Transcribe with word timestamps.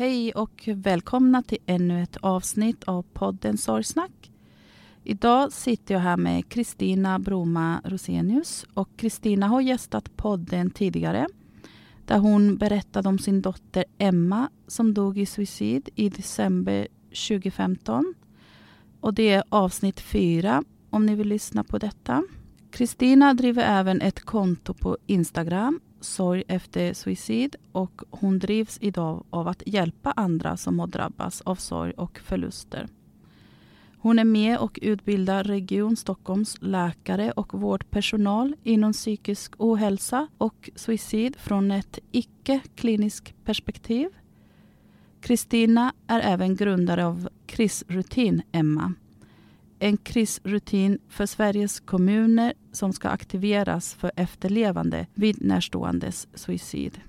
Hej 0.00 0.32
och 0.32 0.68
välkomna 0.74 1.42
till 1.42 1.58
ännu 1.66 2.02
ett 2.02 2.16
avsnitt 2.16 2.84
av 2.84 3.02
podden 3.02 3.58
Sorgsnack. 3.58 4.30
Idag 5.04 5.52
sitter 5.52 5.94
jag 5.94 6.00
här 6.00 6.16
med 6.16 6.48
Kristina 6.48 7.18
Broma 7.18 7.80
Rosenius. 7.84 8.66
och 8.74 8.88
Kristina 8.96 9.48
har 9.48 9.60
gästat 9.60 10.16
podden 10.16 10.70
tidigare 10.70 11.26
där 12.06 12.18
hon 12.18 12.56
berättade 12.56 13.08
om 13.08 13.18
sin 13.18 13.42
dotter 13.42 13.84
Emma 13.98 14.50
som 14.66 14.94
dog 14.94 15.18
i 15.18 15.26
suicid 15.26 15.88
i 15.94 16.08
december 16.08 16.88
2015. 17.28 18.14
Och 19.00 19.14
det 19.14 19.30
är 19.30 19.44
avsnitt 19.48 20.00
fyra 20.00 20.64
om 20.90 21.06
ni 21.06 21.14
vill 21.14 21.28
lyssna 21.28 21.64
på 21.64 21.78
detta. 21.78 22.24
Kristina 22.70 23.34
driver 23.34 23.62
även 23.62 24.00
ett 24.00 24.20
konto 24.20 24.74
på 24.74 24.98
Instagram 25.06 25.80
sorg 26.00 26.42
efter 26.48 26.92
suicid 26.92 27.56
och 27.72 28.02
hon 28.10 28.38
drivs 28.38 28.78
idag 28.80 29.24
av 29.30 29.48
att 29.48 29.62
hjälpa 29.66 30.12
andra 30.12 30.56
som 30.56 30.78
har 30.78 30.86
drabbats 30.86 31.40
av 31.40 31.54
sorg 31.54 31.92
och 31.92 32.18
förluster. 32.18 32.88
Hon 34.02 34.18
är 34.18 34.24
med 34.24 34.58
och 34.58 34.78
utbildar 34.82 35.44
Region 35.44 35.96
Stockholms 35.96 36.56
läkare 36.60 37.32
och 37.32 37.60
vårdpersonal 37.60 38.56
inom 38.62 38.92
psykisk 38.92 39.54
ohälsa 39.58 40.28
och 40.38 40.70
suicid 40.74 41.36
från 41.36 41.70
ett 41.70 41.98
icke-kliniskt 42.12 43.44
perspektiv. 43.44 44.08
Kristina 45.20 45.92
är 46.06 46.20
även 46.20 46.56
grundare 46.56 47.06
av 47.06 47.28
krisrutin 47.46 48.42
Emma 48.52 48.94
en 49.80 49.96
krisrutin 49.96 50.98
för 51.08 51.26
Sveriges 51.26 51.80
kommuner 51.80 52.52
som 52.72 52.92
ska 52.92 53.08
aktiveras 53.08 53.94
för 53.94 54.12
efterlevande 54.16 55.06
vid 55.14 55.42
närståendes 55.42 56.28
suicid. 56.34 57.00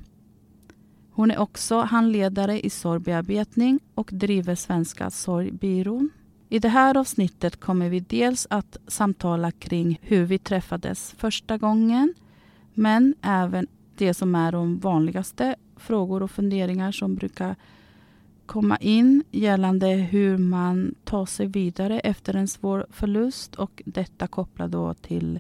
Hon 1.12 1.32
är 1.32 1.38
också 1.38 1.82
handledare 1.82 2.66
i 2.66 2.70
sorgbearbetning 2.70 3.80
och 3.96 4.10
driver 4.14 4.56
Svenska 4.56 5.10
sorgbyrån. 5.10 6.10
I 6.50 6.60
det 6.60 6.70
här 6.70 6.98
avsnittet 6.98 7.60
kommer 7.60 7.90
vi 7.90 8.00
dels 8.00 8.48
att 8.50 8.78
samtala 8.88 9.52
kring 9.52 10.00
hur 10.02 10.26
vi 10.26 10.38
träffades 10.38 11.16
första 11.18 11.58
gången 11.58 12.14
men 12.74 13.16
även 13.22 13.68
det 13.96 14.14
som 14.14 14.36
är 14.36 14.52
de 14.52 14.80
vanligaste 14.80 15.56
frågor 15.78 16.24
och 16.24 16.32
funderingar 16.32 16.92
som 16.92 17.16
brukar 17.16 17.56
komma 18.52 18.78
in 18.78 19.24
gällande 19.32 19.88
hur 19.88 20.38
man 20.38 20.96
tar 21.04 21.26
sig 21.26 21.48
vidare 21.48 22.00
efter 22.00 22.34
en 22.34 22.48
svår 22.48 22.86
förlust 22.90 23.56
och 23.56 23.82
detta 23.86 24.28
kopplat 24.28 24.72
då 24.72 24.94
till 24.94 25.40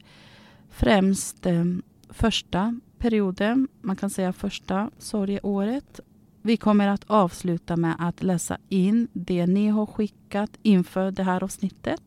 främst 0.69 1.45
eh, 1.45 1.65
första 2.09 2.79
perioden, 2.97 3.67
man 3.81 3.95
kan 3.95 4.09
säga 4.09 4.33
första 4.33 4.91
sorgeåret. 4.97 5.99
Vi 6.41 6.57
kommer 6.57 6.87
att 6.87 7.03
avsluta 7.07 7.77
med 7.77 7.95
att 7.99 8.23
läsa 8.23 8.57
in 8.69 9.07
det 9.13 9.47
ni 9.47 9.67
har 9.67 9.85
skickat 9.85 10.51
inför 10.61 11.11
det 11.11 11.23
här 11.23 11.43
avsnittet. 11.43 12.03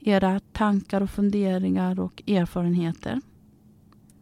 Era 0.00 0.40
tankar 0.52 1.00
och 1.00 1.10
funderingar 1.10 2.00
och 2.00 2.22
erfarenheter. 2.26 3.20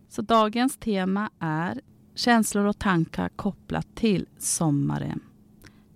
Så 0.08 0.22
dagens 0.22 0.76
tema 0.76 1.30
är 1.38 1.80
känslor 2.14 2.64
och 2.64 2.78
tankar 2.78 3.28
kopplat 3.28 3.86
till 3.94 4.26
sommaren. 4.38 5.20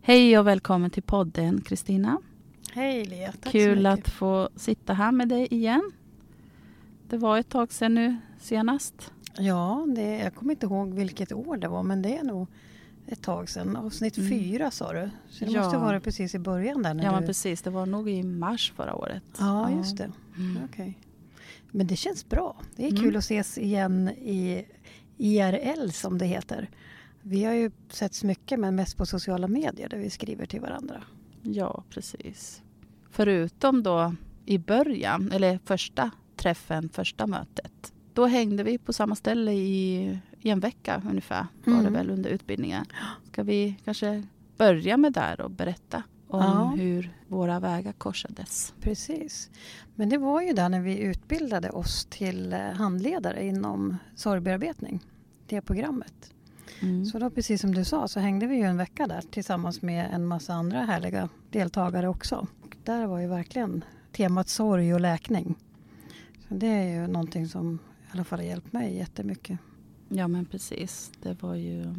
Hej 0.06 0.38
och 0.38 0.47
välkommen 0.47 0.91
till 0.91 1.03
podden 1.03 1.61
Kristina. 1.61 2.19
Hej 2.73 3.05
Lia, 3.05 3.32
tack 3.41 3.53
Kul 3.53 3.76
så 3.76 3.91
mycket. 3.91 4.08
att 4.08 4.14
få 4.14 4.49
sitta 4.56 4.93
här 4.93 5.12
med 5.12 5.29
dig 5.29 5.49
igen. 5.50 5.93
Det 7.08 7.17
var 7.17 7.38
ett 7.38 7.49
tag 7.49 7.73
sedan 7.73 7.94
nu 7.94 8.17
senast. 8.41 9.12
Ja, 9.38 9.87
det, 9.97 10.19
jag 10.19 10.35
kommer 10.35 10.53
inte 10.53 10.67
ihåg 10.67 10.94
vilket 10.94 11.32
år 11.32 11.56
det 11.56 11.69
var 11.69 11.82
men 11.82 12.03
det 12.03 12.17
är 12.17 12.23
nog 12.25 12.49
ett 13.06 13.23
tag 13.23 13.49
sedan. 13.50 13.76
Avsnitt 13.76 14.19
Mm. 14.19 14.31
fyra 14.31 14.70
sa 14.70 14.93
du. 14.93 15.11
Så 15.31 15.44
det 15.44 15.50
Ja. 15.50 15.62
måste 15.62 15.79
vara 15.79 16.00
precis 16.00 16.35
i 16.35 16.38
början 16.38 16.82
där. 16.82 16.94
När 16.94 17.05
Ja, 17.05 17.11
du... 17.11 17.17
men 17.17 17.26
precis. 17.26 17.62
Det 17.62 17.70
var 17.70 17.87
nog 17.87 18.09
i 18.11 18.23
mars 18.23 18.73
förra 18.76 18.94
året. 18.94 19.23
Ja, 19.38 19.70
just 19.70 19.97
det. 19.97 20.11
Mm. 20.37 20.59
Okej. 20.64 20.99
Men 21.70 21.87
det 21.87 21.97
känns 21.97 22.29
bra. 22.29 22.56
Det 22.76 22.85
är 22.87 22.91
Mm. 22.91 23.02
kul 23.02 23.17
att 23.17 23.23
ses 23.25 23.59
igen 23.59 24.09
i 24.09 24.64
IRL 25.19 25.91
som 25.91 26.19
det 26.19 26.26
heter. 26.26 26.69
Vi 27.28 27.44
har 27.44 27.52
ju 27.52 27.70
setts 27.88 28.25
mycket 28.25 28.61
men 28.61 28.75
mest 28.76 28.96
på 28.96 29.06
sociala 29.06 29.49
medier 29.49 29.88
där 29.88 29.99
vi 29.99 30.11
skriver 30.11 30.46
till 30.46 30.61
varandra. 30.61 31.02
Ja, 31.43 31.84
precis. 31.90 32.62
Förutom 33.11 33.82
då 33.82 34.14
i 34.44 34.58
början, 34.58 35.32
eller 35.32 35.58
första 35.64 36.11
träffen, 36.37 36.88
första 36.88 37.26
mötet. 37.26 37.93
Då 38.14 38.26
hängde 38.26 38.62
vi 38.62 38.78
på 38.78 38.93
samma 38.93 39.14
ställe 39.17 39.52
i, 39.52 40.19
i 40.40 40.50
en 40.50 40.61
vecka 40.61 41.02
ungefär, 41.11 41.46
var 41.64 41.73
det 41.75 41.81
Mm. 41.81 41.93
väl 41.93 42.11
under 42.11 42.31
utbildningen. 42.31 42.87
Ska 43.32 43.43
vi 43.43 43.76
kanske 43.84 44.23
börja 44.56 44.96
med 44.96 45.12
där 45.12 45.40
och 45.40 45.50
berätta 45.50 46.02
om 46.28 46.40
Ja. 46.40 46.73
hur 46.76 47.11
våra 47.28 47.61
vägar 47.61 47.93
korsades? 47.93 48.75
Precis. 48.81 49.50
Men 49.94 50.08
det 50.08 50.19
var 50.19 50.43
ju 50.43 50.52
där 50.52 50.69
när 50.69 50.81
vi 50.81 50.99
utbildade 50.99 51.70
oss 51.70 52.06
till 52.11 52.52
eh, 52.52 52.58
handledare 52.61 53.44
inom 53.46 53.96
sorgbearbetning. 54.17 55.00
Det 55.46 55.61
programmet. 55.61 56.32
Mm. 56.82 57.05
Så 57.06 57.19
då 57.19 57.31
precis 57.31 57.61
som 57.61 57.75
du 57.75 57.84
sa 57.84 58.08
så 58.08 58.20
hängde 58.20 58.46
vi 58.46 58.56
ju 58.56 58.62
en 58.62 58.76
vecka 58.76 59.06
där 59.06 59.20
tillsammans 59.31 59.82
med 59.82 60.11
en 60.12 60.26
massa 60.26 60.55
andra 60.55 60.78
härliga 60.78 61.28
deltagare 61.50 62.08
också. 62.08 62.46
Och 62.62 62.76
där 62.84 63.06
var 63.06 63.19
ju 63.19 63.26
verkligen 63.26 63.84
temat 64.12 64.49
sorg 64.49 64.94
och 64.94 65.00
läkning. 65.00 65.55
Så 66.49 66.55
det 66.55 66.67
är 66.67 67.00
ju 67.00 67.06
någonting 67.06 67.49
som 67.49 67.78
i 68.06 68.08
alla 68.12 68.25
fall 68.25 68.38
har 68.38 68.46
hjälpt 68.46 68.73
mig 68.73 68.96
jättemycket. 68.96 69.58
Ja, 70.08 70.28
men 70.28 70.44
precis. 70.44 71.12
Det 71.23 71.43
var 71.43 71.55
ju 71.55 71.94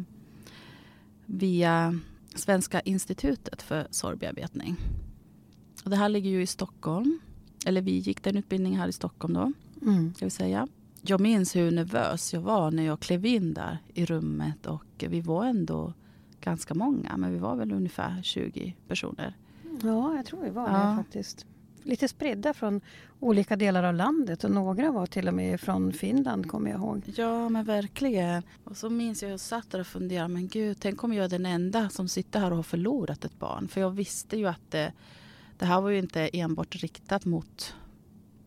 via 1.26 1.98
Svenska 2.34 2.80
institutet 2.80 3.62
för 3.62 3.86
sorgbearbetning. 3.90 4.76
Och 5.84 5.90
det 5.90 5.96
här 5.96 6.08
ligger 6.08 6.30
ju 6.30 6.42
i 6.42 6.46
Stockholm. 6.46 7.18
Eller 7.66 7.80
vi 7.82 7.90
gick 7.98 8.22
den 8.22 8.36
utbildningen 8.36 8.80
här 8.80 8.88
i 8.88 8.92
Stockholm 8.92 9.34
då, 9.34 9.52
Mm. 9.82 10.14
ska 10.14 10.24
vi 10.26 10.30
säga. 10.30 10.68
Jag 11.02 11.20
minns 11.20 11.56
hur 11.56 11.70
nervös 11.70 12.32
jag 12.34 12.40
var 12.40 12.70
när 12.70 12.82
jag 12.82 13.00
klev 13.00 13.26
in 13.26 13.54
där 13.54 13.78
i 13.94 14.04
rummet 14.04 14.66
och 14.66 14.84
vi 15.08 15.20
var 15.20 15.44
ändå 15.44 15.92
ganska 16.40 16.74
många, 16.74 17.16
men 17.16 17.32
vi 17.32 17.38
var 17.38 17.56
väl 17.56 17.72
ungefär 17.72 18.22
20 18.22 18.76
personer. 18.88 19.36
Ja, 19.82 20.16
jag 20.16 20.26
tror 20.26 20.42
vi 20.42 20.50
var 20.50 20.68
Ja. 20.68 20.88
det 20.90 20.96
faktiskt. 20.96 21.46
Lite 21.82 22.08
spridda 22.08 22.54
från 22.54 22.80
olika 23.20 23.56
delar 23.56 23.82
av 23.84 23.94
landet 23.94 24.44
och 24.44 24.50
några 24.50 24.90
var 24.92 25.06
till 25.06 25.28
och 25.28 25.34
med 25.34 25.60
från 25.60 25.92
Finland 25.92 26.48
kommer 26.50 26.70
jag 26.70 26.80
ihåg. 26.80 27.02
Ja, 27.16 27.48
men 27.48 27.64
verkligen. 27.64 28.42
Och 28.64 28.76
så 28.76 28.90
minns 28.90 29.22
jag 29.22 29.28
att 29.28 29.32
jag 29.32 29.40
satt 29.40 29.70
där 29.70 29.80
och 29.80 29.86
funderade, 29.86 30.28
men 30.28 30.48
gud, 30.48 30.76
tänk 30.80 31.04
om 31.04 31.12
jag 31.12 31.24
är 31.24 31.28
den 31.28 31.46
enda 31.46 31.88
som 31.88 32.08
sitter 32.08 32.40
här 32.40 32.50
och 32.50 32.56
har 32.56 32.62
förlorat 32.62 33.24
ett 33.24 33.38
barn. 33.38 33.68
För 33.68 33.80
jag 33.80 33.90
visste 33.90 34.36
ju 34.36 34.46
att 34.46 34.70
det, 34.70 34.92
det 35.58 35.64
här 35.64 35.80
var 35.80 35.90
ju 35.90 35.98
inte 35.98 36.28
enbart 36.32 36.76
riktat 36.76 37.24
mot 37.24 37.74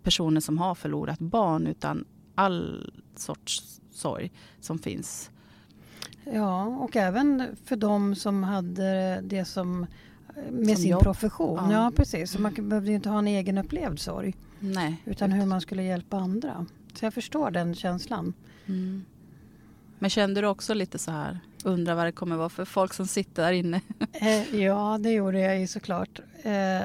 personer 0.03 0.42
som 0.42 0.57
har 0.57 0.75
förlorat 0.75 1.19
barn, 1.19 1.68
utan 1.68 2.06
all 2.41 2.91
sorts 3.15 3.81
sorg 3.91 4.31
som 4.59 4.79
finns. 4.79 5.29
Ja, 6.33 6.65
och 6.65 6.95
även 6.95 7.43
för 7.65 7.75
de 7.75 8.15
som 8.15 8.43
hade 8.43 9.21
det 9.23 9.45
som 9.45 9.85
med 10.51 10.67
Som 10.67 10.81
sin 10.81 10.91
jobb. 10.91 11.03
profession. 11.03 11.57
Ja, 11.71 11.71
Ja. 11.71 11.91
precis. 11.95 12.31
Så 12.31 12.41
man 12.41 12.69
behövde 12.69 12.91
inte 12.91 13.09
ha 13.09 13.19
en 13.19 13.27
egen 13.27 13.57
upplevd 13.57 13.99
sorg. 13.99 14.35
Nej. 14.59 15.01
Utan 15.05 15.31
hur 15.31 15.45
man 15.45 15.61
skulle 15.61 15.83
hjälpa 15.83 16.17
andra. 16.17 16.65
Så 16.93 17.05
jag 17.05 17.13
förstår 17.13 17.51
den 17.51 17.75
känslan. 17.75 18.33
Mm. 18.65 19.05
Men 19.99 20.09
kände 20.09 20.41
du 20.41 20.47
också 20.47 20.73
lite 20.73 20.97
så 20.99 21.11
här, 21.11 21.39
undrar 21.63 21.95
vad 21.95 22.05
det 22.05 22.11
kommer 22.11 22.35
vara 22.35 22.49
för 22.49 22.65
folk 22.65 22.93
som 22.93 23.07
sitter 23.07 23.43
där 23.43 23.51
inne? 23.51 23.81
Eh, 24.13 24.55
ja, 24.55 24.97
det 25.01 25.11
gjorde 25.11 25.39
jag 25.39 25.59
ju 25.59 25.67
såklart. 25.67 26.19
Eh, 26.43 26.81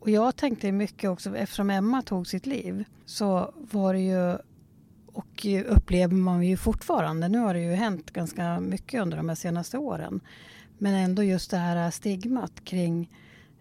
och 0.00 0.10
jag 0.10 0.36
tänkte 0.36 0.72
mycket 0.72 1.10
också, 1.10 1.36
eftersom 1.36 1.70
Emma 1.70 2.02
tog 2.02 2.26
sitt 2.26 2.46
liv 2.46 2.84
så 3.06 3.54
var 3.70 3.94
det 3.94 4.00
ju, 4.00 4.38
och 5.20 5.46
upplever 5.66 6.14
man 6.14 6.42
ju 6.42 6.56
fortfarande, 6.56 7.28
nu 7.28 7.38
har 7.38 7.54
det 7.54 7.60
ju 7.60 7.74
hänt 7.74 8.10
ganska 8.10 8.60
mycket 8.60 9.02
under 9.02 9.16
de 9.16 9.28
här 9.28 9.36
senaste 9.36 9.78
åren. 9.78 10.20
Men 10.78 10.94
ändå 10.94 11.22
just 11.22 11.50
det 11.50 11.56
här 11.56 11.90
stigmat 11.90 12.64
kring, 12.64 13.10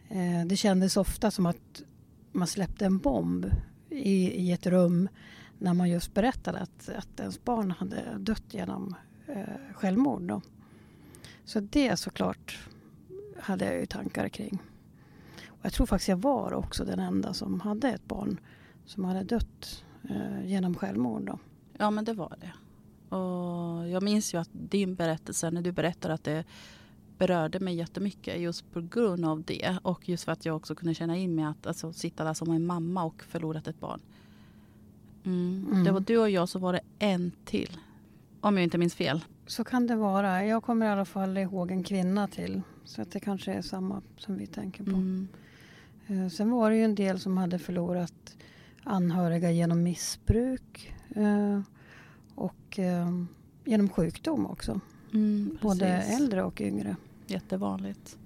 eh, 0.10 0.46
det 0.46 0.56
kändes 0.56 0.98
ofta 0.98 1.32
som 1.32 1.46
att 1.46 1.82
man 2.32 2.48
släppte 2.48 2.86
en 2.86 2.98
bomb 2.98 3.46
i, 3.90 4.32
i 4.32 4.52
ett 4.52 4.68
rum 4.68 5.10
när 5.58 5.74
man 5.74 5.90
just 5.90 6.14
berättade 6.14 6.60
att, 6.60 6.90
att 6.90 7.20
ens 7.20 7.44
barn 7.44 7.72
hade 7.72 8.04
dött 8.18 8.54
genom 8.54 8.96
eh, 9.28 9.74
självmord. 9.74 10.22
Då. 10.22 10.42
Så 11.46 11.60
det 11.60 11.98
såklart 12.00 12.60
hade 13.40 13.66
jag 13.66 13.80
ju 13.80 13.86
tankar 13.86 14.30
kring. 14.30 14.60
Och 15.48 15.66
jag 15.66 15.74
tror 15.74 15.86
faktiskt 15.86 16.10
jag 16.10 16.18
var 16.18 16.54
också 16.54 16.86
den 16.86 17.00
enda 17.00 17.34
som 17.34 17.60
hade 17.60 17.90
ett 17.90 18.08
barn 18.08 18.40
som 18.86 19.06
hade 19.06 19.24
dött 19.24 19.84
eh, 20.10 20.46
genom 20.46 20.76
självmord. 20.76 21.22
Då. 21.22 21.40
Ja, 21.82 21.92
men 21.92 22.06
det 22.06 22.14
var 22.14 22.36
det. 22.42 22.52
Och 23.16 23.90
jag 23.90 24.04
minns 24.04 24.34
ju 24.34 24.38
att 24.38 24.50
din 24.52 24.96
berättelse, 24.96 25.52
när 25.52 25.62
du 25.62 25.72
berättade 25.72 26.14
att 26.14 26.24
det 26.24 26.44
berörde 27.18 27.60
mig 27.60 27.76
jättemycket 27.76 28.40
just 28.40 28.72
på 28.74 28.82
grund 28.82 29.26
av 29.26 29.44
det. 29.44 29.78
Och 29.82 30.10
just 30.10 30.24
för 30.24 30.32
att 30.32 30.46
jag 30.46 30.56
också 30.56 30.76
kunde 30.76 30.94
känna 30.94 31.18
in 31.18 31.36
mig 31.36 31.46
att 31.46 31.68
alltså, 31.68 31.94
sitta 31.94 32.24
där 32.24 32.34
som 32.34 32.52
en 32.52 32.66
mamma 32.66 33.04
och 33.04 33.24
förlorat 33.24 33.68
ett 33.68 33.80
barn. 33.80 34.00
Mm. 35.24 35.68
Mm. 35.72 35.84
Det 35.84 35.92
var 35.92 36.00
du 36.00 36.18
och 36.18 36.30
jag, 36.30 36.50
så 36.50 36.60
var 36.60 36.74
det 36.74 36.82
en 37.00 37.32
till. 37.46 37.78
Om 38.42 38.58
jag 38.58 38.64
inte 38.64 38.78
minns 38.78 38.96
fel. 38.96 39.26
Så 39.46 39.64
kan 39.64 39.88
det 39.88 39.96
vara. 39.96 40.46
Jag 40.46 40.64
kommer 40.64 40.86
i 40.86 40.90
alla 40.90 41.06
fall 41.06 41.38
ihåg 41.38 41.72
en 41.72 41.84
kvinna 41.84 42.28
till. 42.28 42.62
Så 42.86 43.02
att 43.02 43.12
det 43.12 43.20
kanske 43.20 43.54
är 43.54 43.62
samma 43.62 44.02
som 44.18 44.38
vi 44.38 44.48
tänker 44.48 44.84
på. 44.84 44.90
Mm. 44.90 45.28
Eh, 46.08 46.28
sen 46.30 46.52
var 46.52 46.70
det 46.70 46.76
ju 46.76 46.84
en 46.84 46.96
del 46.96 47.20
som 47.20 47.38
hade 47.38 47.60
förlorat 47.60 48.38
anhöriga 48.84 49.52
genom 49.52 49.84
missbruk. 49.84 50.94
Eh, 51.16 51.62
och 52.36 52.80
eh, 52.80 53.24
genom 53.66 53.90
sjukdom 53.90 54.46
också. 54.46 54.80
Mm, 55.14 55.58
Både 55.62 55.88
äldre 55.88 56.44
och 56.44 56.62
yngre. 56.62 56.96
Jättevanligt. 57.28 58.18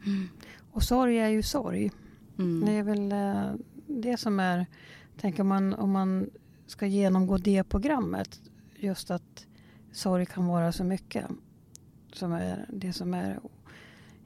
Och 0.71 0.83
sorg 0.83 1.17
är 1.17 1.29
ju 1.29 1.43
sorg. 1.43 1.91
Mm. 2.37 2.65
Det 2.65 2.71
är 2.71 2.83
väl 2.83 3.11
eh, 3.11 3.53
det 3.87 4.17
som 4.17 4.39
är, 4.39 4.65
tänker 5.17 5.43
man 5.43 5.73
om 5.73 5.91
man 5.91 6.29
ska 6.67 6.85
genomgå 6.85 7.37
det 7.37 7.63
programmet, 7.63 8.41
just 8.75 9.11
att 9.11 9.47
sorg 9.91 10.25
kan 10.25 10.47
vara 10.47 10.71
så 10.71 10.83
mycket 10.83 11.25
som 12.13 12.31
är 12.31 12.65
det 12.69 12.93
som 12.93 13.13
är 13.13 13.39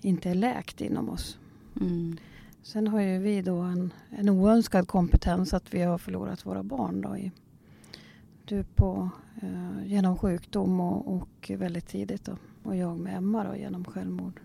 inte 0.01 0.29
är 0.29 0.35
läkt 0.35 0.81
inom 0.81 1.09
oss. 1.09 1.37
Mm. 1.81 2.17
Sen 2.63 2.87
har 2.87 3.01
ju 3.01 3.19
vi 3.19 3.41
då 3.41 3.57
en, 3.57 3.93
en 4.09 4.29
oönskad 4.29 4.87
kompetens 4.87 5.53
att 5.53 5.73
vi 5.73 5.81
har 5.81 5.97
förlorat 5.97 6.45
våra 6.45 6.63
barn 6.63 7.01
då 7.01 7.17
i, 7.17 7.31
du 8.47 8.63
på, 8.63 9.09
eh, 9.41 9.85
genom 9.85 10.17
sjukdom 10.17 10.79
och, 10.79 11.15
och 11.15 11.51
väldigt 11.57 11.87
tidigt 11.87 12.25
då. 12.25 12.37
Och 12.63 12.75
jag 12.75 12.97
med 12.99 13.17
Emma 13.17 13.43
då 13.43 13.55
genom 13.55 13.85
självmord. 13.85 14.39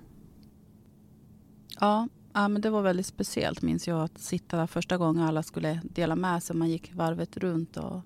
Ja, 1.80 2.09
ja, 2.32 2.49
men 2.49 2.62
det 2.62 2.71
var 2.71 2.82
väldigt 2.82 3.06
speciellt 3.06 3.62
minns 3.62 3.88
jag 3.88 4.00
att 4.00 4.18
sitta 4.18 4.56
där 4.56 4.66
första 4.66 4.99
gången 4.99 5.25
alla 5.25 5.42
skulle 5.42 5.80
dela 5.85 6.16
med 6.16 6.42
sig. 6.42 6.56
Man 6.56 6.71
gick 6.71 6.94
varvet 6.94 7.37
runt 7.37 7.76
och 7.76 8.00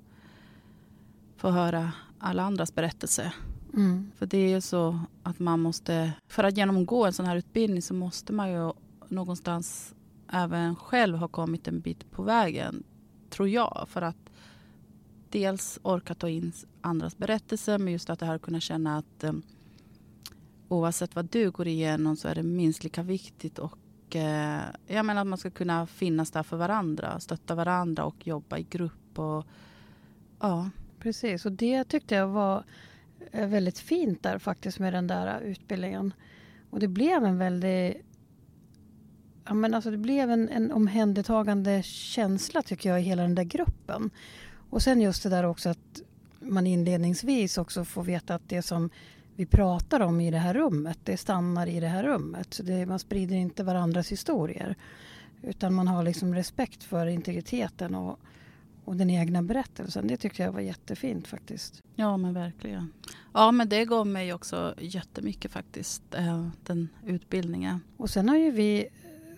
få 1.37 1.50
höra 1.50 1.93
alla 2.19 2.43
andras 2.43 2.75
berättelser. 2.75 3.35
Mm. 3.75 4.11
För 4.17 4.26
det 4.26 4.38
är 4.38 4.49
ju 4.49 4.61
så 4.61 5.00
att 5.23 5.38
man 5.38 5.61
måste, 5.61 6.12
för 6.29 6.45
att 6.45 6.57
genomgå 6.57 7.05
en 7.07 7.12
sån 7.12 7.26
här 7.26 7.37
utbildning 7.37 7.83
så 7.83 7.95
måste 7.95 8.33
man 8.33 8.53
ju 8.53 8.73
någonstans 9.09 9.95
även 10.33 10.76
själv 10.76 11.17
ha 11.17 11.29
kommit 11.29 11.69
en 11.69 11.81
bit 11.81 12.11
på 12.11 12.23
vägen, 12.23 12.83
tror 13.31 13.49
jag. 13.49 13.87
För 13.88 14.03
att 14.03 14.25
dels 15.30 15.78
orka 15.83 16.14
ta 16.14 16.28
in 16.28 16.52
andras 16.80 17.18
berättelser, 17.18 17.78
men 17.78 17.92
just 17.92 18.11
att 18.11 18.18
det 18.18 18.26
här 18.26 18.38
kunna 18.38 18.61
känna 18.61 18.99
att 18.99 19.25
eh, 19.25 19.33
oavsett 20.68 21.14
vad 21.14 21.25
du 21.25 21.50
går 21.50 21.66
igenom 21.66 22.16
så 22.16 22.28
är 22.28 22.35
det 22.35 22.42
minst 22.42 22.85
lika 22.85 23.02
viktigt 23.02 23.59
och 23.59 24.16
eh, 24.16 24.62
jag 24.87 25.06
menar 25.06 25.21
att 25.21 25.26
man 25.26 25.38
ska 25.38 25.50
kunna 25.50 25.87
finnas 25.87 26.30
där 26.30 26.42
för 26.42 26.56
varandra, 26.56 27.21
stötta 27.21 27.54
varandra 27.54 28.04
och 28.04 28.26
jobba 28.26 28.59
i 28.59 28.62
grupp 28.62 29.18
och 29.18 29.47
ja. 30.40 30.71
Precis, 30.99 31.47
och 31.47 31.52
det 31.52 31.85
tyckte 31.85 32.14
jag 32.14 32.28
var 32.28 32.64
eh, 33.33 33.49
väldigt 33.49 33.78
fint 33.78 34.23
där 34.23 34.38
faktiskt 34.38 34.78
med 34.78 34.92
den 34.92 35.06
där 35.06 35.40
utbildningen. 35.40 36.12
Och 36.71 36.80
det 36.80 36.88
blev 36.88 37.25
en 37.25 37.38
väldigt 37.38 38.02
Ja, 39.49 39.54
men 39.54 39.75
alltså 39.75 39.90
det 39.90 39.97
blev 39.97 40.30
en, 40.30 40.49
en 40.49 40.73
omhändertagande 40.73 41.83
känsla 41.83 42.62
tycker 42.62 42.88
jag 42.88 43.00
i 43.00 43.02
hela 43.02 43.23
den 43.23 43.35
där 43.35 43.45
gruppen. 43.45 44.11
Och 44.71 44.83
sen 44.83 45.01
just 45.01 45.23
det 45.23 45.29
där 45.29 45.45
också 45.45 45.69
att 45.69 46.03
man 46.41 46.67
inledningsvis 46.67 47.59
också 47.59 47.85
får 47.85 48.03
veta 48.05 48.35
att 48.35 48.49
det 48.49 48.63
som 48.63 48.91
vi 49.37 49.47
pratar 49.47 50.01
om 50.01 50.21
i 50.21 50.31
det 50.31 50.39
här 50.39 50.55
rummet, 50.55 50.99
det 51.05 51.17
stannar 51.17 51.67
i 51.67 51.81
det 51.81 51.87
här 51.89 52.03
rummet. 52.05 52.55
Så 52.55 52.63
det, 52.63 52.87
man 52.87 52.99
sprider 52.99 53.37
inte 53.37 53.65
varandras 53.65 54.13
historier. 54.13 54.77
Utan 55.43 55.75
man 55.75 55.89
har 55.89 56.03
liksom 56.03 56.35
respekt 56.35 56.83
för 56.85 57.07
integriteten 57.07 57.95
och, 57.95 58.19
och 58.85 58.97
den 58.97 59.11
egna 59.11 59.43
berättelsen. 59.43 60.07
Det 60.07 60.17
tyckte 60.17 60.43
jag 60.43 60.53
var 60.53 60.61
jättefint 60.61 61.27
faktiskt. 61.29 61.83
Ja, 61.95 62.17
men 62.17 62.35
verkligen. 62.35 62.93
Ja, 63.33 63.53
men 63.53 63.69
det 63.69 63.85
gav 63.85 64.07
mig 64.07 64.33
också 64.33 64.75
jättemycket 64.79 65.51
faktiskt, 65.53 66.03
eh, 66.15 66.49
den 66.67 66.89
utbildningen. 67.07 67.81
Och 67.97 68.11
sen 68.11 68.29
har 68.29 68.37
ju 68.37 68.51
vi 68.51 68.87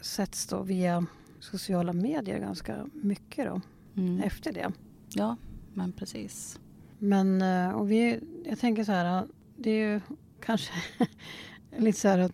setts 0.01 0.47
då 0.47 0.63
via 0.63 1.07
sociala 1.41 1.93
medier 1.93 2.39
ganska 2.39 2.87
mycket 2.93 3.47
då, 3.47 3.61
Mm. 3.97 4.21
efter 4.23 4.53
det. 4.53 4.73
Ja, 5.09 5.37
men 5.75 5.93
precis. 5.93 6.61
Men 6.99 7.43
eh, 7.43 7.71
och 7.71 7.91
vi, 7.91 8.21
jag 8.45 8.59
tänker 8.59 8.85
så 8.85 8.93
här, 8.93 9.27
det 9.57 9.71
är 9.71 9.93
ju 9.93 10.01
kanske 10.41 10.73
lite 11.77 12.01
så 12.01 12.09
här 12.09 12.31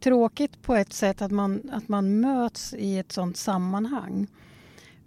tråkigt 0.00 0.62
på 0.62 0.74
ett 0.74 0.92
sätt 0.92 1.22
att 1.22 1.30
man, 1.30 1.70
att 1.72 1.88
man 1.88 2.20
möts 2.20 2.74
i 2.74 2.98
ett 2.98 3.12
sånt 3.12 3.36
sammanhang. 3.36 4.26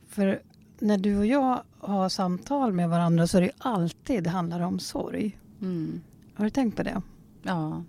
För 0.07 0.41
när 0.79 0.97
du 0.97 1.17
och 1.17 1.25
jag 1.25 1.63
har 1.79 2.09
samtal 2.09 2.73
med 2.73 2.89
varandra 2.89 3.27
så 3.27 3.37
är 3.37 3.41
det 3.41 3.51
alltid 3.57 4.27
handlar 4.27 4.59
om 4.59 4.79
sorg. 4.79 5.39
Mm. 5.61 6.01
Har 6.33 6.45
du 6.45 6.49
tänkt 6.49 6.77
på 6.77 6.83
det? 6.83 7.01
Ja. 7.43 7.83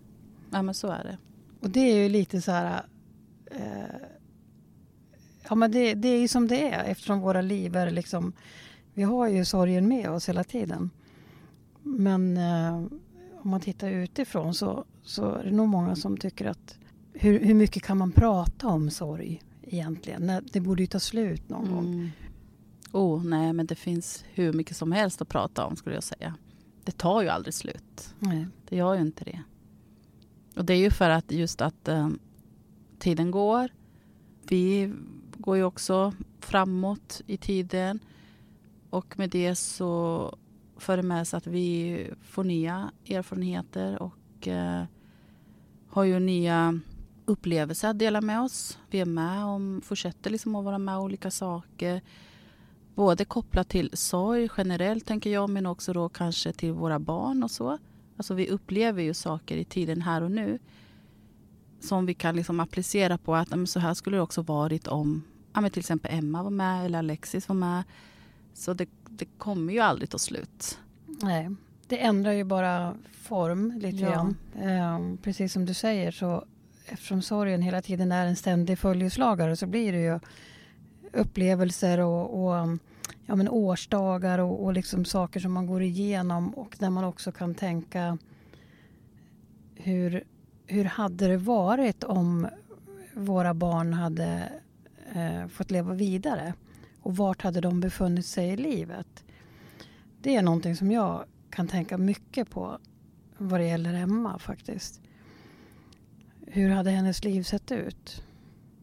ja, 0.51 0.63
men 0.63 0.75
så 0.75 0.89
är 0.89 1.05
det. 1.05 1.19
Och 1.61 1.71
det 1.71 1.81
är 1.81 2.03
ju 2.03 2.09
lite 2.09 2.41
så 2.41 2.53
här... 2.53 2.83
Eh, 3.51 4.20
ja, 5.51 5.55
men 5.57 5.73
det, 5.73 5.95
det 5.95 6.09
är 6.09 6.21
ju 6.21 6.29
som 6.29 6.49
det 6.49 6.71
är 6.71 6.85
eftersom 6.85 7.21
våra 7.21 7.41
liv 7.41 7.77
är 7.77 7.91
liksom... 7.91 8.33
Vi 8.95 9.03
har 9.03 9.29
ju 9.29 9.45
sorgen 9.45 9.89
med 9.89 10.11
oss 10.11 10.29
hela 10.29 10.45
tiden. 10.45 10.91
Men 11.83 12.37
eh, 12.37 12.77
om 13.43 13.51
man 13.51 13.61
tittar 13.61 13.91
utifrån 13.91 14.55
så, 14.55 14.85
så 15.03 15.35
är 15.35 15.45
det 15.45 15.51
nog 15.51 15.69
många 15.69 15.97
som 15.97 16.17
tycker 16.17 16.47
att... 16.47 16.79
Hur, 17.13 17.41
hur 17.45 17.55
mycket 17.55 17.83
kan 17.83 17.99
man 17.99 18.13
prata 18.13 18.69
om 18.69 18.91
sorg 18.91 19.43
egentligen? 19.63 20.33
Det 20.53 20.61
borde 20.61 20.83
ju 20.83 20.87
ta 20.87 21.01
slut 21.01 21.49
någon 21.49 21.71
gång. 21.71 21.87
Mm. 21.87 22.11
Oh, 22.93 23.25
nej, 23.25 23.53
men 23.53 23.67
det 23.67 23.75
finns 23.75 24.25
hur 24.35 24.53
mycket 24.53 24.77
som 24.77 24.93
helst 24.93 25.23
att 25.23 25.29
prata 25.29 25.67
om 25.67 25.77
skulle 25.77 25.97
jag 25.97 26.05
säga. 26.05 26.35
Det 26.85 26.93
tar 26.93 27.23
ju 27.23 27.29
aldrig 27.29 27.55
slut. 27.55 28.15
Nej. 28.19 28.47
Det 28.69 28.77
gör 28.77 28.95
ju 28.95 29.01
inte 29.01 29.25
det. 29.25 29.43
Och 30.57 30.65
det 30.65 30.73
är 30.75 30.79
ju 30.79 30.91
för 30.91 31.11
att 31.11 31.33
just 31.33 31.61
att 31.61 31.89
eh, 31.89 32.09
tiden 32.99 33.31
går. 33.31 33.69
Vi 34.49 34.93
går 35.41 35.57
ju 35.57 35.65
också 35.65 36.13
framåt 36.41 37.23
i 37.27 37.37
tiden. 37.37 38.01
Och 38.91 39.19
med 39.19 39.31
det 39.31 39.55
så 39.55 40.39
för 40.77 40.97
det 40.97 41.03
med 41.03 41.29
sig 41.29 41.37
att 41.37 41.47
vi 41.47 42.07
får 42.23 42.45
nya 42.45 42.91
erfarenheter 43.09 44.03
och 44.03 44.49
eh, 44.49 44.85
har 45.89 46.05
ju 46.05 46.21
nya 46.21 46.81
upplevelser 47.25 47.89
att 47.89 47.99
dela 47.99 48.21
med 48.21 48.41
oss. 48.41 48.79
Vi 48.91 49.01
är 49.01 49.05
med 49.05 49.45
om, 49.45 49.81
fortsätter 49.85 50.31
liksom 50.31 50.55
att 50.55 50.65
vara 50.65 50.79
med 50.79 50.97
om 50.97 51.05
olika 51.05 51.31
saker. 51.31 52.03
Både 52.95 53.25
kopplat 53.25 53.69
till 53.69 53.91
sorg 53.93 54.49
generellt 54.57 55.07
tänker 55.07 55.31
jag 55.31 55.51
men 55.51 55.67
också 55.67 55.93
då 55.93 56.09
kanske 56.09 56.53
till 56.53 56.73
våra 56.73 56.99
barn 56.99 57.43
och 57.43 57.51
så. 57.51 57.79
Alltså 58.17 58.35
vi 58.35 58.49
upplever 58.49 59.03
ju 59.03 59.15
saker 59.15 59.57
i 59.57 59.65
tiden 59.65 60.03
här 60.03 60.23
och 60.23 60.31
nu 60.31 60.59
som 61.81 62.07
vi 62.07 62.15
kan 62.15 62.37
liksom 62.37 62.61
applicera 62.61 63.19
på 63.19 63.35
att 63.35 63.51
men 63.51 63.67
så 63.67 63.81
här 63.81 63.95
skulle 63.95 64.17
det 64.17 64.23
också 64.23 64.43
varit 64.43 64.89
om 64.89 65.23
ja, 65.53 65.61
men 65.61 65.71
till 65.71 65.81
exempel 65.81 66.19
Emma 66.19 66.43
var 66.43 66.51
med 66.51 66.85
eller 66.85 66.99
Alexis 66.99 67.49
var 67.49 67.57
med. 67.57 67.83
Så 68.55 68.75
det, 68.75 68.89
det 69.09 69.25
kommer 69.39 69.73
ju 69.73 69.79
aldrig 69.81 70.11
ta 70.11 70.19
slut. 70.19 70.79
Nej. 71.23 71.51
Det 71.87 71.99
ändrar 72.03 72.33
ju 72.33 72.45
bara 72.45 72.95
form 73.13 73.73
lite 73.79 73.97
Ja. 73.97 74.11
grann. 74.11 74.37
Eh, 74.63 75.23
precis 75.23 75.53
som 75.53 75.65
du 75.67 75.75
säger 75.75 76.11
så 76.11 76.45
eftersom 76.87 77.23
sorgen 77.23 77.63
hela 77.63 77.83
tiden 77.83 78.13
är 78.13 78.27
en 78.27 78.37
ständig 78.37 78.79
följeslagare 78.79 79.57
så 79.57 79.67
blir 79.67 79.93
det 79.93 80.01
ju 80.01 80.21
upplevelser 81.13 81.99
och, 81.99 82.45
och 82.45 82.79
ja, 83.27 83.37
men 83.37 83.49
årsdagar 83.49 84.39
och, 84.39 84.65
och 84.65 84.73
liksom 84.73 85.05
saker 85.05 85.41
som 85.41 85.53
man 85.53 85.67
går 85.67 85.83
igenom 85.83 86.55
och 86.55 86.77
där 86.79 86.91
man 86.91 87.05
också 87.05 87.33
kan 87.33 87.55
tänka 87.55 88.19
hur, 89.75 90.25
hur 90.67 90.85
hade 90.85 91.29
det 91.29 91.37
varit 91.37 92.05
om 92.05 92.49
våra 93.15 93.55
barn 93.55 93.93
hade 93.95 94.53
eh, 95.15 95.47
fått 95.49 95.71
leva 95.71 95.95
vidare? 95.95 96.55
Och 97.03 97.17
vart 97.17 97.43
hade 97.43 97.61
de 97.61 97.81
befunnit 97.81 98.27
sig 98.27 98.49
i 98.49 98.57
livet? 98.57 99.25
Det 100.23 100.37
är 100.37 100.43
någonting 100.43 100.77
som 100.77 100.91
jag 100.91 101.25
kan 101.51 101.69
tänka 101.69 101.99
mycket 101.99 102.51
på 102.51 102.79
vad 103.39 103.61
det 103.61 103.67
gäller 103.67 103.95
Emma 103.95 104.39
faktiskt. 104.39 105.01
Hur 106.47 106.71
hade 106.71 106.91
hennes 106.91 107.25
liv 107.25 107.43
sett 107.43 107.73
ut? 107.73 108.23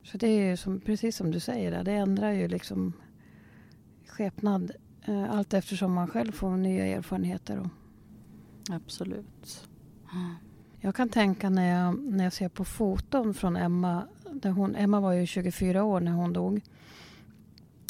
Så 0.03 0.17
det 0.17 0.27
är 0.27 0.50
ju 0.50 0.57
som, 0.57 0.79
precis 0.79 1.15
som 1.15 1.31
du 1.31 1.39
säger, 1.39 1.72
där, 1.72 1.84
det 1.84 1.91
ändrar 1.91 2.31
ju 2.31 2.48
liksom 2.48 2.93
skepnad 4.07 4.72
eh, 5.05 5.31
allt 5.31 5.53
eftersom 5.53 5.93
man 5.93 6.07
själv 6.07 6.31
får 6.31 6.57
nya 6.57 6.86
erfarenheter. 6.86 7.60
Och 7.60 7.69
Absolut. 8.75 9.67
jag 10.79 10.96
kan 10.96 11.10
tänka 11.10 11.50
när 11.50 11.79
jag, 11.79 12.00
när 12.00 12.24
jag 12.24 12.34
ser 12.34 12.50
på 12.50 12.65
foton 12.65 13.34
från 13.34 13.55
Emma. 13.55 14.07
Där 14.34 14.50
hon, 14.50 14.75
Emma 14.75 15.00
var 15.00 15.13
ju 15.13 15.25
24 15.25 15.84
år 15.84 16.00
när 16.00 16.12
hon 16.12 16.34
dog. 16.34 16.62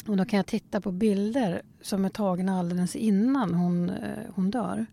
Och 0.06 0.16
då 0.16 0.24
kan 0.24 0.36
jag 0.36 0.46
titta 0.46 0.80
på 0.80 0.92
bilder 0.92 1.62
som 1.80 2.04
är 2.04 2.08
tagna 2.08 2.58
alldeles 2.58 2.96
innan 2.96 3.54
hon, 3.54 3.90
eh, 3.90 4.24
hon 4.34 4.50
dör. 4.50 4.86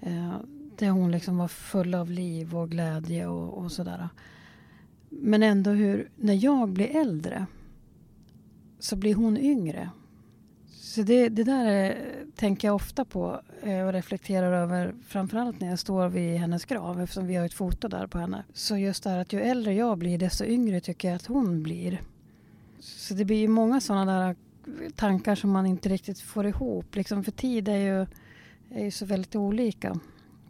Eh, 0.00 0.36
där 0.76 0.90
hon 0.90 1.10
liksom 1.10 1.36
var 1.38 1.48
full 1.48 1.94
av 1.94 2.10
liv 2.10 2.56
och 2.56 2.70
glädje 2.70 3.26
och, 3.26 3.58
och 3.58 3.72
sådär. 3.72 4.08
Men 5.08 5.42
ändå 5.42 5.70
hur, 5.70 6.08
när 6.16 6.44
jag 6.44 6.68
blir 6.68 6.96
äldre 6.96 7.46
så 8.78 8.96
blir 8.96 9.14
hon 9.14 9.36
yngre. 9.36 9.90
Så 10.92 11.02
det, 11.02 11.28
det 11.28 11.44
där 11.44 11.66
är, 11.66 12.14
tänker 12.36 12.68
jag 12.68 12.74
ofta 12.74 13.04
på 13.04 13.40
eh, 13.62 13.86
och 13.86 13.92
reflekterar 13.92 14.52
över 14.52 14.94
framförallt 15.06 15.60
när 15.60 15.68
jag 15.68 15.78
står 15.78 16.08
vid 16.08 16.38
hennes 16.38 16.64
grav 16.64 17.00
eftersom 17.00 17.26
vi 17.26 17.34
har 17.34 17.46
ett 17.46 17.54
foto 17.54 17.88
där 17.88 18.06
på 18.06 18.18
henne. 18.18 18.44
Så 18.52 18.76
just 18.76 19.04
det 19.04 19.10
här 19.10 19.18
att 19.18 19.32
ju 19.32 19.40
äldre 19.40 19.74
jag 19.74 19.98
blir 19.98 20.18
desto 20.18 20.44
yngre 20.44 20.80
tycker 20.80 21.08
jag 21.08 21.16
att 21.16 21.26
hon 21.26 21.62
blir. 21.62 22.00
Så 22.80 23.14
det 23.14 23.24
blir 23.24 23.36
ju 23.36 23.48
många 23.48 23.80
sådana 23.80 24.20
där 24.20 24.28
eh, 24.28 24.90
tankar 24.94 25.34
som 25.34 25.50
man 25.50 25.66
inte 25.66 25.88
riktigt 25.88 26.20
får 26.20 26.46
ihop. 26.46 26.96
Liksom 26.96 27.24
för 27.24 27.32
tid 27.32 27.68
är 27.68 27.76
ju, 27.76 28.06
är 28.70 28.84
ju 28.84 28.90
så 28.90 29.06
väldigt 29.06 29.36
olika 29.36 29.98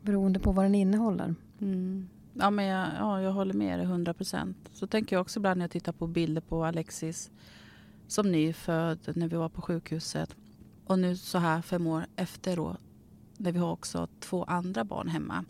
beroende 0.02 0.38
på 0.38 0.52
vad 0.52 0.64
den 0.64 0.74
innehåller. 0.74 1.34
Mm. 1.60 2.08
Ja, 2.34 2.50
men 2.50 2.64
jag, 2.64 2.88
ja, 2.98 3.20
jag 3.20 3.32
håller 3.32 3.54
med 3.54 3.78
dig 3.78 3.86
100 3.86 4.14
procent. 4.14 4.56
Så 4.72 4.86
tänker 4.86 5.16
jag 5.16 5.20
också 5.20 5.38
ibland 5.38 5.58
när 5.58 5.64
jag 5.64 5.70
tittar 5.70 5.92
på 5.92 6.06
bilder 6.06 6.40
på 6.40 6.64
Alexis 6.64 7.30
som 8.12 8.32
nyfödd 8.32 8.98
när 9.14 9.28
vi 9.28 9.36
var 9.36 9.48
på 9.48 9.62
sjukhuset. 9.62 10.36
Och 10.84 10.98
nu 10.98 11.16
så 11.16 11.38
här 11.38 11.62
fem 11.62 11.86
år 11.86 12.06
efter 12.16 12.56
då 12.56 12.76
när 13.36 13.52
vi 13.52 13.58
har 13.58 13.70
också 13.70 14.08
två 14.20 14.44
andra 14.44 14.84
barn 14.84 15.08
hemma 15.08 15.44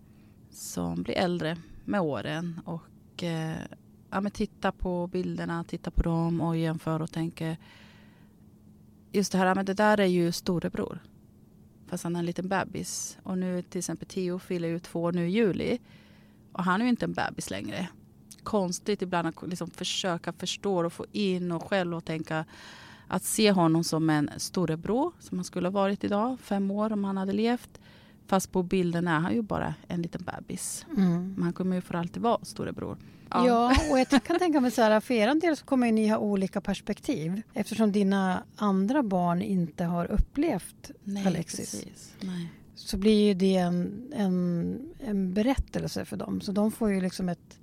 som 0.51 1.03
blir 1.03 1.15
äldre 1.15 1.57
med 1.85 2.01
åren. 2.01 2.61
Och 2.65 3.23
eh, 3.23 3.57
ja, 4.11 4.21
men 4.21 4.33
titta 4.33 4.73
på 4.73 5.07
bilderna, 5.07 5.65
titta 5.65 5.91
på 5.91 6.03
dem 6.03 6.41
och 6.41 6.57
jämför 6.57 7.03
och 7.03 7.13
tänker 7.13 7.57
just 9.13 9.33
det 9.33 9.39
här, 9.39 9.47
ja, 9.47 9.55
men 9.55 9.67
det 9.67 9.75
där 9.75 10.01
är 10.01 10.07
ju 10.07 10.33
storebror. 10.33 10.99
Fast 11.87 12.05
han 12.05 12.17
är 12.17 12.21
en 12.21 12.27
liten 12.27 12.49
bebis. 12.49 13.19
Och 13.23 13.39
nu 13.39 13.63
till 13.63 13.79
exempel 13.79 14.09
Theo 14.09 14.39
fyller 14.39 14.69
ju 14.69 14.79
två 14.79 15.11
nu 15.11 15.29
i 15.29 15.31
juli. 15.31 15.79
Och 16.53 16.65
han 16.65 16.81
är 16.81 16.85
ju 16.85 16.91
inte 16.91 17.05
en 17.05 17.13
bebis 17.13 17.51
längre. 17.51 17.89
Konstigt 18.43 19.03
ibland 19.03 19.29
att 19.29 19.49
liksom 19.49 19.71
försöka 19.71 20.33
förstå 20.33 20.87
och 20.87 20.93
få 20.93 21.07
in 21.13 21.53
och 21.53 21.63
själv 21.69 21.95
och 21.95 22.05
tänka 22.05 22.45
att 23.09 23.25
se 23.25 23.53
honom 23.53 23.85
som 23.85 24.11
en 24.11 24.31
storebror 24.37 25.13
som 25.21 25.39
han 25.39 25.45
skulle 25.45 25.67
ha 25.69 25.73
varit 25.73 26.05
idag, 26.05 26.41
fem 26.41 26.71
år 26.71 26.93
om 26.93 27.05
han 27.05 27.17
hade 27.17 27.33
levt. 27.33 27.81
Fast 28.27 28.53
på 28.53 28.63
bilden 28.63 29.09
är 29.09 29.19
han 29.21 29.35
ju 29.35 29.43
bara 29.43 29.75
en 29.89 30.03
liten 30.03 30.25
bebis. 30.25 30.87
Men 30.91 31.43
han 31.43 31.53
kommer 31.53 31.77
ju 31.77 31.83
för 31.83 31.95
alltid 31.95 32.23
vara 32.23 32.45
storebror. 32.45 32.97
Ja. 33.31 33.77
och 33.91 33.99
jag 33.99 34.09
kan 34.09 34.39
tänka 34.39 34.61
mig 34.61 34.71
så 34.71 34.83
här, 34.83 35.01
för 35.01 35.15
er 35.15 35.35
del 35.35 35.57
så 35.57 35.65
kommer 35.65 35.93
ni 35.93 36.09
ha 36.09 36.19
olika 36.19 36.61
perspektiv 36.61 37.43
eftersom 37.55 37.93
dina 37.93 38.43
andra 38.57 39.03
barn 39.03 39.43
inte 39.43 39.85
har 39.85 40.11
upplevt 40.11 40.91
Nej, 41.05 41.27
Alexis. 41.27 41.59
precis. 41.59 42.15
Nej. 42.21 42.53
Så 42.75 42.97
blir 42.97 43.27
ju 43.27 43.35
det 43.35 43.57
en, 43.57 44.09
en, 44.13 44.81
en 45.01 45.35
berättelse 45.35 46.05
för 46.05 46.17
dem. 46.17 46.41
Så 46.41 46.53
de 46.53 46.73
får 46.73 46.91
ju 46.91 47.01
liksom 47.01 47.29
ett, 47.29 47.61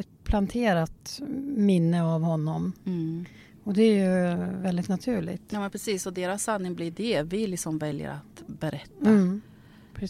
ett 0.00 0.24
planterat 0.24 1.20
minne 1.56 2.02
av 2.02 2.22
honom. 2.22 2.72
Mm. 2.86 3.24
Och 3.64 3.74
det 3.74 3.82
är 3.82 4.28
ju 4.30 4.36
väldigt 4.62 4.88
naturligt. 4.88 5.42
Ja 5.48 5.60
men 5.60 5.70
precis 5.70 6.06
och 6.06 6.12
deras 6.12 6.42
sanning 6.42 6.74
blir 6.74 6.90
det 6.90 7.22
vi 7.22 7.46
liksom 7.46 7.78
väljer 7.78 8.10
att 8.10 8.42
berätta. 8.46 9.08
Mm. 9.08 9.40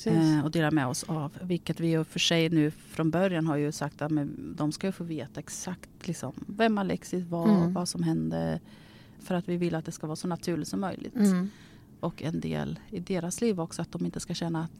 Eh, 0.06 0.44
och 0.44 0.50
dela 0.50 0.70
med 0.70 0.86
oss 0.86 1.04
av. 1.04 1.32
Vilket 1.42 1.80
vi 1.80 1.88
ju 1.88 2.04
för 2.04 2.18
sig 2.18 2.48
nu 2.48 2.70
från 2.70 3.10
början 3.10 3.46
har 3.46 3.56
ju 3.56 3.72
sagt 3.72 4.02
att 4.02 4.10
men 4.10 4.54
de 4.56 4.72
ska 4.72 4.86
ju 4.86 4.92
få 4.92 5.04
veta 5.04 5.40
exakt 5.40 6.06
liksom, 6.08 6.32
vem 6.46 6.78
Alexis 6.78 7.24
var, 7.24 7.48
Mm. 7.48 7.72
vad 7.72 7.88
som 7.88 8.02
hände. 8.02 8.60
För 9.18 9.34
att 9.34 9.48
vi 9.48 9.56
vill 9.56 9.74
att 9.74 9.84
det 9.84 9.92
ska 9.92 10.06
vara 10.06 10.16
så 10.16 10.28
naturligt 10.28 10.68
som 10.68 10.80
möjligt. 10.80 11.16
Mm. 11.16 11.50
Och 12.00 12.22
en 12.22 12.40
del 12.40 12.80
i 12.90 13.00
deras 13.00 13.40
liv 13.40 13.60
också 13.60 13.82
att 13.82 13.92
de 13.92 14.04
inte 14.06 14.20
ska 14.20 14.34
känna 14.34 14.64
att, 14.64 14.70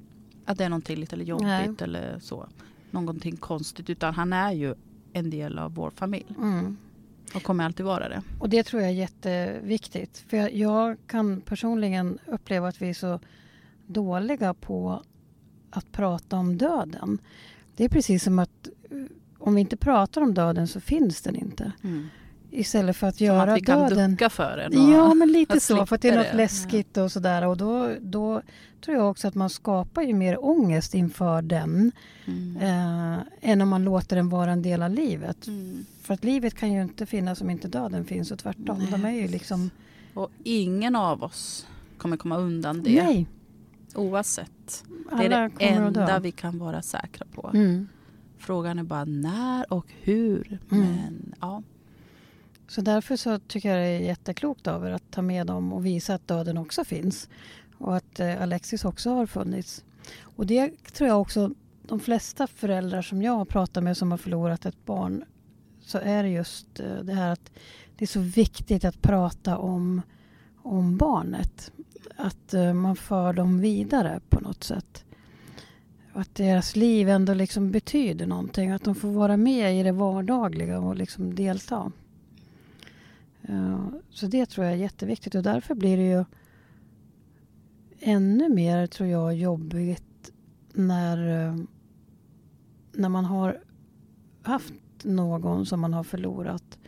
att 0.44 0.58
det 0.58 0.64
är 0.64 0.68
någonting 0.68 0.96
lite 0.96 1.16
eller 1.16 1.24
jobbigt 1.24 1.46
Nej. 1.46 1.74
eller 1.80 2.18
så. 2.18 2.48
Någonting 2.90 3.36
konstigt 3.36 3.90
utan 3.90 4.14
han 4.14 4.32
är 4.32 4.52
ju 4.52 4.74
en 5.12 5.30
del 5.30 5.58
av 5.58 5.74
vår 5.74 5.90
familj. 5.90 6.34
Mm. 6.38 6.76
Och 7.34 7.42
kommer 7.42 7.64
alltid 7.64 7.86
vara 7.86 8.08
det. 8.08 8.22
Och 8.38 8.48
det 8.48 8.62
tror 8.62 8.82
jag 8.82 8.90
är 8.90 8.94
jätteviktigt. 8.94 10.24
För 10.28 10.36
jag, 10.36 10.54
jag 10.54 10.96
kan 11.06 11.40
personligen 11.40 12.18
uppleva 12.26 12.68
att 12.68 12.82
vi 12.82 12.88
är 12.88 12.94
så 12.94 13.20
dåliga 13.86 14.54
på 14.54 15.02
att 15.70 15.92
prata 15.92 16.36
om 16.36 16.58
döden. 16.58 17.18
Det 17.76 17.84
är 17.84 17.88
precis 17.88 18.22
som 18.24 18.38
att 18.38 18.68
eh, 18.90 18.96
om 19.38 19.54
vi 19.54 19.60
inte 19.60 19.76
pratar 19.76 20.22
om 20.22 20.34
döden 20.34 20.68
så 20.68 20.80
finns 20.80 21.22
den 21.22 21.36
inte. 21.36 21.72
Mm. 21.82 22.08
Istället 22.52 22.96
för 22.96 23.06
att 23.06 23.16
Som 23.16 23.26
göra 23.26 23.52
att 23.52 23.56
vi 23.58 23.60
kan 23.64 23.78
döden... 23.88 24.10
ducka 24.10 24.30
för 24.30 24.56
den. 24.56 24.78
och- 24.84 24.90
Ja, 24.94 25.14
men 25.20 25.32
lite 25.32 25.60
så. 25.60 25.86
För 25.86 25.96
att 25.96 26.02
det 26.02 26.08
är 26.08 26.16
något 26.16 26.26
det. 26.30 26.36
läskigt 26.36 26.96
och 26.96 27.12
sådär. 27.12 27.46
Och 27.46 27.56
då, 27.56 27.94
då 28.00 28.42
tror 28.84 28.96
jag 28.96 29.10
också 29.10 29.28
att 29.28 29.34
man 29.34 29.50
skapar 29.50 30.02
ju 30.02 30.14
mer 30.14 30.44
ångest 30.44 30.94
inför 30.94 31.42
den. 31.42 31.92
Mm. 32.26 32.56
Eh, 32.56 33.18
än 33.40 33.60
om 33.62 33.68
man 33.68 33.84
låter 33.84 34.16
den 34.16 34.28
vara 34.28 34.52
en 34.52 34.62
del 34.62 34.82
av 34.82 34.90
livet. 34.90 35.46
Mm. 35.46 35.84
För 36.02 36.14
att 36.14 36.24
livet 36.24 36.54
kan 36.54 36.72
ju 36.72 36.82
inte 36.82 37.06
finnas 37.06 37.40
om 37.40 37.50
inte 37.50 37.68
döden 37.68 38.04
finns 38.04 38.30
och 38.30 38.38
tvärtom. 38.38 38.78
Nej, 38.78 38.90
De 38.90 39.04
är 39.04 39.10
ju 39.10 39.28
liksom... 39.28 39.70
Och 40.14 40.30
ingen 40.44 40.96
av 40.96 41.22
oss 41.22 41.66
kommer 41.98 42.16
komma 42.16 42.36
undan 42.36 42.82
det. 42.82 43.02
Nej, 43.04 43.26
Oavsett. 43.94 44.84
Det 45.18 45.24
är 45.24 45.30
alla 45.30 45.38
det 45.38 45.44
att 45.44 45.58
dö. 45.58 45.64
enda 45.66 46.18
vi 46.18 46.32
kan 46.32 46.58
vara 46.58 46.82
säkra 46.82 47.26
på. 47.34 47.50
Mm. 47.54 47.88
Frågan 48.38 48.78
är 48.78 48.82
bara 48.82 49.04
när 49.04 49.72
och 49.72 49.86
hur. 50.02 50.58
Mm. 50.70 50.84
Men 50.86 51.34
ja. 51.40 51.62
Så 52.70 52.80
därför 52.80 53.16
så 53.16 53.38
tycker 53.38 53.68
jag 53.68 53.78
det 53.78 53.86
är 53.86 54.00
jätteklokt 54.00 54.66
av 54.66 54.86
er 54.86 54.90
att 54.90 55.10
ta 55.10 55.22
med 55.22 55.46
dem 55.46 55.72
och 55.72 55.86
visa 55.86 56.14
att 56.14 56.28
döden 56.28 56.58
också 56.58 56.84
finns. 56.84 57.28
Och 57.78 57.96
att 57.96 58.20
eh, 58.20 58.42
Alexis 58.42 58.84
också 58.84 59.10
har 59.10 59.26
funnits. 59.26 59.84
Och 60.22 60.46
det 60.46 60.84
tror 60.92 61.08
jag 61.08 61.20
också, 61.20 61.50
de 61.82 62.00
flesta 62.00 62.46
föräldrar 62.46 63.02
som 63.02 63.22
jag 63.22 63.32
har 63.32 63.44
pratat 63.44 63.84
med 63.84 63.96
som 63.96 64.10
har 64.10 64.18
förlorat 64.18 64.66
ett 64.66 64.86
barn 64.86 65.24
så 65.80 65.98
är 65.98 66.22
det 66.22 66.28
just 66.28 66.80
eh, 66.80 66.94
det 66.94 67.12
här 67.12 67.32
att 67.32 67.50
det 67.96 68.04
är 68.04 68.06
så 68.06 68.20
viktigt 68.20 68.84
att 68.84 69.02
prata 69.02 69.58
om, 69.58 70.02
om 70.62 70.96
barnet. 70.96 71.72
Att 72.16 72.54
eh, 72.54 72.74
man 72.74 72.96
för 72.96 73.32
dem 73.32 73.60
vidare 73.60 74.20
på 74.28 74.40
något 74.40 74.64
sätt. 74.64 75.04
Och 76.12 76.20
att 76.20 76.34
deras 76.34 76.76
liv 76.76 77.08
ändå 77.08 77.34
liksom 77.34 77.70
betyder 77.70 78.26
någonting. 78.26 78.70
Att 78.70 78.84
de 78.84 78.94
får 78.94 79.08
vara 79.08 79.36
med 79.36 79.80
i 79.80 79.82
det 79.82 79.92
vardagliga 79.92 80.80
och 80.80 80.96
liksom 80.96 81.34
delta. 81.34 81.92
Ja, 83.50 83.90
så 84.10 84.26
det 84.26 84.46
tror 84.46 84.64
jag 84.66 84.74
är 84.74 84.78
jätteviktigt 84.78 85.34
och 85.34 85.42
därför 85.42 85.74
blir 85.74 85.96
det 85.96 86.08
ju 86.10 86.24
ännu 88.00 88.48
mer, 88.48 88.86
tror 88.86 89.08
jag, 89.08 89.34
jobbigt 89.34 90.32
när, 90.72 91.46
eh, 91.48 91.56
när 92.92 93.08
man 93.08 93.24
har 93.24 93.60
haft 94.42 94.74
någon 95.04 95.66
som 95.66 95.80
man 95.80 95.94
har 95.94 96.04
förlorat 96.04 96.78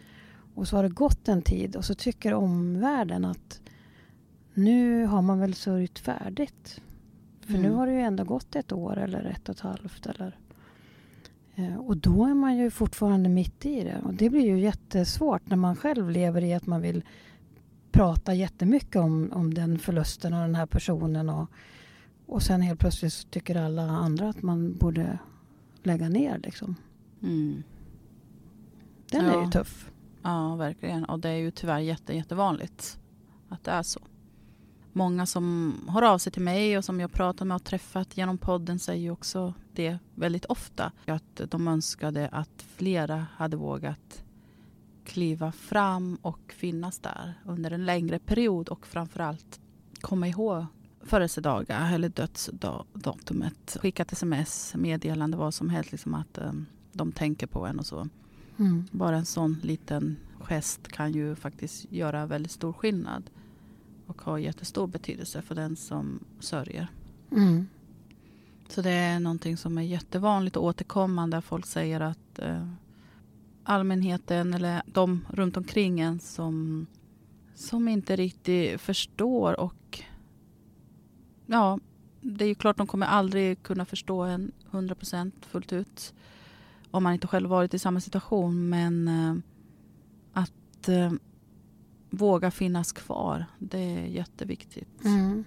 och 0.55 0.69
så 0.69 0.77
har 0.77 0.83
det 0.83 0.89
gått 0.89 1.29
en 1.29 1.43
tid 1.43 1.77
och 1.77 1.85
så 1.85 1.95
tycker 1.95 2.35
omvärlden 2.35 3.25
att 3.25 3.61
nu 4.55 5.05
har 5.07 5.23
man 5.23 5.39
väl 5.41 5.55
sörjt 5.55 5.99
färdigt. 5.99 6.81
För 7.41 7.53
nu 7.53 7.59
Mm. 7.59 7.75
har 7.75 7.87
det 7.87 7.93
ju 7.93 8.01
ändå 8.01 8.25
gått 8.25 8.57
ett 8.57 8.73
år 8.73 8.99
eller 8.99 9.25
ett 9.25 9.49
och 9.49 9.55
ett 9.55 9.61
halvt. 9.61 10.07
Eller, 10.07 10.27
Eh, 10.27 10.35
Och 11.79 11.97
då 11.97 12.25
är 12.27 12.35
man 12.35 12.57
ju 12.57 12.71
fortfarande 12.71 13.29
mitt 13.29 13.67
i 13.67 13.85
det. 13.85 14.01
Och 14.05 14.15
det 14.15 14.31
blir 14.31 14.47
ju 14.47 14.61
jättesvårt 14.61 15.43
när 15.47 15.57
man 15.57 15.77
själv 15.77 16.11
lever 16.11 16.45
i 16.45 16.55
att 16.55 16.67
man 16.67 16.81
vill 16.81 17.05
prata 17.93 18.35
jättemycket 18.35 18.97
om, 18.97 19.31
om 19.33 19.55
den 19.55 19.79
förlusten 19.79 20.33
och 20.35 20.41
den 20.41 20.55
här 20.55 20.67
personen. 20.67 21.29
Och, 21.29 21.51
och 22.27 22.43
sen 22.43 22.63
helt 22.63 22.81
plötsligt 22.81 23.13
så 23.13 23.29
tycker 23.29 23.57
alla 23.57 23.83
andra 23.83 24.29
att 24.29 24.43
man 24.43 24.77
borde 24.77 25.19
lägga 25.83 26.09
ner. 26.09 26.39
Liksom. 26.39 26.75
Mm. 27.23 27.63
Den 29.11 29.25
är 29.25 29.33
Ja. 29.33 29.45
ju 29.45 29.51
tuff. 29.51 29.91
ja, 30.23 30.55
verkligen. 30.57 31.05
Och 31.05 31.21
det 31.21 31.29
är 31.29 31.37
ju 31.37 31.51
tyvärr 31.51 31.79
jätte, 31.79 32.17
jättevanligt 32.17 32.99
att 33.49 33.65
det 33.65 33.71
är 33.71 33.83
så. 33.83 34.01
Många 34.93 35.27
som 35.27 35.75
hör 35.89 36.03
av 36.03 36.19
sig 36.19 36.33
till 36.33 36.43
mig 36.43 36.79
och 36.79 36.85
som 36.85 37.01
jag 37.01 37.13
pratat 37.13 37.47
med 37.47 37.55
och 37.55 37.65
träffat 37.65 38.17
genom 38.17 38.39
podden 38.39 38.79
säger 38.79 39.11
också 39.11 39.55
det 39.73 39.99
väldigt 40.15 40.45
ofta. 40.45 40.93
Att 41.07 41.41
de 41.49 41.69
önskade 41.69 42.29
att 42.29 42.65
flera 42.77 43.27
hade 43.37 43.57
vågat 43.57 44.25
kliva 45.05 45.53
fram 45.53 46.19
och 46.23 46.55
finnas 46.57 46.99
där 46.99 47.35
under 47.45 47.71
en 47.71 47.87
längre 47.87 48.19
period 48.19 48.69
och 48.69 48.87
framförallt 48.87 49.61
komma 50.01 50.29
ihåg 50.29 50.67
födelsedagar 51.05 51.95
eller 51.95 52.09
dödsdatumet. 52.09 53.77
Skicka 53.81 54.03
ett 54.03 54.13
sms, 54.13 54.75
meddelande, 54.75 55.37
vad 55.37 55.55
som 55.55 55.71
helst. 55.71 55.93
Liksom 55.93 56.15
att 56.15 56.39
eh, 56.39 56.53
de 56.93 57.13
tänker 57.13 57.47
på 57.47 57.67
en 57.67 57.79
och 57.79 57.87
så. 57.87 58.09
Mm. 58.59 58.85
Bara 58.91 59.17
en 59.17 59.27
sån 59.27 59.61
liten 59.63 60.17
gest 60.41 60.89
kan 60.89 61.13
ju 61.13 61.35
faktiskt 61.35 61.93
göra 61.93 62.27
väldigt 62.27 62.53
stor 62.53 62.73
skillnad 62.73 63.31
och 64.13 64.23
ha 64.23 64.39
jättestor 64.39 64.87
betydelse 64.87 65.43
för 65.43 65.55
den 65.55 65.77
som 65.77 66.25
sörjer. 66.41 66.89
Mm. 67.31 67.67
Så 68.69 68.83
det 68.83 68.91
är 68.91 69.21
någonting 69.21 69.57
som 69.57 69.79
är 69.79 69.83
jättevanligt 69.83 70.57
och 70.57 70.65
återkommande. 70.65 71.41
Folk 71.41 71.67
säger 71.67 72.01
att 72.01 72.39
eh, 72.39 72.69
allmänheten 73.65 74.55
eller 74.55 74.83
de 74.87 75.27
runt 75.29 75.57
omkring 75.57 76.01
en 76.01 76.21
som, 76.21 76.87
som 77.55 77.89
inte 77.89 78.17
riktigt 78.17 78.81
förstår 78.81 79.61
och 79.61 80.03
ja, 81.47 81.79
det 82.21 82.45
är 82.45 82.49
ju 82.49 82.55
klart 82.55 82.77
de 82.77 82.87
kommer 82.87 83.07
aldrig 83.07 83.63
kunna 83.63 83.85
förstå 83.85 84.23
en 84.23 84.53
100% 84.71 85.33
fullt 85.41 85.73
ut 85.73 86.15
om 86.91 87.03
man 87.03 87.13
inte 87.13 87.27
själv 87.27 87.51
varit 87.51 87.75
i 87.75 87.79
samma 87.79 88.01
situation. 88.01 88.69
Men 88.69 89.09
eh, 89.09 89.35
att 90.33 90.89
eh, 90.89 91.13
våga 92.13 92.51
finnas 92.51 92.93
kvar, 92.93 93.47
det 93.59 93.79
är 93.79 94.07
jätteviktigt. 94.07 95.05
Mm. 95.05 95.45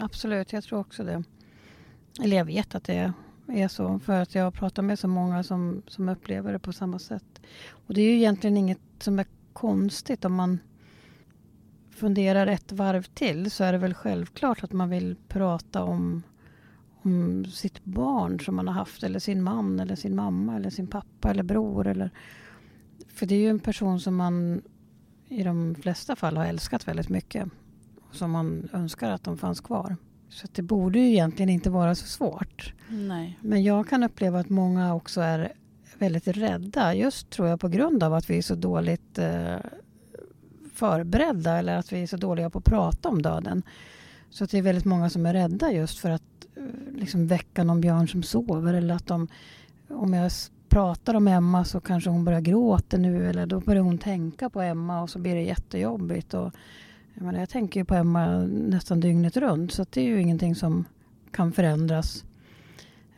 Absolut, 0.00 0.52
jag 0.52 0.64
tror 0.64 0.78
också 0.78 1.04
det. 1.04 1.24
Eller 2.22 2.36
jag 2.36 2.44
vet 2.44 2.74
att 2.74 2.84
det 2.84 3.12
är 3.46 3.68
så. 3.68 3.98
För 3.98 4.20
att 4.20 4.34
jag 4.34 4.44
har 4.44 4.50
pratat 4.50 4.84
med 4.84 4.98
så 4.98 5.08
många 5.08 5.42
som, 5.42 5.82
som 5.86 6.08
upplever 6.08 6.52
det 6.52 6.58
på 6.58 6.72
samma 6.72 6.98
sätt. 6.98 7.40
Och 7.70 7.94
det 7.94 8.00
är 8.00 8.04
ju 8.04 8.16
egentligen 8.16 8.56
inget 8.56 8.80
som 8.98 9.18
är 9.18 9.26
konstigt 9.52 10.24
om 10.24 10.34
man 10.34 10.58
funderar 11.90 12.46
ett 12.46 12.72
varv 12.72 13.02
till 13.02 13.50
så 13.50 13.64
är 13.64 13.72
det 13.72 13.78
väl 13.78 13.94
självklart 13.94 14.64
att 14.64 14.72
man 14.72 14.90
vill 14.90 15.16
prata 15.28 15.82
om, 15.84 16.22
om 17.02 17.44
sitt 17.44 17.84
barn 17.84 18.40
som 18.40 18.56
man 18.56 18.68
har 18.68 18.74
haft 18.74 19.02
eller 19.02 19.18
sin 19.18 19.42
man 19.42 19.80
eller 19.80 19.96
sin 19.96 20.16
mamma 20.16 20.56
eller 20.56 20.70
sin 20.70 20.86
pappa 20.86 21.30
eller 21.30 21.42
bror. 21.42 21.86
Eller, 21.86 22.10
för 23.08 23.26
det 23.26 23.34
är 23.34 23.40
ju 23.40 23.50
en 23.50 23.60
person 23.60 24.00
som 24.00 24.16
man 24.16 24.62
i 25.28 25.42
de 25.42 25.74
flesta 25.82 26.16
fall 26.16 26.36
har 26.36 26.44
älskat 26.44 26.88
väldigt 26.88 27.08
mycket. 27.08 27.48
Som 28.12 28.30
man 28.30 28.68
önskar 28.72 29.10
att 29.10 29.24
de 29.24 29.38
fanns 29.38 29.60
kvar. 29.60 29.96
Så 30.28 30.46
det 30.52 30.62
borde 30.62 30.98
ju 30.98 31.08
egentligen 31.08 31.48
inte 31.48 31.70
vara 31.70 31.94
så 31.94 32.06
svårt. 32.06 32.74
Nej. 32.88 33.38
Men 33.40 33.62
jag 33.62 33.88
kan 33.88 34.02
uppleva 34.02 34.40
att 34.40 34.48
många 34.48 34.94
också 34.94 35.20
är 35.20 35.52
väldigt 35.98 36.28
rädda. 36.28 36.94
Just 36.94 37.30
tror 37.30 37.48
jag 37.48 37.60
på 37.60 37.68
grund 37.68 38.02
av 38.02 38.14
att 38.14 38.30
vi 38.30 38.38
är 38.38 38.42
så 38.42 38.54
dåligt 38.54 39.18
eh, 39.18 39.56
förberedda. 40.74 41.58
Eller 41.58 41.76
att 41.76 41.92
vi 41.92 42.02
är 42.02 42.06
så 42.06 42.16
dåliga 42.16 42.50
på 42.50 42.58
att 42.58 42.64
prata 42.64 43.08
om 43.08 43.22
döden. 43.22 43.62
Så 44.30 44.44
att 44.44 44.50
det 44.50 44.58
är 44.58 44.62
väldigt 44.62 44.84
många 44.84 45.10
som 45.10 45.26
är 45.26 45.32
rädda 45.32 45.72
just 45.72 45.98
för 45.98 46.10
att 46.10 46.46
eh, 46.56 46.62
liksom 46.94 47.26
väcka 47.26 47.64
någon 47.64 47.80
björn 47.80 48.08
som 48.08 48.22
sover. 48.22 48.74
Eller 48.74 48.94
att 48.94 49.06
de, 49.06 49.28
om 49.88 50.14
jag 50.14 50.32
pratar 50.68 51.14
om 51.14 51.28
Emma 51.28 51.64
så 51.64 51.80
kanske 51.80 52.10
hon 52.10 52.24
börjar 52.24 52.40
gråta 52.40 52.96
nu. 52.96 53.26
Eller 53.28 53.46
då 53.46 53.60
börjar 53.60 53.82
hon 53.82 53.98
tänka 53.98 54.50
på 54.50 54.60
Emma 54.62 55.02
och 55.02 55.10
så 55.10 55.18
blir 55.18 55.34
det 55.34 55.42
jättejobbigt. 55.42 56.34
Och, 56.34 56.52
jag, 57.14 57.22
menar, 57.24 57.38
jag 57.38 57.48
tänker 57.48 57.80
ju 57.80 57.84
på 57.84 57.94
Emma 57.94 58.38
nästan 58.46 59.00
dygnet 59.00 59.36
runt. 59.36 59.72
Så 59.72 59.86
det 59.90 60.00
är 60.00 60.04
ju 60.04 60.20
ingenting 60.20 60.54
som 60.54 60.84
kan 61.30 61.52
förändras. 61.52 62.24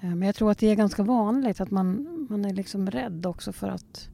Eh, 0.00 0.08
Men 0.08 0.22
jag 0.22 0.34
tror 0.34 0.50
att 0.50 0.58
det 0.58 0.66
är 0.66 0.74
ganska 0.76 1.02
vanligt 1.02 1.60
att 1.60 1.70
man, 1.70 2.06
man 2.30 2.44
är 2.44 2.54
liksom 2.54 2.90
rädd 2.90 3.26
också 3.26 3.52
för 3.52 3.68
att 3.68 4.08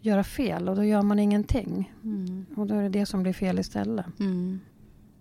göra 0.00 0.24
fel 0.24 0.68
och 0.68 0.76
då 0.76 0.84
gör 0.84 1.02
man 1.02 1.18
ingenting. 1.18 1.92
Mm. 2.04 2.46
Och 2.56 2.66
då 2.66 2.74
är 2.74 2.82
det 2.82 2.88
det 2.88 3.06
som 3.06 3.22
blir 3.22 3.32
fel 3.32 3.58
istället. 3.58 4.20
Mm. 4.20 4.60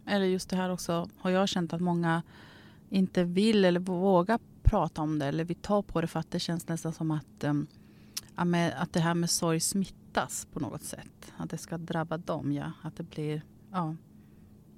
Eller 0.05 0.25
just 0.25 0.49
det 0.49 0.55
här 0.55 0.71
också 0.71 1.09
har 1.17 1.29
jag 1.29 1.49
känt 1.49 1.73
att 1.73 1.81
många 1.81 2.23
inte 2.89 3.23
vill 3.23 3.65
eller 3.65 3.79
vågar 3.79 4.39
prata 4.67 5.01
om 5.01 5.19
det 5.19 5.25
eller 5.25 5.43
vill 5.43 5.55
ta 5.55 5.81
på 5.81 6.01
det 6.01 6.07
för 6.07 6.19
att 6.19 6.31
det 6.31 6.39
känns 6.39 6.67
nästan 6.67 6.93
som 6.93 7.11
att, 7.11 7.43
um, 7.43 7.67
med, 8.45 8.73
att 8.81 8.93
det 8.93 8.99
här 8.99 9.13
med 9.13 9.29
sorg 9.29 9.59
smittas 9.59 10.47
på 10.53 10.59
något 10.59 10.83
sätt. 10.83 11.33
Att 11.37 11.49
det 11.49 11.57
ska 11.57 11.77
drabba 11.77 12.17
dem, 12.17 12.51
ja. 12.51 12.71
Att 12.81 12.95
det 12.95 13.03
blir, 13.03 13.41
ja, 13.71 13.95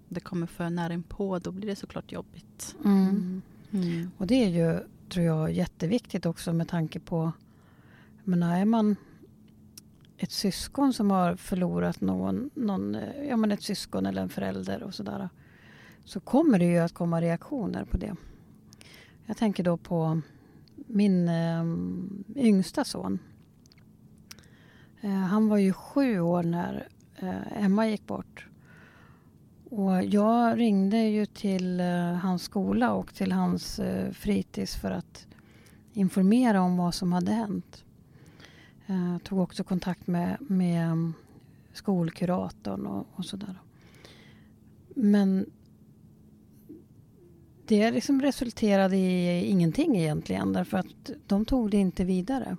det 0.09 0.19
kommer 0.19 0.47
för 0.47 0.69
nära 0.69 0.93
inpå, 0.93 1.39
då 1.39 1.51
blir 1.51 1.67
det 1.67 1.75
såklart 1.75 2.11
jobbigt. 2.11 2.75
Mm. 2.85 3.41
Mm. 3.71 4.11
Och 4.17 4.27
det 4.27 4.43
är 4.43 4.49
ju, 4.49 4.79
tror 5.09 5.25
jag, 5.25 5.51
jätteviktigt 5.51 6.25
också 6.25 6.53
med 6.53 6.67
tanke 6.67 6.99
på, 6.99 7.31
men 8.23 8.43
är 8.43 8.65
man 8.65 8.95
ett 10.17 10.31
syskon 10.31 10.93
som 10.93 11.11
har 11.11 11.35
förlorat 11.35 12.01
någon, 12.01 12.49
någon, 12.53 12.97
ja 13.29 13.37
men 13.37 13.51
ett 13.51 13.63
syskon 13.63 14.05
eller 14.05 14.21
en 14.21 14.29
förälder 14.29 14.83
och 14.83 14.93
sådär. 14.93 15.29
Så 16.05 16.19
kommer 16.19 16.59
det 16.59 16.65
ju 16.65 16.77
att 16.77 16.93
komma 16.93 17.21
reaktioner 17.21 17.85
på 17.85 17.97
det. 17.97 18.15
Jag 19.29 19.37
tänker 19.37 19.63
då 19.63 19.77
på 19.77 20.21
min 20.75 21.27
eh, 21.27 21.63
yngsta 22.35 22.83
son. 22.83 23.19
Eh, 25.01 25.09
han 25.09 25.47
var 25.47 25.57
ju 25.57 25.73
sju 25.73 26.19
år 26.19 26.43
när 26.43 26.87
eh, 27.15 27.63
Emma 27.63 27.87
gick 27.87 28.07
bort. 28.07 28.47
Och 29.69 30.03
jag 30.03 30.59
ringde 30.59 30.97
ju 30.97 31.25
till 31.25 31.79
eh, 31.79 32.13
hans 32.13 32.43
skola 32.43 32.93
och 32.93 33.13
till 33.13 33.31
hans 33.31 33.79
eh, 33.79 34.11
fritids 34.11 34.75
för 34.75 34.91
att 34.91 35.27
informera 35.93 36.61
om 36.61 36.77
vad 36.77 36.93
som 36.93 37.13
hade 37.13 37.31
hänt. 37.31 37.83
Jag 38.85 39.23
tog 39.23 39.39
också 39.39 39.63
kontakt 39.63 40.07
med, 40.07 40.37
med 40.39 41.11
skolkuratorn 41.73 42.85
och, 42.85 43.07
och 43.15 43.25
sådär. 43.25 43.55
Men 44.95 45.45
det 47.69 47.91
liksom 47.91 48.21
resulterade 48.21 48.97
i 48.97 49.45
ingenting 49.45 49.97
egentligen 49.97 50.53
därför 50.53 50.77
att 50.77 51.11
de 51.27 51.45
tog 51.45 51.71
det 51.71 51.77
inte 51.77 52.03
vidare. 52.03 52.57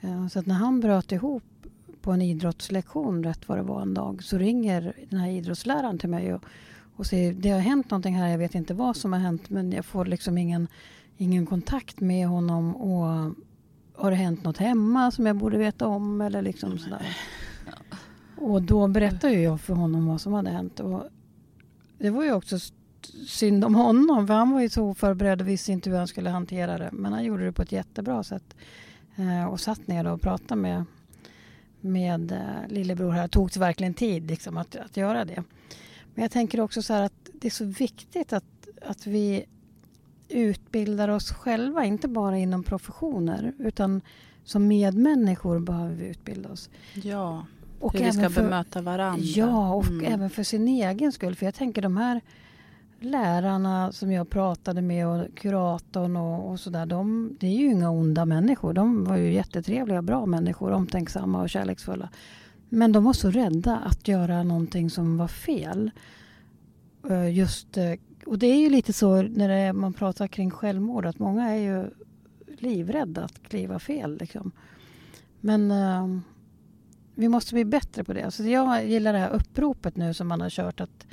Eh, 0.00 0.28
så 0.28 0.38
att 0.38 0.46
när 0.46 0.54
han 0.54 0.80
bröt 0.80 1.12
ihop 1.12 1.42
på 2.00 2.12
en 2.12 2.22
idrottslektion 2.22 3.24
rätt 3.24 3.48
vad 3.48 3.58
det 3.58 3.62
var 3.62 3.82
en 3.82 3.94
dag 3.94 4.22
så 4.22 4.38
ringer 4.38 4.92
den 5.10 5.20
här 5.20 5.30
idrottsläraren 5.30 5.98
till 5.98 6.08
mig 6.08 6.34
och, 6.34 6.44
och 6.96 7.06
säger 7.06 7.32
det 7.32 7.50
har 7.50 7.60
hänt 7.60 7.90
någonting 7.90 8.14
här, 8.14 8.28
jag 8.28 8.38
vet 8.38 8.54
inte 8.54 8.74
vad 8.74 8.96
som 8.96 9.12
har 9.12 9.20
hänt 9.20 9.50
men 9.50 9.72
jag 9.72 9.84
får 9.84 10.04
liksom 10.04 10.38
ingen, 10.38 10.68
ingen 11.16 11.46
kontakt 11.46 12.00
med 12.00 12.28
honom 12.28 12.76
och 12.76 13.34
har 13.94 14.10
det 14.10 14.16
hänt 14.16 14.44
något 14.44 14.58
hemma 14.58 15.10
som 15.10 15.26
jag 15.26 15.36
borde 15.36 15.58
veta 15.58 15.86
om 15.86 16.20
eller 16.20 16.42
liksom 16.42 16.78
sådär. 16.78 17.16
Och 18.36 18.62
då 18.62 18.88
berättade 18.88 19.34
jag 19.34 19.60
för 19.60 19.74
honom 19.74 20.06
vad 20.06 20.20
som 20.20 20.32
hade 20.32 20.50
hänt 20.50 20.80
och 20.80 21.08
det 21.98 22.10
var 22.10 22.24
ju 22.24 22.32
också 22.32 22.58
synd 23.26 23.64
om 23.64 23.74
honom 23.74 24.26
för 24.26 24.34
han 24.34 24.50
var 24.50 24.60
ju 24.60 24.68
så 24.68 24.84
oförberedd 24.84 25.40
och 25.40 25.48
visste 25.48 25.72
inte 25.72 25.90
hur 25.90 25.96
han 25.96 26.08
skulle 26.08 26.30
hantera 26.30 26.78
det. 26.78 26.90
Men 26.92 27.12
han 27.12 27.24
gjorde 27.24 27.44
det 27.44 27.52
på 27.52 27.62
ett 27.62 27.72
jättebra 27.72 28.22
sätt. 28.22 28.56
Eh, 29.16 29.44
och 29.44 29.60
satt 29.60 29.86
ner 29.86 30.06
och 30.06 30.20
pratade 30.20 30.60
med, 30.60 30.84
med 31.80 32.32
eh, 32.32 32.68
lillebror 32.68 33.10
här. 33.10 33.22
Det 33.22 33.28
tog 33.28 33.56
verkligen 33.56 33.94
tid 33.94 34.26
liksom, 34.26 34.56
att, 34.56 34.76
att 34.76 34.96
göra 34.96 35.24
det. 35.24 35.42
Men 36.14 36.22
jag 36.22 36.30
tänker 36.30 36.60
också 36.60 36.82
så 36.82 36.92
här 36.92 37.02
att 37.02 37.30
det 37.32 37.48
är 37.48 37.52
så 37.52 37.64
viktigt 37.64 38.32
att, 38.32 38.68
att 38.82 39.06
vi 39.06 39.46
utbildar 40.28 41.08
oss 41.08 41.32
själva, 41.32 41.84
inte 41.84 42.08
bara 42.08 42.38
inom 42.38 42.62
professioner 42.62 43.52
utan 43.58 44.00
som 44.44 44.68
medmänniskor 44.68 45.58
behöver 45.58 45.94
vi 45.94 46.06
utbilda 46.06 46.48
oss. 46.48 46.70
Ja, 46.94 47.46
och 47.80 47.92
hur 47.92 48.04
vi 48.04 48.12
ska 48.12 48.30
för, 48.30 48.42
bemöta 48.42 48.82
varandra. 48.82 49.24
Ja, 49.24 49.74
och 49.74 49.86
mm. 49.86 50.12
även 50.12 50.30
för 50.30 50.42
sin 50.42 50.68
egen 50.68 51.12
skull. 51.12 51.34
För 51.34 51.46
jag 51.46 51.54
tänker 51.54 51.82
de 51.82 51.96
här 51.96 52.20
lärarna 53.06 53.92
som 53.92 54.12
jag 54.12 54.30
pratade 54.30 54.82
med 54.82 55.06
och 55.06 55.36
kuratorn 55.36 56.16
och, 56.16 56.50
och 56.50 56.60
sådär, 56.60 56.86
de, 56.86 57.36
det 57.40 57.46
är 57.46 57.56
ju 57.56 57.70
inga 57.70 57.90
onda 57.90 58.24
människor. 58.24 58.72
De 58.72 59.04
var 59.04 59.16
ju 59.16 59.32
jättetrevliga, 59.32 60.02
bra 60.02 60.26
människor, 60.26 60.72
omtänksamma 60.72 61.42
och 61.42 61.50
kärleksfulla. 61.50 62.08
Men 62.68 62.92
de 62.92 63.04
var 63.04 63.12
så 63.12 63.30
rädda 63.30 63.76
att 63.76 64.08
göra 64.08 64.42
någonting 64.42 64.90
som 64.90 65.16
var 65.16 65.28
fel. 65.28 65.90
Eh, 67.10 67.34
just, 67.34 67.76
eh, 67.76 67.92
och 68.26 68.38
det 68.38 68.46
är 68.46 68.56
ju 68.56 68.70
lite 68.70 68.92
så 68.92 69.22
när 69.22 69.48
är, 69.48 69.72
man 69.72 69.92
pratar 69.92 70.28
kring 70.28 70.50
självmord 70.50 71.06
att 71.06 71.18
många 71.18 71.50
är 71.50 71.56
ju 71.56 71.90
livrädda 72.58 73.24
att 73.24 73.42
kliva 73.42 73.78
fel. 73.78 74.18
Liksom. 74.20 74.52
Men 75.40 75.70
uh, 75.70 76.18
vi 77.14 77.28
måste 77.28 77.54
bli 77.54 77.64
bättre 77.64 78.04
på 78.04 78.12
det. 78.12 78.22
Alltså 78.22 78.42
jag 78.44 78.86
gillar 78.86 79.12
det 79.12 79.18
här 79.18 79.30
uppropet 79.30 79.96
nu 79.96 80.14
som 80.14 80.28
man 80.28 80.40
har 80.40 80.50
kört 80.50 80.80
att 80.80 81.06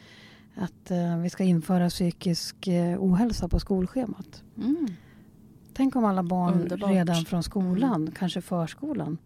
att 0.55 0.91
uh, 0.91 1.17
vi 1.17 1.29
ska 1.29 1.43
införa 1.43 1.89
psykisk 1.89 2.67
uh, 2.67 3.03
ohälsa 3.03 3.47
på 3.47 3.59
skolschemat. 3.59 4.43
Mm. 4.57 4.87
Tänk 5.73 5.95
om 5.95 6.05
alla 6.05 6.23
barn 6.23 6.53
Underbart. 6.53 6.91
redan 6.91 7.25
från 7.25 7.43
skolan, 7.43 7.95
mm. 7.95 8.11
kanske 8.11 8.41
förskolan, 8.41 9.17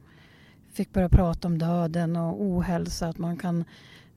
fick 0.73 0.93
börja 0.93 1.09
prata 1.09 1.47
om 1.47 1.57
döden 1.57 2.15
och 2.15 2.41
ohälsa. 2.41 3.07
Att 3.07 3.17
man 3.17 3.37
kan, 3.37 3.63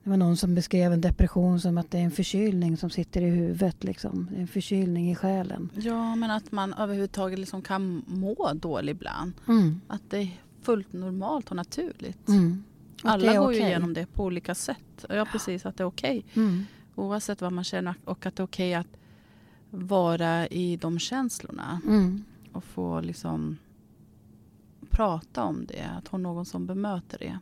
det 0.03 0.09
var 0.09 0.17
någon 0.17 0.37
som 0.37 0.55
beskrev 0.55 0.93
en 0.93 1.01
depression 1.01 1.59
som 1.59 1.77
att 1.77 1.91
det 1.91 1.97
är 1.97 2.03
en 2.03 2.11
förkylning 2.11 2.77
som 2.77 2.89
sitter 2.89 3.21
i 3.21 3.29
huvudet. 3.29 3.83
Liksom. 3.83 4.29
En 4.37 4.47
förkylning 4.47 5.11
i 5.11 5.15
själen. 5.15 5.69
Ja, 5.75 6.15
men 6.15 6.31
att 6.31 6.51
man 6.51 6.73
överhuvudtaget 6.73 7.39
liksom 7.39 7.61
kan 7.61 8.03
må 8.07 8.53
dåligt 8.53 8.95
ibland. 8.95 9.33
Mm. 9.47 9.81
Att 9.87 10.01
det 10.09 10.17
är 10.17 10.41
fullt 10.61 10.93
normalt 10.93 11.49
och 11.49 11.55
naturligt. 11.55 12.27
Mm. 12.27 12.63
Alla 13.03 13.33
går 13.33 13.47
okay. 13.47 13.59
ju 13.59 13.65
igenom 13.65 13.93
det 13.93 14.05
på 14.05 14.23
olika 14.23 14.55
sätt. 14.55 15.05
Ja, 15.09 15.27
precis. 15.31 15.65
Att 15.65 15.77
det 15.77 15.83
är 15.83 15.85
okej. 15.85 16.25
Okay. 16.31 16.43
Oavsett 17.01 17.41
vad 17.41 17.51
man 17.51 17.63
känner 17.63 17.95
och 18.05 18.25
att 18.25 18.35
det 18.35 18.43
är 18.43 18.45
okej 18.45 18.73
att 18.73 18.97
vara 19.69 20.47
i 20.47 20.77
de 20.77 20.99
känslorna. 20.99 21.81
Mm. 21.87 22.23
Och 22.53 22.63
få 22.63 23.01
liksom 23.01 23.57
prata 24.89 25.43
om 25.43 25.65
det, 25.65 25.89
att 25.97 26.07
ha 26.07 26.17
någon 26.17 26.45
som 26.45 26.65
bemöter 26.65 27.19
det. 27.19 27.39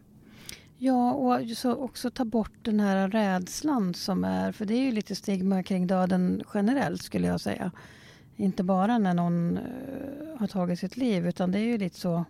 Ja, 0.77 1.13
och 1.13 1.49
så 1.57 1.75
också 1.75 2.11
ta 2.11 2.25
bort 2.25 2.53
den 2.61 2.79
här 2.79 3.09
rädslan 3.09 3.93
som 3.93 4.23
är, 4.23 4.51
för 4.51 4.65
det 4.65 4.73
är 4.73 4.81
ju 4.81 4.91
lite 4.91 5.15
stigma 5.15 5.63
kring 5.63 5.87
döden 5.87 6.43
generellt 6.53 7.01
skulle 7.01 7.27
jag 7.27 7.41
säga. 7.41 7.71
Inte 8.35 8.63
bara 8.63 8.97
när 8.97 9.13
någon 9.13 9.57
uh, 9.57 10.39
har 10.39 10.47
tagit 10.47 10.79
sitt 10.79 10.97
liv 10.97 11.27
utan 11.27 11.51
det 11.51 11.59
är 11.59 11.63
ju 11.63 11.77
lite 11.77 11.99
så, 11.99 12.25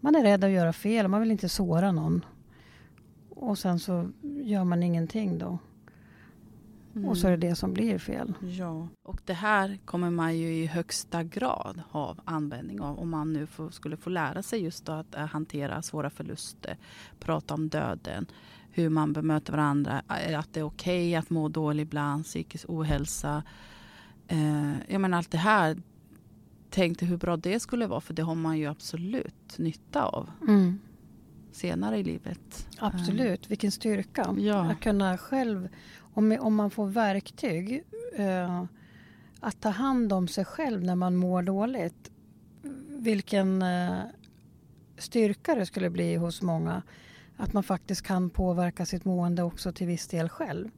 man 0.00 0.16
är 0.16 0.22
rädd 0.22 0.44
att 0.44 0.50
göra 0.50 0.72
fel, 0.72 1.08
man 1.08 1.20
vill 1.20 1.30
inte 1.30 1.48
såra 1.48 1.92
någon. 1.92 2.24
Och 3.30 3.58
sen 3.58 3.78
så 3.78 4.10
gör 4.22 4.64
man 4.64 4.82
ingenting 4.82 5.38
då. 5.38 5.58
Mm. 6.96 7.08
Och 7.08 7.18
så 7.18 7.26
är 7.26 7.30
det 7.30 7.48
det 7.48 7.54
som 7.54 7.72
blir 7.74 7.98
fel. 7.98 8.34
Ja, 8.40 8.88
och 9.02 9.20
det 9.24 9.32
här 9.32 9.78
kommer 9.84 10.10
man 10.10 10.38
ju 10.38 10.54
i 10.54 10.66
högsta 10.66 11.22
grad 11.22 11.82
ha 11.90 12.16
användning 12.24 12.80
av 12.80 12.98
om 12.98 13.10
man 13.10 13.32
nu 13.32 13.46
får, 13.46 13.70
skulle 13.70 13.96
få 13.96 14.10
lära 14.10 14.42
sig 14.42 14.62
just 14.62 14.88
att 14.88 15.14
äh, 15.14 15.26
hantera 15.26 15.82
svåra 15.82 16.10
förluster, 16.10 16.76
prata 17.20 17.54
om 17.54 17.68
döden, 17.68 18.26
hur 18.70 18.88
man 18.88 19.12
bemöter 19.12 19.52
varandra, 19.52 20.02
äh, 20.26 20.38
att 20.38 20.52
det 20.52 20.60
är 20.60 20.64
okej 20.64 21.08
okay 21.08 21.14
att 21.14 21.30
må 21.30 21.48
dåligt 21.48 21.86
ibland, 21.86 22.24
psykisk 22.24 22.64
ohälsa. 22.68 23.42
Eh, 24.28 24.72
jag 24.88 25.00
menar 25.00 25.18
allt 25.18 25.30
det 25.30 25.38
här, 25.38 25.76
tänk 26.70 26.98
dig 26.98 27.08
hur 27.08 27.16
bra 27.16 27.36
det 27.36 27.60
skulle 27.60 27.86
vara 27.86 28.00
för 28.00 28.14
det 28.14 28.22
har 28.22 28.34
man 28.34 28.58
ju 28.58 28.66
absolut 28.66 29.58
nytta 29.58 30.04
av. 30.04 30.30
Mm 30.48 30.78
senare 31.54 31.98
i 31.98 32.02
livet. 32.02 32.68
Absolut, 32.78 33.50
vilken 33.50 33.72
styrka. 33.72 34.34
Ja. 34.38 34.70
Att 34.70 34.80
kunna 34.80 35.18
själv 35.18 35.68
om, 36.14 36.36
om 36.40 36.54
man 36.54 36.70
får 36.70 36.86
verktyg 36.86 37.84
eh, 38.16 38.64
att 39.40 39.60
ta 39.60 39.68
hand 39.68 40.12
om 40.12 40.28
sig 40.28 40.44
själv 40.44 40.84
när 40.84 40.94
man 40.94 41.16
mår 41.16 41.42
dåligt. 41.42 42.10
Vilken 42.88 43.62
eh, 43.62 43.98
styrka 44.98 45.54
det 45.54 45.66
skulle 45.66 45.90
bli 45.90 46.16
hos 46.16 46.42
många. 46.42 46.82
Att 47.36 47.52
man 47.52 47.62
faktiskt 47.62 48.02
kan 48.02 48.30
påverka 48.30 48.86
sitt 48.86 49.04
mående 49.04 49.42
också 49.42 49.72
till 49.72 49.86
viss 49.86 50.08
del 50.08 50.28
själv. 50.28 50.70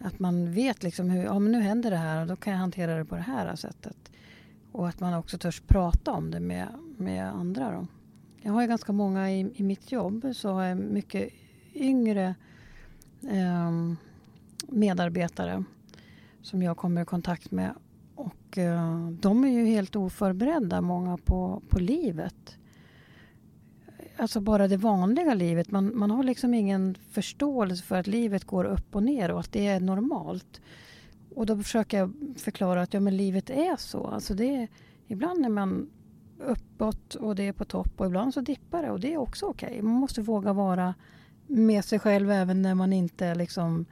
Att 0.00 0.18
man 0.18 0.52
vet 0.52 0.82
liksom 0.82 1.10
hur, 1.10 1.24
ja 1.24 1.38
men 1.38 1.52
nu 1.52 1.60
händer 1.60 1.90
det 1.90 1.96
här 1.96 2.20
och 2.20 2.26
då 2.26 2.36
kan 2.36 2.52
jag 2.52 2.60
hantera 2.60 2.96
det 2.98 3.04
på 3.04 3.14
det 3.14 3.22
här 3.22 3.56
sättet. 3.56 4.12
Och 4.72 4.88
att 4.88 5.00
man 5.00 5.14
också 5.14 5.38
törs 5.38 5.60
prata 5.60 6.12
om 6.12 6.30
det 6.30 6.40
med, 6.40 6.68
med 6.96 7.28
andra. 7.28 7.72
Då. 7.72 7.86
Jag 8.42 8.52
har 8.52 8.62
ju 8.62 8.68
ganska 8.68 8.92
många 8.92 9.30
i, 9.32 9.50
i 9.54 9.62
mitt 9.62 9.92
jobb 9.92 10.26
så 10.34 10.52
har 10.52 10.64
jag 10.64 10.78
mycket 10.78 11.32
yngre 11.74 12.34
um, 13.20 13.96
medarbetare 14.68 15.64
som 16.42 16.62
jag 16.62 16.76
kommer 16.76 17.02
i 17.02 17.04
kontakt 17.04 17.50
med. 17.50 17.74
Och 18.14 18.58
eh, 18.58 19.08
de 19.10 19.44
är 19.44 19.48
ju 19.48 19.64
helt 19.66 19.96
oförberedda, 19.96 20.80
många, 20.80 21.16
på, 21.16 21.62
på 21.68 21.78
livet. 21.78 22.58
Alltså 24.16 24.40
bara 24.40 24.68
det 24.68 24.76
vanliga 24.76 25.34
livet. 25.34 25.70
Man, 25.70 25.98
man 25.98 26.10
har 26.10 26.22
liksom 26.22 26.54
ingen 26.54 26.94
förståelse 27.10 27.84
för 27.84 27.96
att 27.96 28.06
livet 28.06 28.44
går 28.44 28.64
upp 28.64 28.96
och 28.96 29.02
ner 29.02 29.30
och 29.30 29.40
att 29.40 29.52
det 29.52 29.66
är 29.66 29.80
normalt. 29.80 30.60
Och 31.34 31.46
då 31.46 31.56
försöker 31.56 31.98
jag 31.98 32.12
förklara 32.36 32.82
att 32.82 32.94
ja, 32.94 33.00
men 33.00 33.16
livet 33.16 33.50
är 33.50 33.76
så. 33.76 34.06
Alltså 34.06 34.34
det 34.34 34.56
är, 34.56 34.68
ibland 35.06 35.44
är 35.44 35.48
man 35.48 35.90
uppåt 36.38 37.14
och 37.14 37.34
det 37.34 37.48
är 37.48 37.52
på 37.52 37.64
topp 37.64 38.00
och 38.00 38.06
ibland 38.06 38.34
så 38.34 38.40
dippar 38.40 38.82
det 38.82 38.90
och 38.90 39.00
det 39.00 39.14
är 39.14 39.18
också 39.18 39.46
okej. 39.46 39.68
Okay. 39.68 39.82
Man 39.82 39.92
måste 39.92 40.22
våga 40.22 40.52
vara 40.52 40.94
med 41.46 41.84
sig 41.84 41.98
själv 41.98 42.30
även 42.30 42.62
när 42.62 42.74
man 42.74 42.92
inte 42.92 43.34
liksom 43.34 43.86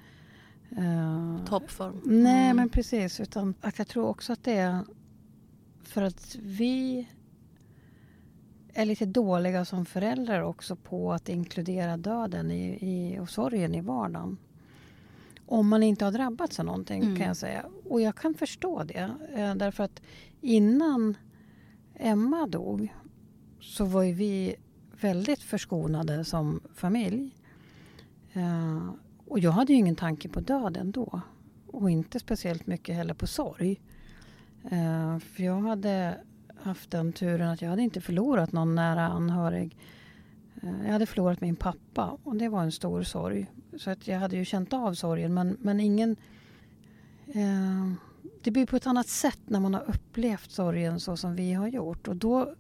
Uh, 0.73 1.45
Toppform. 1.45 2.01
Nej, 2.05 2.45
mm. 2.45 2.57
men 2.57 2.69
precis. 2.69 3.21
Utan 3.21 3.55
att 3.61 3.79
jag 3.79 3.89
tror 3.89 4.07
också 4.07 4.33
att 4.33 4.45
det 4.45 4.53
är 4.53 4.85
för 5.83 6.03
att 6.03 6.37
vi 6.43 7.09
är 8.75 8.85
lite 8.85 9.07
dåliga 9.07 9.65
som 9.65 9.87
föräldrar 9.87 10.43
också 10.43 10.77
på 10.77 11.13
att 11.13 11.29
inkludera 11.29 11.97
döden 11.97 12.51
i, 12.51 12.79
i, 12.81 13.19
och 13.19 13.31
sorgen 13.31 13.75
i 13.75 13.81
vardagen. 13.81 14.39
Om 15.47 15.69
man 15.69 15.83
inte 15.83 16.05
har 16.05 16.13
drabbats 16.13 16.61
av 16.61 16.67
någonting 16.67 17.03
mm. 17.03 17.17
kan 17.17 17.27
jag 17.27 17.37
säga. 17.37 17.67
Och 17.85 18.01
jag 18.01 18.17
kan 18.17 18.35
förstå 18.35 18.83
det. 18.85 19.11
Eh, 19.35 19.55
därför 19.55 19.85
att 19.85 20.03
innan 20.41 21.17
Emma 21.95 22.47
dog 22.47 22.95
så 23.61 23.85
var 23.85 24.03
ju 24.03 24.13
vi 24.13 24.57
väldigt 25.01 25.43
förskonade 25.43 26.25
som 26.25 26.61
familj. 26.75 27.31
Och 29.27 29.39
jag 29.39 29.53
hade 29.53 29.73
ju 29.73 29.79
ingen 29.79 29.97
tanke 29.97 30.29
på 30.29 30.41
döden 30.41 30.91
då. 30.91 31.21
Och 31.67 31.91
inte 31.91 32.19
speciellt 32.19 32.67
mycket 32.67 32.95
heller 32.95 33.15
på 33.15 33.27
sorg. 33.27 33.81
Uh, 34.65 35.19
för 35.19 35.43
jag 35.43 35.61
hade 35.61 36.21
haft 36.63 36.91
den 36.91 37.13
turen 37.13 37.49
att 37.49 37.63
jag 37.63 37.71
hade 37.71 37.83
inte 37.83 38.01
förlorat 38.01 38.53
någon 38.53 38.75
nära 38.75 39.03
anhörig 39.09 39.77
Eh, 40.63 40.85
jag 40.85 40.93
hade 40.93 41.07
förlorat 41.07 41.41
min 41.41 41.57
pappa 41.57 42.19
och 42.23 42.37
det 42.37 42.49
var 42.49 42.63
en 42.63 42.73
stor 42.73 43.03
sorg. 43.03 43.51
Så 43.79 43.91
att 43.91 44.09
jag 44.09 44.19
hade 44.19 44.37
ju 44.37 44.45
känt 44.45 44.73
av 44.73 44.95
sorgen 44.95 45.35
men, 45.35 45.57
men 45.61 45.81
ingen... 45.81 46.17
Eh, 47.27 47.93
det 48.43 48.51
blir 48.51 48.67
på 48.67 48.77
ett 48.77 48.87
annat 48.87 49.09
sätt 49.09 49.41
när 49.47 49.61
man 49.61 49.75
har 49.75 49.91
upplevt 49.91 50.51
sorgen 50.51 51.01
så 51.01 51.17
som 51.17 51.37
vi 51.37 51.53
har 51.53 51.69
gjort. 51.69 52.09
Och 52.09 52.17
då 52.17 52.55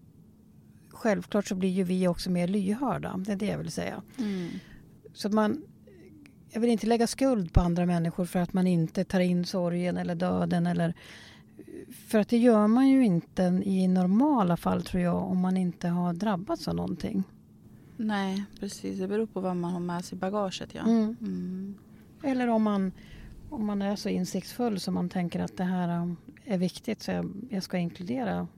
självklart 0.88 1.46
så 1.46 1.54
blir 1.54 1.68
ju 1.68 1.84
vi 1.84 2.08
också 2.08 2.30
mer 2.30 2.48
lyhörda. 2.48 3.16
Det 3.16 3.32
är 3.32 3.36
det 3.36 3.46
jag 3.46 3.58
vill 3.58 3.72
säga. 3.72 4.02
Mm. 4.18 4.48
Så 5.12 5.28
man, 5.28 5.62
jag 6.56 6.60
vill 6.60 6.70
inte 6.70 6.86
lägga 6.86 7.06
skuld 7.06 7.52
på 7.52 7.60
andra 7.60 7.86
människor 7.86 8.24
för 8.24 8.38
att 8.38 8.52
man 8.52 8.66
inte 8.66 9.04
tar 9.04 9.20
in 9.20 9.44
sorgen 9.44 9.96
eller 9.96 10.14
döden. 10.14 10.66
Eller, 10.66 10.94
för 12.08 12.18
att 12.18 12.28
det 12.28 12.36
gör 12.36 12.66
man 12.66 12.88
ju 12.88 13.04
inte 13.04 13.42
i 13.64 13.88
normala 13.88 14.56
fall 14.56 14.82
tror 14.82 15.02
jag 15.02 15.16
om 15.16 15.40
man 15.40 15.56
inte 15.56 15.88
har 15.88 16.14
drabbats 16.14 16.68
av 16.68 16.74
någonting. 16.74 17.24
Nej, 17.96 18.44
precis. 18.60 18.98
Det 18.98 19.08
beror 19.08 19.26
på 19.26 19.40
vad 19.40 19.56
man 19.56 19.72
har 19.72 19.80
med 19.80 20.04
sig 20.04 20.16
i 20.16 20.18
bagaget. 20.18 20.74
Ja. 20.74 20.82
Mm. 20.82 21.16
Mm. 21.20 21.74
Eller 22.22 22.48
om 22.48 22.62
man, 22.62 22.92
om 23.50 23.66
man 23.66 23.82
är 23.82 23.96
så 23.96 24.08
insiktsfull 24.08 24.80
så 24.80 24.90
man 24.90 25.08
tänker 25.08 25.40
att 25.40 25.56
det 25.56 25.64
här 25.64 26.02
um, 26.02 26.16
är 26.44 26.58
viktigt 26.58 27.02
så 27.02 27.10
jag, 27.10 27.32
jag 27.50 27.62
ska 27.62 27.78
inkludera 27.78 28.48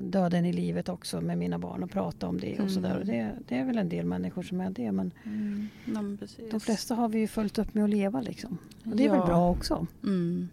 döden 0.00 0.44
i 0.44 0.52
livet 0.52 0.88
också 0.88 1.20
med 1.20 1.38
mina 1.38 1.58
barn 1.58 1.82
och 1.82 1.90
prata 1.90 2.28
om 2.28 2.40
det. 2.40 2.52
och 2.52 2.58
mm. 2.58 2.70
så 2.70 2.80
där. 2.80 2.98
Och 2.98 3.06
det, 3.06 3.32
det, 3.48 3.58
är 3.58 3.64
väl 3.64 3.78
en 3.78 3.88
del 3.88 4.06
människor 4.06 4.42
som 4.42 4.60
är 4.60 4.70
det. 4.70 4.92
Men, 4.92 5.12
mm. 5.24 5.68
ja, 5.84 6.26
de 6.50 6.60
flesta 6.60 6.94
har 6.94 7.08
vi 7.08 7.18
ju 7.18 7.28
fullt 7.28 7.58
upp 7.58 7.74
med 7.74 7.84
att 7.84 7.90
leva. 7.90 8.20
Liksom. 8.20 8.58
Och 8.84 8.96
det 8.96 9.04
är 9.04 9.08
ja. 9.08 9.12
väl 9.12 9.26
bra 9.26 9.50
också. 9.50 9.86
Mm. 10.02 10.48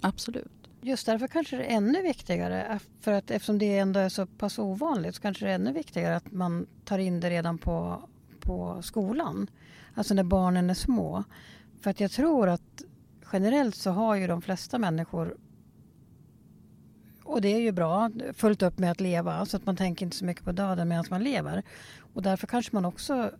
Absolut. 0.00 0.52
Just 0.80 1.06
därför 1.06 1.28
kanske 1.28 1.56
det 1.56 1.64
är 1.64 1.76
ännu 1.76 2.02
viktigare, 2.02 2.78
för 3.00 3.12
att 3.12 3.30
eftersom 3.30 3.58
det 3.58 3.78
ändå 3.78 4.00
är 4.00 4.08
så 4.08 4.26
pass 4.26 4.58
ovanligt, 4.58 5.14
så 5.14 5.22
kanske 5.22 5.44
det 5.44 5.50
är 5.50 5.54
ännu 5.54 5.72
viktigare 5.72 6.16
att 6.16 6.32
man 6.32 6.66
tar 6.84 6.98
in 6.98 7.20
det 7.20 7.30
redan 7.30 7.58
på, 7.58 8.08
på 8.40 8.82
skolan. 8.82 9.50
Alltså 9.94 10.14
när 10.14 10.24
barnen 10.24 10.70
är 10.70 10.74
små. 10.74 11.24
För 11.80 11.90
att 11.90 12.00
jag 12.00 12.10
tror 12.10 12.48
att 12.48 12.82
generellt 13.32 13.74
så 13.74 13.90
har 13.90 14.14
ju 14.14 14.26
de 14.26 14.42
flesta 14.42 14.78
människor 14.78 15.36
och 17.26 17.40
det 17.40 17.48
är 17.48 17.60
ju 17.60 17.72
bra, 17.72 18.10
fullt 18.34 18.62
upp 18.62 18.78
med 18.78 18.90
att 18.90 19.00
leva 19.00 19.46
så 19.46 19.56
att 19.56 19.66
man 19.66 19.76
tänker 19.76 20.06
inte 20.06 20.16
så 20.16 20.24
mycket 20.24 20.44
på 20.44 20.52
döden 20.52 20.88
medan 20.88 21.04
man 21.10 21.24
lever. 21.24 21.62
Och 21.98 22.22
därför 22.22 22.46
kanske 22.46 22.76
man 22.76 22.84
också 22.84 23.30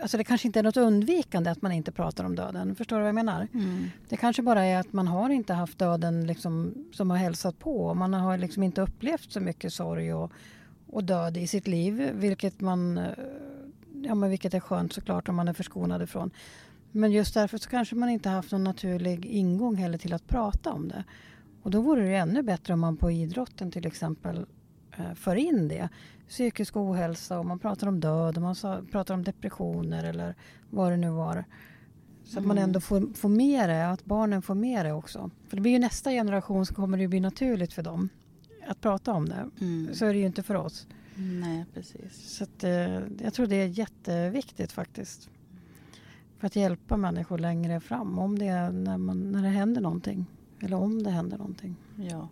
alltså 0.00 0.16
det 0.16 0.24
kanske 0.24 0.48
inte 0.48 0.58
är 0.58 0.62
något 0.62 0.76
undvikande 0.76 1.50
att 1.50 1.62
man 1.62 1.72
inte 1.72 1.92
pratar 1.92 2.24
om 2.24 2.36
döden. 2.36 2.74
Förstår 2.74 2.96
du 2.96 3.02
vad 3.02 3.08
jag 3.08 3.14
menar? 3.14 3.48
Mm. 3.54 3.90
Det 4.08 4.16
kanske 4.16 4.42
bara 4.42 4.64
är 4.64 4.78
att 4.78 4.92
man 4.92 5.08
har 5.08 5.30
inte 5.30 5.54
haft 5.54 5.78
döden 5.78 6.26
liksom, 6.26 6.74
som 6.92 7.10
har 7.10 7.16
hälsat 7.16 7.58
på. 7.58 7.94
Man 7.94 8.14
har 8.14 8.38
liksom 8.38 8.62
inte 8.62 8.82
upplevt 8.82 9.32
så 9.32 9.40
mycket 9.40 9.72
sorg 9.72 10.14
och, 10.14 10.32
och 10.86 11.04
död 11.04 11.36
i 11.36 11.46
sitt 11.46 11.66
liv. 11.66 12.10
Vilket, 12.14 12.60
man, 12.60 13.00
ja, 14.02 14.14
men 14.14 14.30
vilket 14.30 14.54
är 14.54 14.60
skönt 14.60 14.92
såklart 14.92 15.28
om 15.28 15.36
man 15.36 15.48
är 15.48 15.52
förskonad 15.52 16.02
ifrån. 16.02 16.30
Men 16.92 17.12
just 17.12 17.34
därför 17.34 17.58
så 17.58 17.68
kanske 17.68 17.94
man 17.94 18.08
inte 18.08 18.28
haft 18.28 18.52
någon 18.52 18.64
naturlig 18.64 19.26
ingång 19.26 19.76
heller 19.76 19.98
till 19.98 20.12
att 20.12 20.28
prata 20.28 20.72
om 20.72 20.88
det. 20.88 21.04
Och 21.66 21.72
då 21.72 21.80
vore 21.80 22.02
det 22.02 22.16
ännu 22.16 22.42
bättre 22.42 22.74
om 22.74 22.80
man 22.80 22.96
på 22.96 23.10
idrotten 23.10 23.70
till 23.70 23.86
exempel 23.86 24.46
eh, 24.96 25.14
för 25.14 25.36
in 25.36 25.68
det 25.68 25.88
psykisk 26.28 26.76
ohälsa 26.76 27.38
och 27.38 27.46
man 27.46 27.58
pratar 27.58 27.86
om 27.86 28.00
död 28.00 28.36
och 28.36 28.42
man 28.42 28.54
pratar 28.90 29.14
om 29.14 29.24
depressioner 29.24 30.04
eller 30.04 30.34
vad 30.70 30.92
det 30.92 30.96
nu 30.96 31.10
var. 31.10 31.44
Så 32.24 32.38
att 32.38 32.44
mm. 32.44 32.48
man 32.48 32.58
ändå 32.58 32.80
får, 32.80 33.14
får 33.14 33.28
med 33.28 33.68
det, 33.68 33.88
att 33.88 34.04
barnen 34.04 34.42
får 34.42 34.54
med 34.54 34.86
det 34.86 34.92
också. 34.92 35.30
För 35.48 35.56
det 35.56 35.62
blir 35.62 35.72
ju 35.72 35.78
nästa 35.78 36.10
generation 36.10 36.66
så 36.66 36.74
kommer 36.74 36.98
det 36.98 37.08
bli 37.08 37.20
naturligt 37.20 37.72
för 37.72 37.82
dem 37.82 38.08
att 38.68 38.80
prata 38.80 39.12
om 39.12 39.28
det. 39.28 39.50
Mm. 39.60 39.94
Så 39.94 40.06
är 40.06 40.12
det 40.12 40.18
ju 40.18 40.26
inte 40.26 40.42
för 40.42 40.54
oss. 40.54 40.86
Nej, 41.16 41.64
precis. 41.74 42.36
Så 42.36 42.44
att, 42.44 42.64
eh, 42.64 43.00
jag 43.22 43.34
tror 43.34 43.46
det 43.46 43.56
är 43.56 43.66
jätteviktigt 43.66 44.72
faktiskt. 44.72 45.28
För 46.38 46.46
att 46.46 46.56
hjälpa 46.56 46.96
människor 46.96 47.38
längre 47.38 47.80
fram 47.80 48.18
om 48.18 48.38
det, 48.38 48.70
när, 48.70 48.98
man, 48.98 49.32
när 49.32 49.42
det 49.42 49.48
händer 49.48 49.80
någonting. 49.80 50.26
Eller 50.60 50.76
om 50.76 51.02
det 51.02 51.10
händer 51.10 51.38
någonting. 51.38 51.76
Ja, 51.96 52.28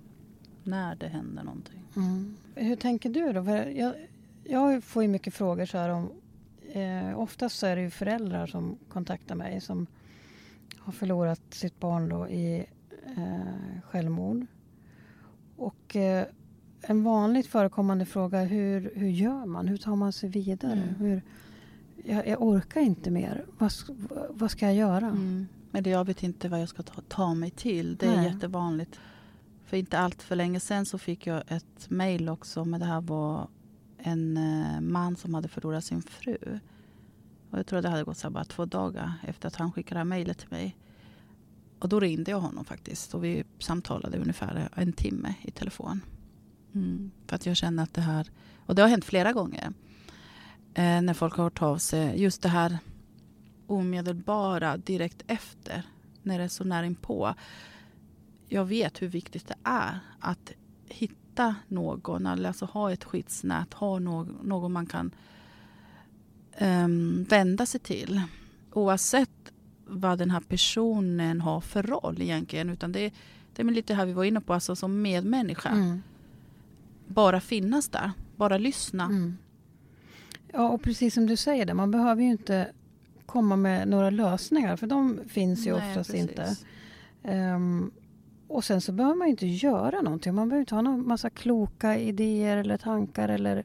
när 0.65 0.97
det 0.97 1.09
händer 1.09 1.43
någonting. 1.43 1.83
Mm. 1.97 2.37
Hur 2.55 2.77
tänker 2.77 3.11
du 3.11 3.33
då? 3.33 3.51
Jag, 3.81 3.95
jag 4.45 4.85
får 4.85 5.03
ju 5.03 5.09
mycket 5.09 5.35
frågor 5.35 5.67
så 5.67 5.79
här 5.79 5.89
om... 5.89 6.11
Eh, 6.73 7.19
oftast 7.19 7.59
så 7.59 7.67
är 7.67 7.77
det 7.77 7.83
ju 7.83 7.91
föräldrar 7.91 8.47
som 8.47 8.77
kontaktar 8.89 9.35
mig 9.35 9.61
som 9.61 9.87
har 10.79 10.93
förlorat 10.93 11.41
sitt 11.51 11.81
barn 11.81 12.09
då 12.09 12.29
i 12.29 12.67
eh, 13.17 13.81
självmord. 13.91 14.47
Och 15.57 15.97
eh, 15.97 16.27
en 16.81 17.05
vanligt 17.05 17.47
förekommande 17.47 18.07
fråga 18.07 18.41
är 18.41 18.47
hur, 18.47 18.93
hur 18.95 19.09
gör 19.09 19.47
man? 19.47 19.69
Hur 19.69 19.77
tar 19.77 19.97
man 19.97 20.13
sig 20.13 20.29
vidare? 20.29 20.73
Mm. 20.73 20.95
Hur, 20.95 21.23
jag, 22.05 22.29
jag, 22.29 22.43
orkar 22.43 22.81
inte 22.81 23.11
mer. 23.11 23.45
Vad, 23.59 23.73
vad 24.31 24.51
ska 24.51 24.67
jag 24.67 24.75
göra? 24.75 25.07
Mm. 25.07 25.47
Men 25.75 25.91
jag 25.91 26.05
vet 26.05 26.23
inte 26.23 26.49
vad 26.49 26.61
jag 26.61 26.69
ska 26.69 26.83
ta, 26.83 27.01
ta 27.09 27.35
mig 27.35 27.51
till. 27.51 27.97
Det 27.97 28.07
är 28.07 28.17
Nej. 28.17 28.33
jättevanligt. 28.33 29.01
För 29.65 29.77
inte 29.77 29.99
allt 29.99 30.23
för 30.23 30.37
länge 30.37 30.61
sedan 30.61 30.87
så 30.87 30.99
fick 30.99 31.27
jag 31.27 31.43
ett 31.47 31.91
mejl 31.91 32.29
också. 32.29 32.65
Men 32.65 32.81
det 32.81 32.87
här 32.87 33.01
var 33.01 33.49
en 33.99 34.37
eh, 34.37 34.81
man 34.81 35.17
som 35.17 35.35
hade 35.35 35.49
förlorat 35.49 35.85
sin 35.85 36.03
fru. 36.03 36.61
Och 37.51 37.59
jag 37.59 37.67
tror 37.67 37.83
det 37.83 37.89
hade 37.89 38.05
gått 38.05 38.19
så 38.19 38.31
bara 38.31 38.45
två 38.45 38.65
dagar 38.65 39.13
efter 39.23 39.49
att 39.49 39.57
han 39.57 39.73
skickade 39.73 40.05
mejlet 40.05 40.39
till 40.39 40.51
mig. 40.51 40.77
Och 41.79 41.89
då 41.89 42.01
ringde 42.01 42.31
jag 42.31 42.41
honom 42.41 42.65
faktiskt. 42.65 43.15
Och 43.15 43.25
vi 43.25 43.45
samtalade 43.59 44.19
ungefär 44.19 44.69
en 44.75 44.93
timme 44.93 45.35
i 45.43 45.51
telefon. 45.51 46.01
Mm. 46.75 47.11
För 47.27 47.37
att 47.37 47.47
jag 47.47 47.57
känner 47.57 47.83
att 47.83 47.95
det 47.95 48.01
här, 48.01 48.31
och 48.67 48.75
det 48.75 48.83
har 48.83 48.89
hänt 48.89 49.05
flera 49.05 49.33
gånger. 49.33 49.73
Eh, 50.75 51.03
när 51.03 51.15
folk 51.15 51.35
har 51.35 51.45
hört 51.45 51.63
av 51.63 51.79
sig. 51.79 52.23
Just 52.23 52.43
det 52.43 52.49
här 52.49 52.79
omedelbara 53.67 54.77
direkt 54.77 55.23
efter. 55.27 55.83
När 56.23 56.39
det 56.39 56.45
är 56.45 56.49
så 56.49 56.65
nära 56.65 56.87
inpå 56.87 57.35
jag 58.49 58.65
vet 58.65 59.03
hur 59.03 59.09
viktigt 59.09 59.49
det 59.49 59.57
är 59.65 59.99
att 60.21 60.53
hitta 60.89 61.55
någon, 61.69 62.27
alltså 62.27 62.65
ha 62.65 62.93
ett 62.93 63.05
skyddsnät, 63.05 63.75
ha 63.75 63.99
någon, 63.99 64.39
någon 64.43 64.73
man 64.73 64.87
kan 64.87 65.11
um, 66.61 67.25
vända 67.25 67.67
sig 67.67 67.81
till. 67.81 68.23
Oavsett 68.73 69.53
vad 69.87 70.19
den 70.19 70.31
här 70.31 70.41
personen 70.41 71.41
har 71.41 71.61
för 71.61 71.83
roll 71.83 72.23
egentligen. 72.23 72.71
Utan 72.71 72.93
det, 72.93 73.13
det 73.55 73.63
är 73.63 73.67
lite 73.67 73.95
här 73.95 74.07
vi 74.07 74.13
var 74.13 74.25
inne 74.25 74.41
på, 74.41 74.55
alltså 74.55 74.77
som 74.77 75.03
medmänniska. 75.03 75.69
Mm. 75.69 76.03
Bara 77.07 77.41
finnas 77.41 77.89
där, 77.89 78.13
bara 78.37 78.59
lyssna. 78.59 79.05
Mm. 79.05 79.37
Ja, 80.53 80.69
och 80.69 80.83
precis 80.83 81.15
som 81.15 81.27
du 81.27 81.37
säger, 81.37 81.67
det, 81.67 81.75
man 81.75 81.91
behöver 81.91 82.23
ju 82.23 82.31
inte 82.31 82.73
komma 83.27 83.57
med 83.57 83.89
några 83.89 84.11
lösningar, 84.11 84.77
för 84.77 84.87
de 84.87 85.21
finns 85.29 85.67
ju 85.67 85.73
Nej, 85.77 85.91
oftast 85.91 86.11
precis. 86.11 86.31
inte. 86.31 86.57
Um, 87.23 87.91
och 88.49 88.65
sen 88.65 88.81
så 88.81 88.93
behöver 88.93 89.17
man 89.17 89.29
inte 89.29 89.47
göra 89.47 90.01
någonting. 90.01 90.35
Man 90.35 90.49
behöver 90.49 90.61
inte 90.61 90.75
ha 90.75 90.83
någon 90.83 91.09
massa 91.09 91.31
kloka 91.31 91.99
idéer 91.99 92.57
eller 92.57 92.77
tankar. 92.77 93.29
Eller, 93.29 93.65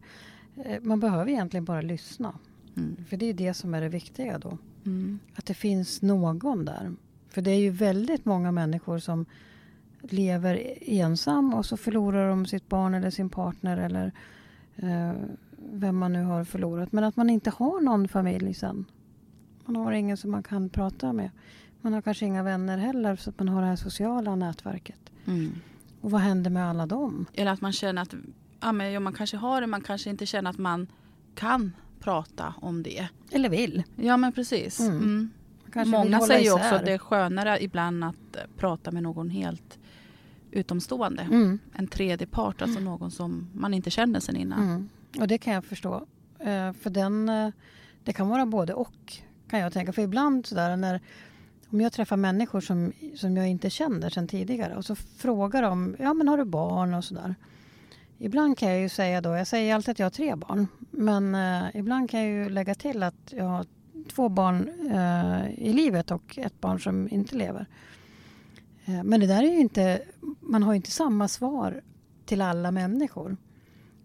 eh, 0.55 0.81
man 0.81 0.99
behöver 0.99 1.31
egentligen 1.31 1.65
bara 1.65 1.81
lyssna. 1.81 2.33
Mm. 2.77 3.05
För 3.09 3.17
det 3.17 3.25
är 3.25 3.33
det 3.33 3.53
som 3.53 3.73
är 3.73 3.81
det 3.81 3.89
viktiga 3.89 4.37
då. 4.37 4.57
Mm. 4.85 5.19
Att 5.35 5.45
det 5.45 5.53
finns 5.53 6.01
någon 6.01 6.65
där. 6.65 6.91
För 7.29 7.41
det 7.41 7.51
är 7.51 7.59
ju 7.59 7.69
väldigt 7.69 8.25
många 8.25 8.51
människor 8.51 8.99
som 8.99 9.25
lever 10.01 10.77
ensam 10.81 11.53
och 11.53 11.65
så 11.65 11.77
förlorar 11.77 12.29
de 12.29 12.45
sitt 12.45 12.69
barn 12.69 12.93
eller 12.93 13.09
sin 13.09 13.29
partner 13.29 13.77
eller 13.77 14.11
eh, 14.75 15.13
vem 15.57 15.97
man 15.97 16.13
nu 16.13 16.23
har 16.23 16.43
förlorat. 16.43 16.91
Men 16.91 17.03
att 17.03 17.15
man 17.15 17.29
inte 17.29 17.49
har 17.49 17.81
någon 17.81 18.07
familj 18.07 18.53
sen. 18.53 18.85
Man 19.69 19.85
har 19.85 19.91
ingen 19.91 20.17
som 20.17 20.31
man 20.31 20.43
kan 20.43 20.69
prata 20.69 21.13
med. 21.13 21.29
Man 21.81 21.93
har 21.93 22.01
kanske 22.01 22.25
inga 22.25 22.43
vänner 22.43 22.77
heller 22.77 23.15
så 23.15 23.29
att 23.29 23.39
man 23.39 23.47
har 23.47 23.61
det 23.61 23.67
här 23.67 23.75
sociala 23.75 24.35
nätverket. 24.35 25.11
Mm. 25.25 25.55
Och 26.01 26.11
vad 26.11 26.21
händer 26.21 26.49
med 26.49 26.69
alla 26.69 26.85
dem? 26.85 27.25
Eller 27.33 27.51
att 27.51 27.61
man 27.61 27.73
känner 27.73 28.01
att 28.01 28.13
ja, 28.59 28.71
men, 28.71 28.91
ja, 28.91 28.99
man 28.99 29.13
kanske 29.13 29.37
har 29.37 29.61
det, 29.61 29.67
man 29.67 29.81
kanske 29.81 30.09
inte 30.09 30.25
känner 30.25 30.49
att 30.49 30.57
man 30.57 30.87
kan 31.35 31.71
prata 31.99 32.53
om 32.61 32.83
det. 32.83 33.07
Eller 33.31 33.49
vill. 33.49 33.83
Ja 33.95 34.17
men 34.17 34.31
precis. 34.31 34.79
Mm. 34.79 35.31
Mm. 35.75 35.89
Många 35.89 36.19
säger 36.19 36.45
ju 36.45 36.51
också 36.51 36.75
att 36.75 36.85
det 36.85 36.91
är 36.91 36.97
skönare 36.97 37.63
ibland 37.63 38.03
att 38.03 38.35
eh, 38.35 38.41
prata 38.57 38.91
med 38.91 39.03
någon 39.03 39.29
helt 39.29 39.79
utomstående. 40.51 41.21
Mm. 41.21 41.59
En 41.73 41.87
tredje 41.87 42.27
part, 42.27 42.61
alltså 42.61 42.79
någon 42.79 43.11
som 43.11 43.49
man 43.53 43.73
inte 43.73 43.89
känner 43.89 44.19
sen 44.19 44.35
innan. 44.35 44.63
Mm. 44.63 44.89
Och 45.19 45.27
det 45.27 45.37
kan 45.37 45.53
jag 45.53 45.65
förstå. 45.65 45.95
Uh, 46.41 46.73
för 46.73 46.89
den, 46.89 47.29
uh, 47.29 47.51
det 48.03 48.13
kan 48.13 48.29
vara 48.29 48.45
både 48.45 48.73
och 48.73 49.19
kan 49.49 49.59
jag 49.59 49.73
tänka. 49.73 49.93
För 49.93 50.01
ibland 50.01 50.45
sådär 50.45 50.75
när 50.75 51.01
om 51.71 51.81
jag 51.81 51.93
träffar 51.93 52.17
människor 52.17 52.61
som, 52.61 52.93
som 53.15 53.37
jag 53.37 53.47
inte 53.47 53.69
känner 53.69 54.09
sedan 54.09 54.27
tidigare 54.27 54.75
och 54.75 54.85
så 54.85 54.95
frågar 54.95 55.61
de, 55.61 55.95
ja 55.99 56.13
men 56.13 56.27
har 56.27 56.37
du 56.37 56.45
barn 56.45 56.93
och 56.93 57.03
sådär. 57.03 57.35
Ibland 58.17 58.57
kan 58.57 58.69
jag 58.69 58.79
ju 58.79 58.89
säga 58.89 59.21
då, 59.21 59.29
jag 59.35 59.47
säger 59.47 59.75
alltid 59.75 59.91
att 59.91 59.99
jag 59.99 60.05
har 60.05 60.11
tre 60.11 60.35
barn. 60.35 60.67
Men 60.91 61.35
eh, 61.35 61.63
ibland 61.73 62.09
kan 62.09 62.19
jag 62.19 62.29
ju 62.29 62.49
lägga 62.49 62.75
till 62.75 63.03
att 63.03 63.33
jag 63.35 63.45
har 63.45 63.65
två 64.07 64.29
barn 64.29 64.69
eh, 64.91 65.65
i 65.67 65.73
livet 65.73 66.11
och 66.11 66.37
ett 66.37 66.61
barn 66.61 66.79
som 66.79 67.09
inte 67.11 67.35
lever. 67.35 67.65
Eh, 68.85 69.03
men 69.03 69.19
det 69.19 69.27
där 69.27 69.43
är 69.43 69.51
ju 69.51 69.59
inte, 69.59 70.01
man 70.39 70.63
har 70.63 70.73
ju 70.73 70.75
inte 70.75 70.91
samma 70.91 71.27
svar 71.27 71.81
till 72.25 72.41
alla 72.41 72.71
människor. 72.71 73.37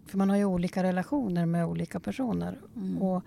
För 0.05 0.17
man 0.17 0.29
har 0.29 0.37
ju 0.37 0.45
olika 0.45 0.83
relationer 0.83 1.45
med 1.45 1.65
olika 1.65 1.99
personer. 1.99 2.59
Mm. 2.75 3.01
Och 3.01 3.23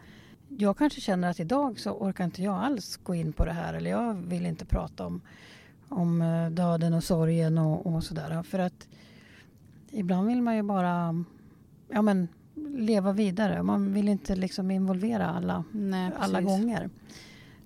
jag 0.49 0.77
kanske 0.77 1.01
känner 1.01 1.31
att 1.31 1.41
idag 1.41 1.81
så 1.81 1.91
orkar 1.91 2.25
inte 2.25 2.43
jag 2.43 2.55
alls 2.55 2.97
gå 2.97 3.15
in 3.15 3.33
på 3.33 3.45
det 3.45 3.53
här. 3.53 3.75
Eller 3.75 3.91
jag 3.91 4.15
vill 4.15 4.47
inte 4.47 4.65
prata 4.65 5.07
om, 5.07 5.21
om 5.89 6.23
eh, 6.23 6.51
döden 6.51 6.95
och 6.95 7.05
sorgen 7.05 7.59
och, 7.59 7.87
och 7.87 8.05
sådär. 8.05 8.43
För 8.43 8.59
att 8.59 8.89
ibland 9.91 10.29
vill 10.29 10.43
man 10.43 10.57
ju 10.57 10.63
bara 10.63 11.25
ja, 11.89 12.03
men, 12.03 12.29
leva 12.67 13.13
vidare. 13.13 13.63
Man 13.63 13.93
vill 13.93 14.09
inte 14.09 14.37
liksom 14.37 14.71
involvera 14.71 15.27
alla, 15.27 15.65
Nej, 15.73 16.11
alla 16.19 16.41
gånger. 16.41 16.91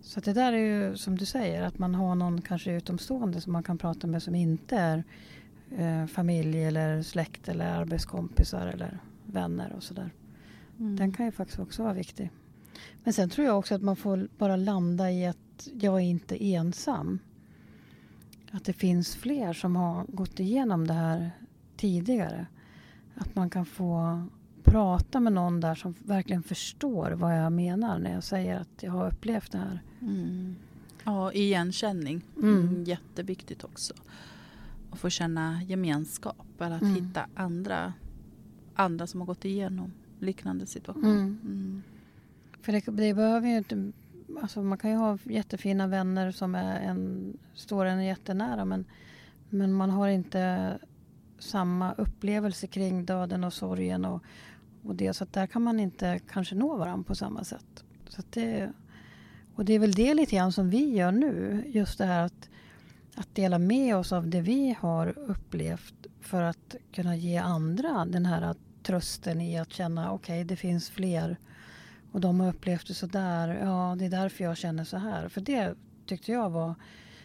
Så 0.01 0.21
det 0.21 0.33
där 0.33 0.53
är 0.53 0.57
ju 0.57 0.97
som 0.97 1.19
du 1.19 1.27
säger, 1.27 1.63
att 1.63 1.79
man 1.79 1.95
har 1.95 2.15
någon 2.15 2.41
kanske 2.41 2.73
utomstående 2.73 3.41
som 3.41 3.53
man 3.53 3.63
kan 3.63 3.79
prata 3.79 4.07
med 4.07 4.23
som 4.23 4.35
inte 4.35 4.77
är 4.77 5.05
eh, 5.77 6.07
familj 6.07 6.65
eller 6.65 7.03
släkt 7.03 7.49
eller 7.49 7.67
arbetskompisar 7.67 8.67
eller 8.67 8.99
vänner 9.27 9.73
och 9.77 9.83
sådär. 9.83 10.11
Mm. 10.79 10.97
Den 10.97 11.13
kan 11.13 11.27
ju 11.27 11.33
faktiskt 11.33 11.59
också 11.61 11.83
vara 11.83 11.93
viktig. 11.93 12.31
Men 13.05 13.13
sen 13.13 13.31
tror 13.31 13.47
jag 13.47 13.59
också 13.59 13.75
att 13.75 13.83
man 13.83 13.97
får 13.97 14.29
bara 14.39 14.57
landa 14.57 15.11
i 15.11 15.27
att 15.27 15.69
jag 15.81 15.95
är 15.95 16.05
inte 16.05 16.45
ensam. 16.45 17.19
Att 18.51 18.65
det 18.65 18.73
finns 18.73 19.17
fler 19.17 19.53
som 19.53 19.77
har 19.77 20.05
gått 20.09 20.41
igenom 20.41 20.87
det 20.87 20.95
här 20.95 21.31
tidigare. 21.77 22.47
Att 23.15 23.35
man 23.35 23.51
kan 23.51 23.67
få 23.67 24.23
prata 24.65 25.21
med 25.21 25.33
någon 25.33 25.61
där 25.61 25.75
som 25.75 25.95
verkligen 26.05 26.43
förstår 26.43 27.11
vad 27.11 27.39
jag 27.39 27.53
menar 27.53 27.99
när 27.99 28.15
jag 28.15 28.25
säger 28.25 28.61
att 28.61 28.83
jag 28.83 28.93
har 28.93 29.09
upplevt 29.13 29.53
det 29.53 29.59
här. 29.59 29.83
Mm. 30.01 30.57
Ja, 31.05 31.33
igenkänning. 31.33 32.23
Mm. 32.37 32.61
Mm. 32.69 32.85
Jätteviktigt 32.85 33.65
också. 33.65 33.95
Att 34.91 34.99
få 34.99 35.11
känna 35.11 35.63
gemenskap 35.63 36.47
eller 36.61 36.77
att 36.77 36.83
Mm. 36.83 36.95
hitta 36.95 37.27
andra, 37.35 37.93
andra 38.75 39.07
som 39.07 39.21
har 39.21 39.27
gått 39.27 39.45
igenom 39.45 39.93
liknande 40.19 40.67
situation. 40.67 41.83
För 42.63 42.73
det, 42.73 42.81
det 42.87 43.15
behöver 43.15 43.49
ju 43.49 43.57
inte... 43.57 43.93
Alltså 44.43 44.63
man 44.63 44.79
kan 44.79 44.91
ju 44.91 44.97
ha 44.97 45.19
jättefina 45.25 45.87
vänner 45.87 46.31
som 46.31 46.55
är 46.55 46.81
en, 46.81 47.37
står 47.55 47.85
en 47.87 48.05
jättenära 48.05 48.65
men, 48.65 48.85
men 49.51 49.73
man 49.73 49.91
har 49.91 50.09
inte 50.09 50.79
samma 51.39 51.93
upplevelse 51.93 52.67
kring 52.67 53.05
döden 53.05 53.45
och 53.45 53.53
sorgen 53.53 54.05
och, 54.05 54.23
och 54.83 54.95
det. 54.95 55.13
Så 55.13 55.25
att 55.25 55.33
där 55.33 55.47
kan 55.47 55.63
man 55.63 55.81
inte 55.81 56.21
kanske 56.29 56.55
nå 56.55 56.77
varandra 56.77 57.05
på 57.05 57.15
samma 57.15 57.45
sätt. 57.45 57.85
Så 58.09 58.21
att 58.21 58.33
det, 58.33 58.73
och 59.55 59.65
det 59.65 59.73
är 59.73 59.79
väl 59.79 59.93
det 59.93 60.15
lite 60.15 60.37
grann 60.37 60.53
som 60.53 60.71
vi 60.71 60.97
gör 60.97 61.13
nu. 61.13 61.65
Just 61.67 61.99
det 61.99 62.07
här 62.07 62.25
att, 62.25 62.49
att 63.15 63.35
dela 63.35 63.59
med 63.59 63.97
oss 63.97 64.13
av 64.13 64.29
det 64.29 64.41
vi 64.41 64.77
har 64.81 65.19
upplevt 65.19 66.07
för 66.21 66.43
att 66.43 66.77
kunna 66.93 67.17
ge 67.17 67.37
andra 67.37 68.05
den 68.05 68.27
här 68.27 68.55
trösten 68.83 69.41
i 69.41 69.59
att 69.59 69.73
känna 69.73 70.13
okej, 70.13 70.45
det 70.45 70.57
finns 70.57 70.91
fler 70.91 71.37
och 72.13 72.21
de 72.21 72.41
har 72.41 72.49
upplevt 72.49 72.87
det 72.89 72.95
så 72.95 73.07
där. 73.07 73.49
Ja, 73.63 73.97
det 73.99 74.05
är 74.05 74.11
därför 74.11 74.45
jag 74.45 74.57
känner 74.57 74.85
så 74.85 74.97
här. 74.97 75.29
För 75.29 75.41
det 75.41 75.75
tyckte 76.07 76.33
jag 76.33 76.51
var... 76.51 76.75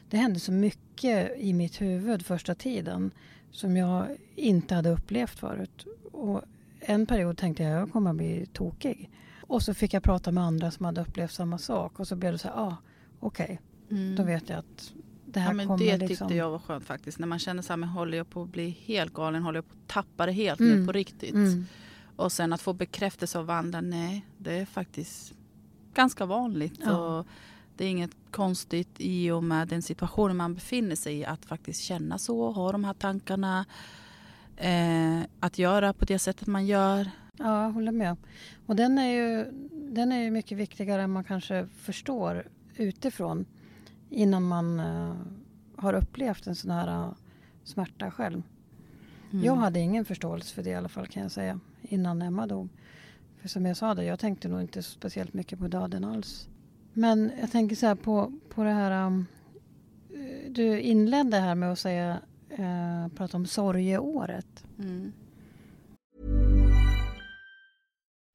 Det 0.09 0.17
hände 0.17 0.39
så 0.39 0.51
mycket 0.51 1.37
i 1.37 1.53
mitt 1.53 1.81
huvud 1.81 2.25
första 2.25 2.55
tiden 2.55 3.11
som 3.51 3.77
jag 3.77 4.07
inte 4.35 4.75
hade 4.75 4.89
upplevt 4.89 5.39
förut. 5.39 5.85
Och 6.11 6.41
en 6.79 7.05
period 7.05 7.37
tänkte 7.37 7.63
jag 7.63 7.81
jag 7.81 7.91
kommer 7.91 8.09
att 8.09 8.15
bli 8.15 8.45
tokig. 8.53 9.09
Och 9.41 9.61
så 9.63 9.73
fick 9.73 9.93
jag 9.93 10.03
prata 10.03 10.31
med 10.31 10.43
andra 10.43 10.71
som 10.71 10.85
hade 10.85 11.01
upplevt 11.01 11.31
samma 11.31 11.57
sak 11.57 11.99
och 11.99 12.07
så 12.07 12.15
blev 12.15 12.31
det 12.31 12.37
så 12.37 12.47
här, 12.47 12.55
ah, 12.55 12.77
okej, 13.19 13.61
Mm. 13.91 14.15
då 14.15 14.23
vet 14.23 14.49
jag 14.49 14.59
att 14.59 14.93
det 15.25 15.39
här 15.39 15.49
ja, 15.49 15.53
men 15.53 15.67
kommer 15.67 15.85
det 15.85 15.97
liksom... 15.97 16.27
tyckte 16.27 16.37
jag 16.37 16.49
var 16.51 16.59
skönt 16.59 16.83
faktiskt. 16.85 17.19
När 17.19 17.27
man 17.27 17.39
känner 17.39 17.61
så 17.61 17.73
här, 17.73 17.77
men 17.77 17.89
håller 17.89 18.17
jag 18.17 18.29
på 18.29 18.41
att 18.43 18.49
bli 18.49 18.69
helt 18.69 19.13
galen? 19.13 19.43
Håller 19.43 19.57
jag 19.57 19.67
på 19.67 19.73
att 19.73 19.87
tappa 19.87 20.25
det 20.25 20.31
helt 20.31 20.59
Mm. 20.59 20.79
nu 20.79 20.85
på 20.85 20.91
riktigt? 20.91 21.33
Mm. 21.33 21.65
Och 22.17 22.31
sen 22.31 22.53
att 22.53 22.61
få 22.61 22.73
bekräftelse 22.73 23.39
av 23.39 23.49
andra, 23.49 23.81
nej, 23.81 24.25
det 24.37 24.53
är 24.53 24.65
faktiskt 24.65 25.33
ganska 25.93 26.25
vanligt. 26.25 26.79
Ja. 26.85 26.97
Och 26.97 27.27
det 27.77 27.85
är 27.85 27.89
inget 27.89 28.15
konstigt 28.31 28.89
i 28.97 29.31
och 29.31 29.43
med 29.43 29.67
den 29.67 29.81
situationen 29.81 30.37
man 30.37 30.53
befinner 30.53 30.95
sig 30.95 31.17
i 31.17 31.25
att 31.25 31.45
faktiskt 31.45 31.81
känna 31.81 32.17
så, 32.17 32.51
ha 32.51 32.71
de 32.71 32.83
här 32.83 32.93
tankarna. 32.93 33.65
Eh, 34.57 35.21
att 35.39 35.59
göra 35.59 35.93
på 35.93 36.05
det 36.05 36.19
sättet 36.19 36.47
man 36.47 36.65
gör. 36.65 37.11
Ja, 37.37 37.63
jag 37.63 37.71
håller 37.71 37.91
med. 37.91 38.17
Och 38.65 38.75
den 38.75 38.97
är, 38.97 39.11
ju, 39.11 39.51
den 39.71 40.11
är 40.11 40.21
ju 40.21 40.31
mycket 40.31 40.57
viktigare 40.57 41.01
än 41.01 41.11
man 41.11 41.23
kanske 41.23 41.67
förstår 41.67 42.47
utifrån 42.75 43.45
innan 44.09 44.43
man 44.43 44.79
eh, 44.79 45.15
har 45.75 45.93
upplevt 45.93 46.47
en 46.47 46.55
sån 46.55 46.71
här 46.71 46.87
eh, 46.87 47.11
smärta 47.63 48.11
själv. 48.11 48.43
Mm. 49.31 49.45
Jag 49.45 49.55
hade 49.55 49.79
ingen 49.79 50.05
förståelse 50.05 50.55
för 50.55 50.63
det 50.63 50.69
i 50.69 50.75
alla 50.75 50.89
fall 50.89 51.07
kan 51.07 51.23
jag 51.23 51.31
säga 51.31 51.59
innan 51.89 52.21
Emma 52.21 52.47
dog. 52.47 52.69
För 53.37 53.49
som 53.49 53.65
jag 53.65 53.77
sa, 53.77 53.93
det, 53.93 54.03
jag 54.03 54.19
tänkte 54.19 54.47
nog 54.47 54.61
inte 54.61 54.83
speciellt 54.83 55.33
mycket 55.33 55.59
på 55.59 55.67
döden 55.67 56.03
alls. 56.03 56.49
Men 56.93 57.31
jag 57.39 57.51
tänker 57.51 57.75
så 57.75 57.85
här 57.85 57.95
på, 57.95 58.33
på 58.49 58.63
det 58.63 58.71
här... 58.71 59.05
um, 59.05 59.25
eh, 60.13 60.51
du 60.51 60.79
inledde 60.79 61.37
här 61.37 61.55
med 61.55 61.71
att 61.71 61.79
säga, 61.79 62.19
uh, 62.59 63.07
prata 63.15 63.37
om 63.37 63.45
sorgeåret. 63.45 64.65
Mm. 64.79 65.11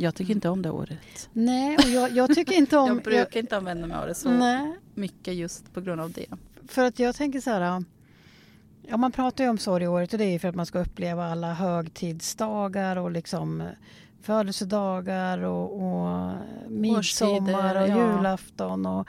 Jag 0.00 0.14
tycker 0.14 0.34
inte 0.34 0.48
om 0.48 0.62
det 0.62 0.70
året. 0.70 1.28
Nej, 1.32 1.76
och 1.76 1.88
jag, 1.88 2.10
jag 2.10 2.34
tycker 2.34 2.54
inte 2.54 2.78
om... 2.78 2.88
Jag 2.94 3.02
brukar 3.02 3.40
inte 3.40 3.56
använda 3.56 3.86
mig 3.86 3.96
av 3.96 4.06
det 4.06 4.14
så 4.14 4.30
Nej, 4.30 4.76
mycket 4.94 5.34
just 5.34 5.74
på 5.74 5.80
grund 5.80 6.00
av 6.00 6.12
det. 6.12 6.26
för 6.68 6.84
att 6.84 6.98
jag 6.98 7.16
tänker 7.16 7.40
så 7.40 7.50
här... 7.50 7.84
Ja, 8.82 8.96
man 8.96 9.12
pratar 9.12 9.44
ju 9.44 9.50
om 9.50 9.58
sorgeåret 9.58 10.12
och 10.12 10.18
det 10.18 10.24
är 10.24 10.30
ju 10.30 10.38
för 10.38 10.48
att 10.48 10.54
man 10.54 10.66
ska 10.66 10.78
uppleva 10.78 11.26
alla 11.26 11.54
högtidsdagar 11.54 12.96
och 12.96 13.10
liksom 13.10 13.62
födelsedagar 14.22 15.38
och, 15.38 15.82
och 15.82 16.32
midsommar 16.68 17.82
och 17.82 17.88
ja. 17.88 18.16
julafton 18.16 18.86
och 18.86 19.08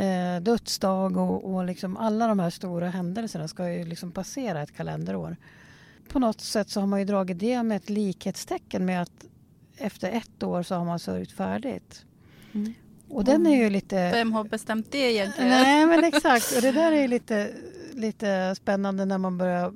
eh, 0.00 0.40
dödsdag 0.40 1.16
och, 1.16 1.54
och 1.54 1.64
liksom 1.64 1.96
alla 1.96 2.28
de 2.28 2.38
här 2.38 2.50
stora 2.50 2.90
händelserna 2.90 3.48
ska 3.48 3.72
ju 3.72 3.84
liksom 3.84 4.12
passera 4.12 4.62
ett 4.62 4.76
kalenderår. 4.76 5.36
På 6.08 6.18
något 6.18 6.40
sätt 6.40 6.70
så 6.70 6.80
har 6.80 6.86
man 6.86 6.98
ju 6.98 7.04
dragit 7.04 7.38
det 7.38 7.62
med 7.62 7.76
ett 7.76 7.90
likhetstecken 7.90 8.84
med 8.84 9.02
att 9.02 9.24
efter 9.78 10.10
ett 10.10 10.42
år 10.42 10.62
så 10.62 10.74
har 10.74 10.84
man 10.84 10.98
sörjt 10.98 11.32
färdigt. 11.32 12.04
Mm. 12.54 12.74
Och 13.08 13.24
den 13.24 13.46
är 13.46 13.56
ju 13.56 13.70
lite... 13.70 14.10
Vem 14.10 14.32
har 14.32 14.44
bestämt 14.44 14.92
det 14.92 14.98
egentligen? 15.12 15.50
Nej, 15.50 15.86
men 15.86 16.04
exakt. 16.14 16.56
Och 16.56 16.62
det 16.62 16.72
där 16.72 16.92
är 16.92 17.00
ju 17.02 17.08
lite, 17.08 17.50
lite 17.94 18.54
spännande 18.56 19.04
när 19.04 19.18
man 19.18 19.38
börjar 19.38 19.72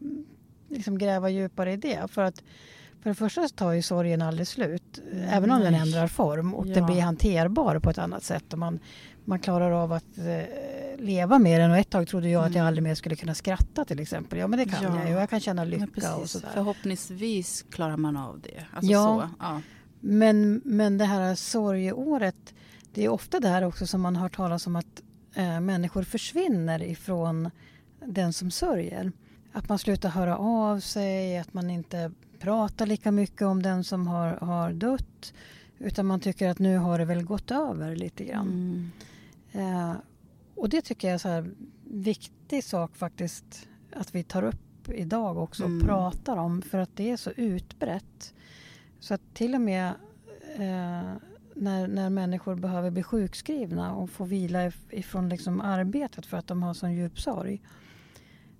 liksom 0.68 0.98
gräva 0.98 1.28
djupare 1.30 1.72
i 1.72 1.76
det. 1.76 2.10
För 2.10 2.22
att 2.22 2.42
för 3.02 3.10
det 3.10 3.14
första 3.14 3.48
så 3.48 3.54
tar 3.54 3.72
ju 3.72 3.82
sorgen 3.82 4.22
aldrig 4.22 4.46
slut. 4.48 5.00
Även 5.30 5.50
om 5.50 5.60
den 5.60 5.74
ändrar 5.74 6.06
form 6.06 6.54
och 6.54 6.66
Ja. 6.66 6.74
den 6.74 6.86
blir 6.86 7.00
hanterbar 7.00 7.78
på 7.78 7.90
ett 7.90 7.98
annat 7.98 8.24
sätt. 8.24 8.52
Och 8.52 8.58
man, 8.58 8.78
man 9.24 9.38
klarar 9.38 9.70
av 9.70 9.92
att 9.92 10.18
eh, 10.18 10.98
leva 11.04 11.38
med 11.38 11.60
den. 11.60 11.70
Och 11.70 11.76
ett 11.76 11.90
tag 11.90 12.08
trodde 12.08 12.28
jag 12.28 12.40
att 12.44 12.46
jag 12.50 12.56
Mm. 12.56 12.66
aldrig 12.66 12.82
mer 12.82 12.94
skulle 12.94 13.16
kunna 13.16 13.34
skratta 13.34 13.84
till 13.84 14.00
exempel. 14.00 14.38
Ja, 14.38 14.46
men 14.46 14.58
det 14.58 14.64
kan 14.64 14.82
Ja. 14.82 14.98
jag 15.00 15.08
ju. 15.08 15.14
Jag 15.14 15.30
kan 15.30 15.40
känna 15.40 15.64
lycka 15.64 15.84
och 15.84 15.92
precis. 15.94 16.30
sådär. 16.30 16.48
Förhoppningsvis 16.54 17.64
klarar 17.70 17.96
man 17.96 18.16
av 18.16 18.40
det. 18.40 18.64
Alltså 18.72 18.92
Ja. 18.92 19.28
så. 19.38 19.44
Ja. 19.44 19.60
Men, 20.04 20.60
men 20.64 20.98
det 20.98 21.04
här 21.04 21.34
sorgeåret, 21.34 22.54
det 22.92 23.04
är 23.04 23.08
ofta 23.08 23.40
där 23.40 23.62
också 23.64 23.86
som 23.86 24.00
man 24.00 24.16
har 24.16 24.28
talas 24.28 24.66
om 24.66 24.76
att 24.76 25.02
eh, 25.34 25.60
människor 25.60 26.02
försvinner 26.02 26.82
ifrån 26.82 27.50
den 28.06 28.32
som 28.32 28.50
sörjer. 28.50 29.12
att 29.52 29.68
man 29.68 29.78
slutar 29.78 30.08
höra 30.08 30.36
av 30.38 30.80
sig, 30.80 31.38
att 31.38 31.54
man 31.54 31.70
inte 31.70 32.12
pratar 32.38 32.86
lika 32.86 33.10
mycket 33.12 33.42
om 33.42 33.62
den 33.62 33.84
som 33.84 34.06
har, 34.06 34.28
har 34.28 34.72
dött. 34.72 35.32
Utan 35.78 36.06
man 36.06 36.20
tycker 36.20 36.48
att 36.48 36.58
nu 36.58 36.76
har 36.76 36.98
det 36.98 37.04
väl 37.04 37.22
gått 37.24 37.50
över 37.50 37.96
lite 37.96 38.24
grann. 38.24 38.48
Mm. 39.52 39.90
Eh, 39.90 39.96
och 40.54 40.68
det 40.68 40.82
tycker 40.82 41.08
jag 41.08 41.14
är 41.14 41.18
så 41.18 41.28
här 41.28 41.50
viktig 41.84 42.64
sak 42.64 42.96
faktiskt 42.96 43.68
att 43.92 44.14
vi 44.14 44.22
tar 44.22 44.42
upp 44.42 44.88
idag 44.88 45.36
också 45.38 45.62
och 45.62 45.68
Mm. 45.70 45.86
pratar 45.86 46.36
om 46.36 46.62
för 46.62 46.78
att 46.78 46.96
det 46.96 47.10
är 47.10 47.16
så 47.16 47.30
utbrett. 47.30 48.34
Så 49.02 49.14
att 49.14 49.34
till 49.34 49.54
och 49.54 49.60
med 49.60 49.86
eh, 50.54 51.12
när, 51.54 51.88
när 51.88 52.10
människor 52.10 52.54
behöver 52.54 52.90
bli 52.90 53.02
sjukskrivna 53.02 53.94
och 53.94 54.10
få 54.10 54.24
vila 54.24 54.66
if- 54.68 54.90
ifrån 54.90 55.28
liksom 55.28 55.60
arbetet 55.60 56.26
för 56.26 56.36
att 56.36 56.46
de 56.46 56.62
har 56.62 56.74
sån 56.74 56.92
djup 56.92 57.20
sorg 57.20 57.62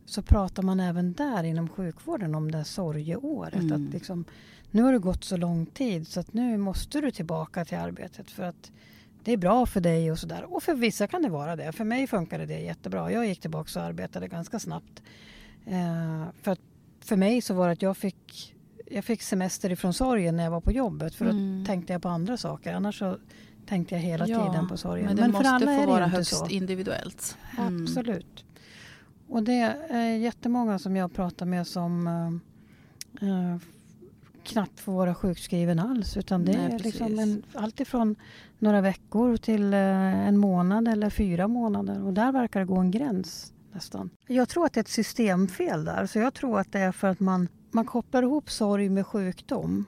så 0.05 0.23
pratar 0.23 0.63
man 0.63 0.81
även 0.81 1.13
där 1.13 1.45
inom 1.45 1.69
sjukvården 1.69 2.35
om 2.35 2.51
det 2.51 2.59
här 2.59 2.65
sorgeåret. 2.65 3.55
Mm. 3.55 3.73
Att 3.73 3.93
liksom, 3.95 4.25
nu 4.71 4.83
har 4.83 4.93
det 4.93 4.99
gått 4.99 5.25
så 5.25 5.37
lång 5.37 5.67
tid 5.67 6.09
så 6.09 6.21
att 6.21 6.33
nu 6.33 6.57
måste 6.57 7.01
du 7.01 7.11
tillbaka 7.11 7.65
till 7.65 7.79
arbetet 7.79 8.31
för 8.31 8.43
att 8.43 8.73
det 9.25 9.33
är 9.33 9.37
bra 9.37 9.67
för 9.67 9.81
dig 9.81 10.13
och 10.13 10.19
sådär. 10.19 10.45
Och 10.55 10.63
för 10.63 10.75
vissa 10.75 11.07
kan 11.07 11.23
det 11.23 11.29
vara 11.29 11.57
det. 11.57 11.73
För 11.73 11.85
mig 11.85 12.07
funkade 12.07 12.47
det 12.47 12.61
jättebra. 12.61 13.13
Jag 13.13 13.27
gick 13.27 13.41
tillbaka 13.41 13.81
och 13.81 13.87
arbetade 13.87 14.29
ganska 14.29 14.59
snabbt. 14.59 15.03
Eh, 15.67 16.25
för, 16.43 16.53
att, 16.53 16.61
för 17.01 17.17
mig 17.17 17.41
så 17.41 17.55
var 17.55 17.67
det 17.67 17.73
att 17.73 17.83
jag 17.83 17.97
fick, 17.97 18.55
jag 18.95 19.05
fick 19.05 19.23
semester 19.23 19.71
ifrån 19.73 19.95
sorgen 19.95 20.37
när 20.37 20.45
jag 20.45 20.51
var 20.51 20.61
på 20.61 20.73
jobbet. 20.73 21.15
För 21.15 21.25
då 21.25 21.31
Mm. 21.31 21.65
tänkte 21.67 21.93
jag 21.93 22.03
på 22.03 22.09
andra 22.09 22.37
saker. 22.37 22.75
Annars 22.75 22.99
så 22.99 23.19
tänkte 23.67 23.95
jag 23.95 24.03
hela 24.03 24.27
Ja, 24.29 24.47
tiden 24.53 24.69
på 24.69 24.77
sorgen. 24.77 25.07
Men 25.07 25.17
det 25.17 25.29
måste 25.29 25.45
för 25.45 25.51
alla 25.51 25.67
få 25.67 25.73
är 25.73 25.81
det 25.81 25.87
vara 25.87 26.07
högst 26.07 26.37
så. 26.37 26.47
individuellt. 26.49 27.37
Mm. 27.59 27.83
Absolut. 27.83 28.45
Och 29.29 29.43
det 29.43 29.61
är 29.91 30.17
jättemånga 30.17 30.79
som 30.79 30.97
jag 30.97 31.13
pratar 31.15 31.47
med 31.47 31.67
som 31.67 32.07
eh, 33.21 33.57
knappt 34.45 34.81
får 34.81 34.93
vara 34.93 35.15
sjukskriven 35.15 35.79
alls. 35.79 36.17
Utan 36.17 36.45
det 36.45 36.53
Nej, 36.53 36.73
är 36.75 36.79
liksom 36.79 37.19
en, 37.19 37.43
allt 37.55 37.81
ifrån 37.81 38.17
några 38.59 38.81
veckor 38.81 39.37
till 39.37 39.75
eh, 39.75 39.79
en 40.29 40.39
månad 40.39 40.89
eller 40.89 41.11
fyra 41.11 41.49
månader. 41.49 42.05
Och 42.05 42.13
där 42.13 42.33
verkar 42.33 42.61
det 42.61 42.67
gå 42.67 42.77
en 42.79 42.91
gräns 42.91 43.53
nästan. 43.73 44.11
Jag 44.27 44.49
tror 44.49 44.67
att 44.67 44.73
det 44.73 44.79
är 44.79 44.83
ett 44.83 44.89
systemfel 44.89 45.85
där. 45.85 46.07
Så 46.07 46.19
jag 46.19 46.35
tror 46.35 46.61
att 46.61 46.73
det 46.73 46.79
är 46.81 46.93
för 46.93 47.09
att 47.09 47.21
man, 47.21 47.49
man 47.75 47.85
kopplar 47.85 48.23
ihop 48.23 48.51
sorg 48.51 48.89
med 48.89 49.07
sjukdom. 49.07 49.85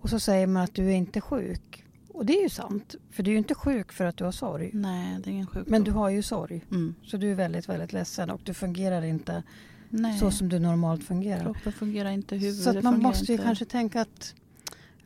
Och 0.00 0.10
så 0.10 0.20
säger 0.20 0.46
man 0.46 0.62
att 0.62 0.74
du 0.74 0.86
är 0.86 0.92
inte 0.94 1.20
sjuk. 1.20 1.84
Och 2.08 2.26
det 2.26 2.38
är 2.38 2.42
ju 2.42 2.48
sant. 2.48 2.94
För 3.10 3.22
du 3.22 3.30
är 3.30 3.32
ju 3.32 3.38
inte 3.38 3.54
sjuk 3.54 3.92
för 3.92 4.04
att 4.04 4.16
du 4.16 4.24
har 4.24 4.32
sorg. 4.32 4.70
Nej, 4.74 5.18
det 5.24 5.30
är 5.30 5.32
ingen 5.32 5.46
sjukdom. 5.46 5.70
Men 5.70 5.84
du 5.84 5.90
har 5.90 6.08
ju 6.10 6.22
sorg. 6.22 6.64
mm. 6.70 6.94
Så 7.04 7.16
du 7.16 7.30
är 7.30 7.34
väldigt, 7.34 7.68
väldigt 7.68 7.92
ledsen 7.92 8.30
och 8.30 8.40
du 8.44 8.54
fungerar 8.54 9.02
inte 9.02 9.42
Nej. 9.88 10.18
så 10.18 10.30
som 10.30 10.48
du 10.48 10.58
normalt 10.58 11.04
fungerar. 11.04 11.42
Kroppen 11.44 11.72
fungerar 11.72 12.10
inte, 12.10 12.36
huvudet 12.36 12.64
Så 12.64 12.78
att 12.78 12.84
man 12.84 13.02
måste 13.02 13.24
ju 13.24 13.32
inte. 13.32 13.44
kanske 13.44 13.64
tänka 13.64 14.00
att 14.00 14.34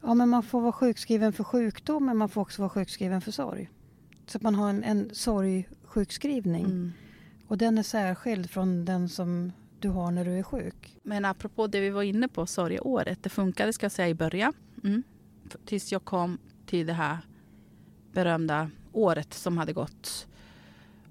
ja, 0.02 0.14
men 0.14 0.28
man 0.28 0.42
får 0.42 0.61
vara 0.61 0.72
sjukskriven 0.72 1.32
för 1.32 1.44
sjukdom 1.44 2.07
men 2.07 2.16
man 2.16 2.28
får 2.28 2.40
också 2.40 2.62
vara 2.62 2.70
sjukskriven 2.70 3.20
för 3.20 3.32
sorg. 3.32 3.70
Så 4.26 4.38
att 4.38 4.42
man 4.42 4.54
har 4.54 4.70
en, 4.70 4.84
en 4.84 5.11
sorgsjukskrivning 5.12 6.64
Mm. 6.64 6.92
och 7.48 7.59
den 7.59 7.78
är 7.78 7.82
särskild 7.82 8.50
från 8.50 8.84
den 8.84 9.09
som 9.09 9.52
du 9.81 9.89
har 9.89 10.11
när 10.11 10.24
du 10.24 10.39
är 10.39 10.43
sjuk. 10.43 10.97
Men 11.03 11.24
apropå 11.24 11.66
det 11.66 11.81
vi 11.81 11.91
var 11.91 12.03
inne 12.03 12.29
på, 12.29 12.47
sorgeåret. 12.47 13.22
Det 13.22 13.29
funkade 13.29 13.72
ska 13.72 13.85
jag 13.85 13.93
säga 13.93 14.09
i 14.09 14.14
början. 14.14 14.53
Mm. 14.85 15.03
Tills 15.64 15.93
jag 15.93 16.05
kom 16.05 16.39
till 16.66 16.87
det 16.87 16.93
här 16.93 17.18
berömda 18.12 18.70
året 18.93 19.35
som 19.35 19.59
hade 19.59 19.72
gått. 19.72 20.27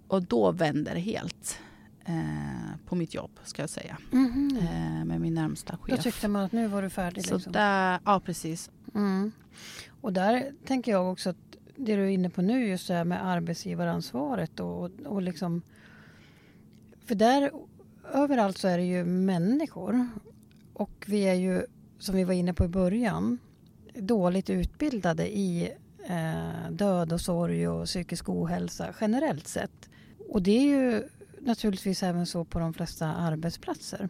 Och 0.08 0.24
då 0.24 0.52
vände 0.52 0.94
det 0.94 1.00
helt. 1.00 1.60
Eh, 2.06 2.76
på 2.86 2.96
mitt 2.96 3.14
jobb 3.14 3.32
ska 3.44 3.62
jag 3.62 3.70
säga. 3.70 3.98
Eh, 4.12 5.06
med 5.06 5.22
min 5.22 5.34
närmsta 5.34 5.74
Då 5.88 5.96
chef. 5.96 6.04
tyckte 6.04 6.28
man 6.28 6.44
att 6.46 6.52
nu 6.52 6.68
var 6.68 6.82
du 6.82 6.90
färdig. 6.90 7.26
Så 7.26 7.36
Liksom. 7.36 7.54
där, 7.54 8.00
ja 8.06 8.20
precis. 8.20 8.70
Mm. 8.96 9.32
Och 10.02 10.14
där 10.14 10.52
tänker 10.66 10.92
jag 10.92 11.12
också 11.12 11.30
att 11.30 11.38
det 11.78 11.96
du 11.96 12.04
är 12.04 12.08
inne 12.08 12.30
på 12.30 12.42
nu 12.42 12.68
just 12.68 12.88
det 12.88 12.94
här 12.94 13.04
med 13.04 13.26
arbetsgivaransvaret 13.26 14.60
och, 14.60 14.84
och 15.06 15.22
liksom 15.22 15.62
för 17.06 17.16
där 17.16 17.52
överallt 18.14 18.58
så 18.58 18.68
är 18.68 18.78
det 18.78 18.84
ju 18.84 19.04
människor 19.04 20.08
och 20.74 21.06
vi 21.08 21.22
är 21.22 21.34
ju 21.34 21.66
som 22.00 22.16
vi 22.16 22.24
var 22.24 22.34
inne 22.34 22.54
på 22.54 22.66
i 22.66 22.68
början 22.68 23.40
dåligt 23.94 24.50
utbildade 24.50 25.38
i 25.38 25.72
eh, 26.10 26.72
död 26.72 27.14
och 27.14 27.22
sorg 27.22 27.68
och 27.68 27.86
psykisk 27.86 28.30
ohälsa 28.30 28.94
generellt 29.02 29.48
sett. 29.48 29.90
Och 30.30 30.42
det 30.42 30.52
är 30.52 30.62
ju 30.62 31.04
naturligtvis 31.40 32.04
även 32.04 32.26
så 32.26 32.46
på 32.46 32.60
de 32.60 32.74
flesta 32.74 33.08
arbetsplatser. 33.08 34.10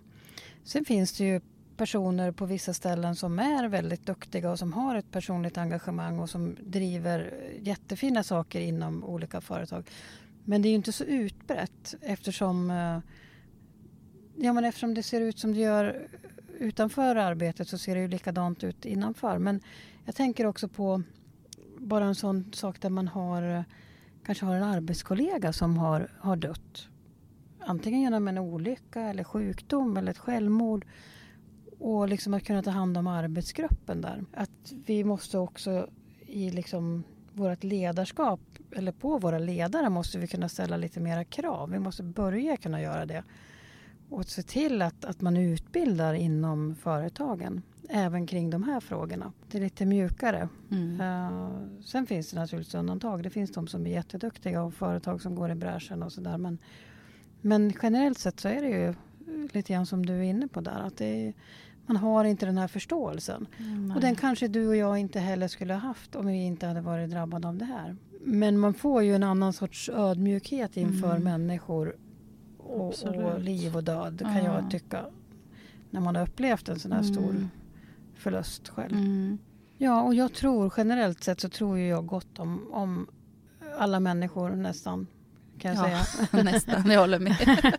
Sen 0.64 0.86
finns 0.86 1.14
det 1.18 1.26
ju 1.26 1.42
personer 1.78 2.32
på 2.32 2.46
vissa 2.46 2.74
ställen 2.74 3.16
som 3.16 3.40
är 3.40 3.68
väldigt 3.68 4.06
duktiga 4.06 4.52
och 4.52 4.60
som 4.60 4.74
har 4.74 4.96
ett 4.96 5.12
personligt 5.12 5.58
engagemang 5.58 6.20
och 6.20 6.30
som 6.30 6.56
driver 6.62 7.34
jättefina 7.62 8.24
saker 8.24 8.60
inom 8.60 9.04
olika 9.04 9.42
företag. 9.42 9.90
Men 10.44 10.62
det 10.62 10.68
är 10.68 10.70
ju 10.70 10.76
inte 10.76 10.92
så 10.92 11.04
utbrett 11.04 11.96
eftersom, 12.02 12.72
eh, 12.72 13.00
ja, 14.38 14.54
men 14.54 14.66
eftersom 14.66 14.94
det 14.94 15.04
ser 15.04 15.22
ut 15.22 15.40
som 15.40 15.54
det 15.54 15.60
gör 15.60 16.08
utanför 16.60 17.16
arbetet 17.16 17.68
så 17.68 17.78
ser 17.78 17.96
det 17.96 18.02
ju 18.02 18.08
likadant 18.08 18.64
ut 18.64 18.86
innanför. 18.86 19.40
Men 19.40 19.62
jag 20.06 20.16
tänker 20.16 20.46
också 20.46 20.68
på 20.68 21.02
bara 21.78 22.06
en 22.06 22.16
sån 22.16 22.54
sak 22.54 22.82
där 22.82 22.90
man 22.90 23.08
har 23.08 23.66
kanske 24.26 24.46
har 24.46 24.56
en 24.56 24.64
arbetskollega 24.64 25.54
som 25.54 25.78
har, 25.78 26.12
har 26.20 26.36
dött. 26.36 26.88
Antingen 27.60 28.02
genom 28.02 28.28
en 28.28 28.38
olycka 28.38 29.02
eller 29.02 29.24
sjukdom 29.24 29.98
eller 29.98 30.12
ett 30.12 30.18
självmord. 30.18 30.86
Och 31.80 32.10
liksom 32.10 32.34
att 32.34 32.44
kunna 32.44 32.64
ta 32.64 32.70
hand 32.70 32.98
om 32.98 33.08
arbetsgruppen 33.08 34.02
där. 34.02 34.26
Att 34.34 34.74
vi 34.86 35.04
måste 35.04 35.38
också 35.38 35.90
i 36.28 36.50
liksom 36.50 37.04
vårt 37.34 37.64
ledarskap 37.64 38.40
eller 38.72 38.92
på 38.92 39.18
våra 39.18 39.40
ledare 39.40 39.90
måste 39.90 40.20
vi 40.20 40.28
kunna 40.28 40.50
ställa 40.50 40.78
lite 40.78 41.00
mera 41.00 41.24
krav. 41.24 41.70
Vi 41.72 41.80
måste 41.80 42.04
börja 42.04 42.58
kunna 42.58 42.82
göra 42.82 43.06
det. 43.06 43.24
Och 44.10 44.26
se 44.26 44.42
till 44.44 44.82
att, 44.82 45.06
att 45.06 45.22
man 45.22 45.38
utbildar 45.38 46.14
inom 46.14 46.76
företagen. 46.76 47.62
Även 47.90 48.28
kring 48.28 48.50
de 48.50 48.64
här 48.64 48.80
frågorna. 48.80 49.32
Det 49.52 49.58
är 49.58 49.62
lite 49.62 49.86
mjukare. 49.86 50.50
Mm. 50.72 51.02
Eh, 51.02 51.50
sen 51.82 52.06
finns 52.06 52.32
det 52.32 52.40
naturligtvis 52.40 52.76
undantag. 52.76 53.24
Det 53.24 53.30
finns 53.30 53.52
de 53.52 53.68
som 53.68 53.88
är 53.88 53.92
jätteduktiga 53.92 54.64
och 54.64 54.74
företag 54.74 55.22
som 55.22 55.36
går 55.36 55.52
i 55.52 55.56
bräschen 55.56 56.04
och 56.04 56.12
sådär. 56.12 56.38
Men, 56.38 56.58
men 57.42 57.74
generellt 57.82 58.18
sett 58.20 58.40
så 58.40 58.48
är 58.48 58.62
det 58.62 58.70
ju 58.70 58.94
lite 59.54 59.74
grann 59.74 59.86
som 59.86 60.06
du 60.06 60.14
är 60.14 60.24
inne 60.24 60.48
på 60.48 60.62
där. 60.62 60.80
Att 60.80 61.02
är, 61.02 61.34
man 61.86 61.98
har 61.98 62.26
inte 62.26 62.46
den 62.46 62.58
här 62.58 62.68
förståelsen. 62.68 63.48
Och 63.96 64.02
den 64.02 64.16
kanske 64.16 64.48
du 64.48 64.68
och 64.68 64.76
jag 64.76 64.98
inte 64.98 65.20
heller 65.20 65.48
skulle 65.48 65.74
ha 65.74 65.80
haft 65.80 66.16
om 66.16 66.28
vi 66.28 66.46
inte 66.46 66.68
hade 66.68 66.82
varit 66.82 67.10
drabbade 67.10 67.48
av 67.48 67.58
det 67.58 67.66
här. 67.66 67.96
Men 68.22 68.58
man 68.60 68.74
får 68.74 69.04
ju 69.04 69.16
en 69.16 69.24
annan 69.24 69.54
sorts 69.54 69.90
ödmjukhet 69.90 70.78
inför 70.78 71.12
Mm. 71.12 71.24
människor 71.24 71.96
och, 72.76 73.04
och 73.04 73.40
liv 73.40 73.76
och 73.76 73.84
död 73.84 74.20
kan 74.20 74.36
Ja. 74.38 74.44
jag 74.62 74.72
tycka. 74.72 75.06
När 75.90 76.02
man 76.02 76.16
har 76.16 76.24
upplevt 76.24 76.70
en 76.70 76.80
sån 76.80 76.92
här 76.92 77.04
stor 77.04 77.30
Mm. 77.30 77.50
förlust 78.16 78.70
själv. 78.70 78.94
Mm. 78.94 79.38
Ja, 79.78 80.02
och 80.02 80.14
jag 80.16 80.34
tror 80.34 80.74
generellt 80.78 81.24
sett 81.24 81.42
så 81.42 81.50
tror 81.50 81.80
jag 81.80 82.06
gott 82.06 82.40
om, 82.40 82.68
om 82.74 83.08
alla 83.78 84.00
människor 84.00 84.50
nästan. 84.50 85.08
Kan 85.60 85.76
jag 85.76 85.90
Ja, 85.92 86.04
säga. 86.06 86.44
nästan, 86.44 86.92
jag 86.92 87.00
håller 87.00 87.20
med. 87.20 87.38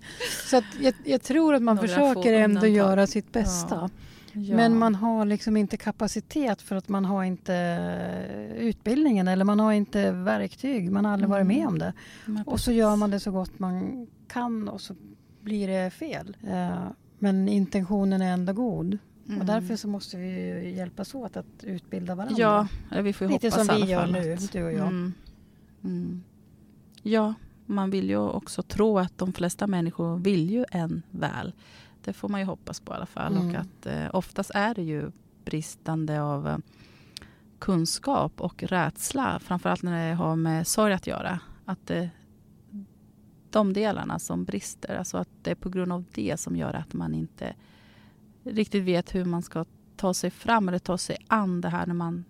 Så 0.50 0.62
jag, 0.80 0.94
jag 1.04 1.22
tror 1.22 1.54
att 1.54 1.62
man 1.62 1.76
Några 1.76 1.88
försöker 1.88 2.32
ändå 2.32 2.66
göra 2.66 3.06
sitt 3.06 3.32
bästa. 3.32 3.74
Ja. 3.74 3.90
Ja. 4.38 4.56
Men 4.56 4.78
man 4.78 4.94
har 4.94 5.24
liksom 5.24 5.56
inte 5.56 5.76
kapacitet 5.76 6.62
för 6.62 6.76
att 6.76 6.88
man 6.88 7.04
har 7.04 7.24
inte 7.24 8.52
utbildningen 8.56 9.28
eller 9.28 9.44
man 9.44 9.60
har 9.60 9.72
inte 9.72 10.10
verktyg. 10.12 10.92
Man 10.92 11.04
har 11.04 11.12
aldrig 11.12 11.30
varit 11.30 11.46
med 11.46 11.56
Mm. 11.56 11.68
om 11.68 11.78
det. 11.78 11.92
Men 12.26 12.42
Och 12.42 12.60
så 12.60 12.72
gör 12.72 12.96
man 12.96 13.10
det 13.10 13.20
så 13.20 13.30
gott 13.30 13.58
man 13.58 14.06
kan 14.28 14.68
och 14.68 14.80
så 14.80 14.94
blir 15.42 15.68
det 15.68 15.90
fel. 15.90 16.36
Eh, 16.48 16.86
Men 17.18 17.48
intentionen 17.48 18.22
är 18.22 18.32
ändå 18.32 18.52
god. 18.52 18.98
Mm. 19.28 19.40
Och 19.40 19.46
därför 19.46 19.76
så 19.76 19.88
måste 19.88 20.16
vi 20.16 20.70
hjälpas 20.76 21.14
åt 21.14 21.36
att 21.36 21.46
utbilda 21.62 22.14
varandra. 22.14 22.36
Ja, 22.90 23.00
vi 23.02 23.12
får 23.12 23.28
Lite 23.28 23.46
hoppas 23.48 23.66
som 23.66 23.76
vi 23.76 23.90
gör 23.90 24.06
nu, 24.06 24.36
du 24.52 24.64
och 24.64 24.72
jag. 24.72 24.86
Mm. 24.88 25.12
Mm. 25.84 26.22
Ja, 27.02 27.34
man 27.66 27.90
vill 27.90 28.08
ju 28.10 28.18
också 28.18 28.62
tro 28.62 28.98
att 28.98 29.18
de 29.18 29.32
flesta 29.32 29.66
människor 29.66 30.18
vill 30.18 30.50
ju 30.50 30.64
en 30.70 31.02
väl. 31.10 31.52
Det 32.06 32.12
får 32.12 32.28
man 32.28 32.40
ju 32.40 32.46
hoppas 32.46 32.80
på 32.80 32.92
i 32.92 32.96
alla 32.96 33.06
fall. 33.06 33.36
Mm. 33.36 33.48
Och 33.48 33.54
att 33.54 33.86
eh, 33.86 34.06
oftast 34.12 34.50
är 34.54 34.74
det 34.74 34.82
ju 34.82 35.10
bristande 35.44 36.22
av 36.22 36.48
eh, 36.48 36.58
kunskap 37.58 38.40
och 38.40 38.62
rädsla. 38.62 39.38
Framförallt 39.38 39.82
när 39.82 40.08
det 40.08 40.14
har 40.14 40.36
med 40.36 40.66
sorg 40.66 40.92
att 40.92 41.06
göra. 41.06 41.40
Att 41.64 41.86
det, 41.86 42.10
de 43.50 43.72
delarna 43.72 44.18
som 44.18 44.44
brister, 44.44 44.96
alltså 44.96 45.18
att 45.18 45.28
det 45.42 45.50
är 45.50 45.54
på 45.54 45.68
grund 45.68 45.92
av 45.92 46.04
det 46.14 46.40
som 46.40 46.56
gör 46.56 46.74
att 46.74 46.92
man 46.92 47.14
inte 47.14 47.54
riktigt 48.44 48.84
vet 48.84 49.14
hur 49.14 49.24
man 49.24 49.42
ska 49.42 49.64
ta 49.96 50.14
sig 50.14 50.30
fram 50.30 50.68
eller 50.68 50.78
ta 50.78 50.98
sig 50.98 51.16
an 51.28 51.60
det 51.60 51.68
här 51.68 51.86
när 51.86 51.94
man 51.94 52.24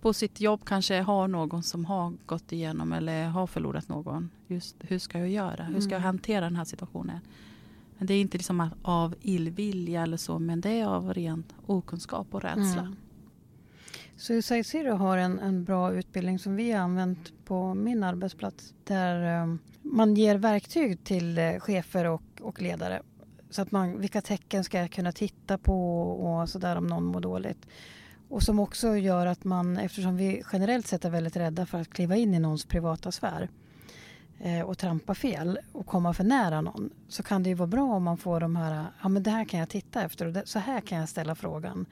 på 0.00 0.12
sitt 0.12 0.40
jobb 0.40 0.64
kanske 0.64 1.00
har 1.00 1.28
någon 1.28 1.62
som 1.62 1.84
har 1.84 2.12
gått 2.26 2.52
igenom 2.52 2.92
eller 2.92 3.26
har 3.28 3.46
förlorat 3.46 3.88
någon. 3.88 4.30
Just 4.46 4.76
hur 4.80 4.98
ska 4.98 5.18
jag 5.18 5.28
göra? 5.28 5.64
Hur 5.64 5.80
ska 5.80 5.90
jag 5.90 6.00
Mm. 6.00 6.06
hantera 6.06 6.44
den 6.44 6.56
här 6.56 6.64
situationen? 6.64 7.20
Men 7.98 8.06
det 8.06 8.14
är 8.14 8.20
inte 8.20 8.38
liksom 8.38 8.70
av 8.82 9.14
illvilja 9.20 10.02
eller 10.02 10.16
så, 10.16 10.38
men 10.38 10.60
det 10.60 10.80
är 10.80 10.86
av 10.86 11.14
ren 11.14 11.44
okunskap 11.66 12.34
och 12.34 12.42
rädsla. 12.42 12.80
Mm. 12.80 12.96
Suicide 14.16 14.64
Zero 14.64 14.94
har 14.94 15.16
en, 15.18 15.38
en 15.38 15.64
bra 15.64 15.92
utbildning 15.92 16.38
som 16.38 16.56
vi 16.56 16.72
har 16.72 16.80
använt 16.80 17.32
på 17.44 17.74
min 17.74 18.02
arbetsplats. 18.02 18.74
Där 18.84 19.42
um, 19.42 19.58
man 19.82 20.14
ger 20.14 20.36
verktyg 20.36 21.04
till 21.04 21.38
uh, 21.38 21.60
chefer 21.60 22.04
och, 22.04 22.22
och 22.40 22.62
ledare. 22.62 23.02
Så 23.50 23.62
att 23.62 23.72
man, 23.72 24.00
vilka 24.00 24.20
tecken 24.20 24.64
ska 24.64 24.78
jag 24.78 24.90
kunna 24.90 25.12
titta 25.12 25.58
på 25.58 26.02
och 26.02 26.48
sådär 26.48 26.76
om 26.76 26.86
någon 26.86 27.04
mår 27.04 27.20
dåligt. 27.20 27.66
Och 28.28 28.42
som 28.42 28.58
också 28.58 28.96
gör 28.96 29.26
att 29.26 29.44
man, 29.44 29.76
eftersom 29.76 30.16
vi 30.16 30.42
generellt 30.52 30.86
sett 30.86 31.04
är 31.04 31.10
väldigt 31.10 31.36
rädda 31.36 31.66
för 31.66 31.80
att 31.80 31.90
kliva 31.90 32.16
in 32.16 32.34
i 32.34 32.38
någons 32.38 32.64
privata 32.64 33.12
sfär 33.12 33.48
och 34.66 34.78
trampa 34.78 35.14
fel 35.14 35.58
och 35.72 35.86
komma 35.86 36.14
för 36.14 36.24
nära 36.24 36.60
någon 36.60 36.90
så 37.08 37.22
kan 37.22 37.42
det 37.42 37.48
ju 37.48 37.54
vara 37.54 37.66
bra 37.66 37.94
om 37.94 38.02
man 38.02 38.18
får 38.18 38.40
de 38.40 38.56
här, 38.56 38.86
ja 39.02 39.08
men 39.08 39.22
det 39.22 39.30
här 39.30 39.44
kan 39.44 39.60
jag 39.60 39.68
titta 39.68 40.02
efter 40.02 40.26
och 40.26 40.32
det, 40.32 40.42
så 40.46 40.58
här 40.58 40.80
kan 40.80 40.98
jag 40.98 41.08
ställa 41.08 41.34
frågan. 41.34 41.86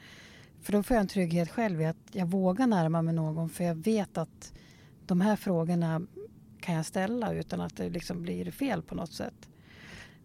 För 0.62 0.72
då 0.72 0.82
får 0.82 0.94
jag 0.94 1.00
en 1.00 1.08
trygghet 1.08 1.50
själv 1.50 1.80
i 1.80 1.86
att 1.86 1.96
jag 2.12 2.26
vågar 2.26 2.66
närma 2.66 3.02
mig 3.02 3.14
någon 3.14 3.48
för 3.48 3.64
jag 3.64 3.74
vet 3.74 4.18
att 4.18 4.52
de 5.06 5.20
här 5.20 5.36
frågorna 5.36 6.02
kan 6.60 6.74
jag 6.74 6.86
ställa 6.86 7.32
utan 7.32 7.60
att 7.60 7.76
det 7.76 7.90
liksom 7.90 8.22
blir 8.22 8.50
fel 8.50 8.82
på 8.82 8.94
något 8.94 9.12
sätt. 9.12 9.48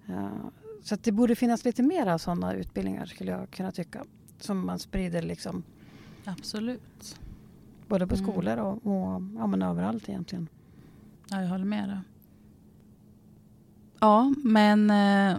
Uh, 0.09 0.47
så 0.83 0.95
det 0.95 1.11
borde 1.11 1.35
finnas 1.35 1.65
lite 1.65 1.83
mer 1.83 2.07
av 2.07 2.17
sådana 2.17 2.53
utbildningar 2.53 3.05
skulle 3.05 3.31
jag 3.31 3.51
kunna 3.51 3.71
tycka. 3.71 4.05
Som 4.39 4.65
man 4.65 4.79
sprider 4.79 5.21
liksom. 5.21 5.63
Absolut. 6.25 7.19
Både 7.87 8.07
på 8.07 8.15
mm. 8.15 8.27
skolor 8.27 8.57
och, 8.57 8.73
och 8.73 9.21
ja, 9.37 9.47
men 9.47 9.61
överallt 9.61 10.09
egentligen. 10.09 10.47
Ja, 11.29 11.41
jag 11.41 11.49
håller 11.49 11.65
med 11.65 11.89
dig. 11.89 11.99
Ja, 14.03 14.33
men 14.43 14.89
eh, 14.89 15.37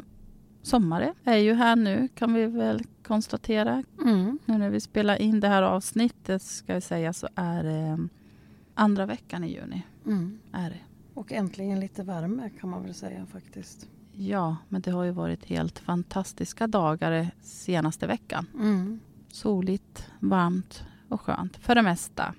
sommaren 0.62 1.14
är 1.24 1.36
ju 1.36 1.54
här 1.54 1.76
nu 1.76 2.08
kan 2.14 2.34
vi 2.34 2.46
väl 2.46 2.82
konstatera. 3.02 3.82
Mm. 4.02 4.38
Nu 4.44 4.58
när 4.58 4.70
vi 4.70 4.80
spelar 4.80 5.22
in 5.22 5.40
det 5.40 5.48
här 5.48 5.62
avsnittet 5.62 6.42
ska 6.42 6.72
jag 6.72 6.82
säga 6.82 7.12
så 7.12 7.28
är 7.34 7.64
det 7.64 7.80
eh, 7.80 7.96
andra 8.74 9.06
veckan 9.06 9.44
i 9.44 9.54
juni. 9.54 9.82
Mm. 10.06 10.38
Är 10.52 10.70
det. 10.70 10.80
Och 11.14 11.32
äntligen 11.32 11.80
lite 11.80 12.02
värme 12.02 12.50
kan 12.60 12.70
man 12.70 12.82
väl 12.82 12.94
säga 12.94 13.26
faktiskt. 13.26 13.88
Ja, 14.12 14.56
men 14.68 14.80
det 14.80 14.90
har 14.90 15.04
ju 15.04 15.10
varit 15.10 15.44
helt 15.44 15.78
fantastiska 15.78 16.66
dagar 16.66 17.30
senaste 17.40 18.06
veckan. 18.06 18.46
Mm. 18.54 19.00
Soligt, 19.28 20.10
varmt 20.20 20.84
och 21.08 21.20
skönt 21.20 21.56
för 21.56 21.74
det 21.74 21.82
mesta. 21.82 22.34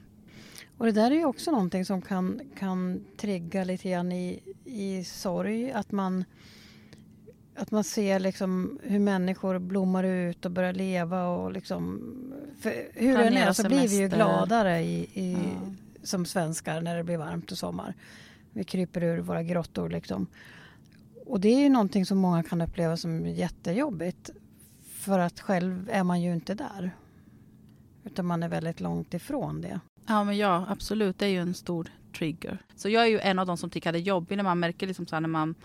Och 0.78 0.86
det 0.86 0.92
där 0.92 1.12
är 1.12 1.16
ju 1.16 1.26
också 1.26 1.52
någonting 1.52 1.86
som 1.86 2.02
kan, 2.02 2.42
kan 2.56 3.06
trigga 3.18 3.64
lite 3.64 3.90
grann 3.90 4.12
i, 4.12 4.40
i 4.66 5.04
sorg. 5.04 5.72
Att 5.72 5.92
man, 5.92 6.26
att 7.56 7.72
man 7.72 7.84
ser 7.84 8.20
liksom 8.20 8.80
hur 8.84 9.00
människor 9.00 9.60
blommar 9.60 10.04
ut 10.04 10.46
och 10.46 10.52
börjar 10.52 10.74
leva. 10.74 11.28
Och 11.28 11.52
liksom, 11.52 12.02
hur 12.94 13.18
det 13.18 13.24
än 13.24 13.38
är 13.38 13.54
så 13.54 13.68
blir 13.68 13.88
vi 13.88 14.00
ju 14.00 14.08
gladare 14.08 14.82
i, 14.82 15.10
i, 15.14 15.34
ja. 15.34 15.74
som 16.04 16.26
svenskar 16.26 16.82
när 16.82 16.98
det 16.98 17.04
blir 17.04 17.18
varmt 17.18 17.52
och 17.52 17.58
sommar. 17.58 17.96
Vi 18.52 18.64
kryper 18.64 19.04
ur 19.04 19.20
våra 19.20 19.44
grottor 19.44 19.90
liksom. 19.90 20.28
Och 21.26 21.40
det 21.40 21.48
är 21.48 21.60
ju 21.60 21.70
någonting 21.70 22.06
som 22.06 22.18
många 22.18 22.44
kan 22.44 22.62
uppleva 22.62 22.98
som 22.98 23.28
jättejobbigt. 23.28 24.30
För 24.94 25.20
att 25.20 25.40
själv 25.40 25.90
är 25.92 26.04
man 26.04 26.22
ju 26.22 26.34
inte 26.34 26.54
där. 26.54 26.92
Utan 28.04 28.26
man 28.26 28.44
är 28.44 28.50
väldigt 28.50 28.80
långt 28.80 29.14
ifrån 29.14 29.62
det. 29.62 29.80
Ja, 30.06 30.24
men 30.24 30.38
ja, 30.38 30.66
absolut. 30.70 31.20
Det 31.20 31.26
är 31.26 31.30
ju 31.30 31.40
en 31.40 31.54
stor 31.54 31.88
trigger. 32.18 32.58
Så 32.76 32.90
jag 32.90 33.04
är 33.04 33.08
ju 33.08 33.20
en 33.20 33.40
av 33.40 33.46
de 33.46 33.58
som 33.58 33.70
tycker 33.70 33.92
det 33.92 34.00
är 34.00 34.02
jobbigt 34.02 34.38
när 34.38 34.44
man 34.44 34.60
märker 34.60 34.88
liksom 34.88 35.08
så 35.08 35.20
när 35.20 35.30
man 35.30 35.56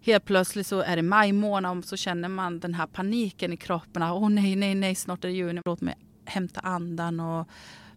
helt 0.00 0.24
plötsligt 0.24 0.66
så 0.66 0.80
är 0.80 0.96
det 0.96 1.02
maj 1.02 1.32
månad 1.32 1.78
och 1.78 1.84
så 1.84 1.96
känner 1.96 2.28
man 2.28 2.60
den 2.60 2.74
här 2.74 2.86
paniken 2.86 3.52
i 3.52 3.56
kroppen. 3.56 4.02
Åh 4.02 4.24
oh, 4.24 4.30
nej, 4.30 4.56
nej, 4.56 4.74
nej, 4.74 4.94
snart 4.94 5.24
är 5.24 5.28
det 5.28 5.34
juni. 5.34 5.60
Låt 5.64 5.80
mig 5.80 5.94
hämta 6.24 6.60
andan 6.60 7.20
och 7.20 7.48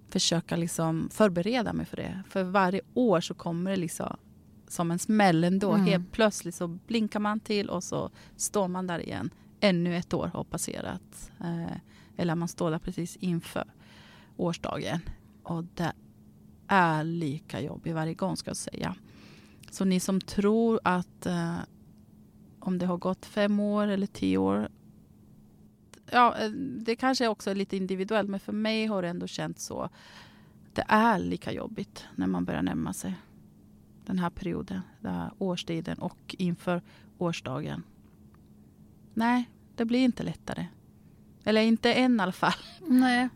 försöka 0.10 0.56
liksom 0.56 1.10
förbereda 1.12 1.74
mig 1.74 1.86
för 1.86 1.98
det. 1.98 2.24
För 2.30 2.44
varje 2.44 2.82
år 2.94 3.22
så 3.22 3.34
kommer 3.34 3.72
det 3.72 3.78
liksom 3.78 4.18
som 4.68 4.92
en 4.92 5.00
smäll 5.00 5.44
ändå. 5.44 5.72
Mm. 5.72 5.86
Helt 5.86 6.12
plötsligt 6.12 6.56
så 6.56 6.68
blinkar 6.68 7.20
man 7.20 7.40
till 7.40 7.70
och 7.70 7.84
så 7.84 8.10
står 8.36 8.68
man 8.68 8.88
där 8.88 9.00
igen. 9.00 9.30
Ännu 9.60 9.98
ett 9.98 10.14
år 10.14 10.28
har 10.34 10.44
passerat. 10.44 11.32
Eh, 11.42 11.78
eller 12.18 12.36
man 12.36 12.48
står 12.48 12.72
där 12.72 12.80
precis 12.80 13.16
inför 13.16 13.66
årsdagen. 14.38 15.00
Och 15.44 15.64
det 15.64 15.94
är 16.68 17.04
lika 17.04 17.62
jobbigt 17.62 17.94
varje 17.94 18.14
gång 18.14 18.38
ska 18.38 18.50
jag 18.50 18.58
säga. 18.58 18.96
Så 19.72 19.86
ni 19.86 20.00
som 20.00 20.22
tror 20.22 20.80
att 20.84 21.26
eh, 21.26 21.58
om 22.60 22.78
det 22.78 22.86
har 22.86 22.98
gått 22.98 23.26
fem 23.26 23.60
år 23.60 23.88
eller 23.88 24.08
tio 24.08 24.38
år. 24.38 24.70
Ja, 26.12 26.38
eh, 26.38 26.50
det 26.80 26.96
kanske 26.96 27.28
också 27.28 27.52
är 27.52 27.56
lite 27.56 27.78
individuellt 27.78 28.30
men 28.30 28.40
för 28.40 28.54
mig 28.54 28.86
har 28.86 29.02
det 29.02 29.08
ändå 29.08 29.28
känts 29.28 29.66
så. 29.66 29.90
Det 30.74 30.86
är 30.88 31.20
lika 31.20 31.52
jobbigt 31.52 32.06
när 32.16 32.28
man 32.28 32.46
börjar 32.46 32.62
närma 32.62 32.94
sig 32.94 33.16
den 34.06 34.20
här 34.20 34.30
perioden, 34.30 34.82
den 35.02 35.14
här 35.14 35.32
årstiden 35.38 35.98
och 36.00 36.36
inför 36.40 36.82
årsdagen. 37.18 37.84
Nej, 39.14 39.50
det 39.76 39.86
blir 39.86 40.00
inte 40.00 40.24
lättare. 40.24 40.68
Eller 41.44 41.62
inte 41.62 41.94
än 41.94 42.20
i 42.20 42.24
alla 42.24 42.32
fall. 42.32 42.54
Nej, 42.88 43.30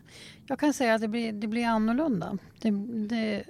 jag 0.46 0.58
kan 0.58 0.72
säga 0.72 0.94
att 0.94 1.00
det 1.00 1.08
blir, 1.08 1.32
det 1.32 1.46
blir 1.46 1.66
annorlunda. 1.66 2.38
Det, 2.60 2.70
det, 3.08 3.44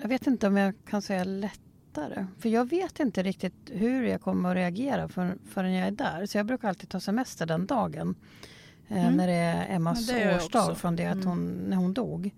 jag 0.00 0.08
vet 0.08 0.26
inte 0.26 0.46
om 0.46 0.56
jag 0.56 0.74
kan 0.86 1.02
säga 1.02 1.24
lättare. 1.24 2.26
För 2.38 2.48
jag 2.48 2.70
vet 2.70 3.00
inte 3.00 3.22
riktigt 3.22 3.54
hur 3.66 4.02
jag 4.02 4.20
kommer 4.20 4.50
att 4.50 4.56
reagera 4.56 5.08
för, 5.08 5.38
förrän 5.48 5.72
jag 5.72 5.86
är 5.86 5.90
där. 5.90 6.26
Så 6.26 6.38
jag 6.38 6.46
brukar 6.46 6.68
alltid 6.68 6.88
ta 6.88 7.00
semester 7.00 7.46
den 7.46 7.66
dagen. 7.66 8.14
Eh, 8.88 9.04
mm. 9.04 9.16
När 9.16 9.26
det 9.26 9.32
är 9.32 9.76
Emmas 9.76 10.06
det 10.06 10.36
årsdag 10.36 10.78
från 10.78 10.96
det 10.96 11.06
att 11.06 11.14
mm. 11.14 11.28
hon, 11.28 11.46
när 11.68 11.76
hon 11.76 11.94
dog. 11.94 12.34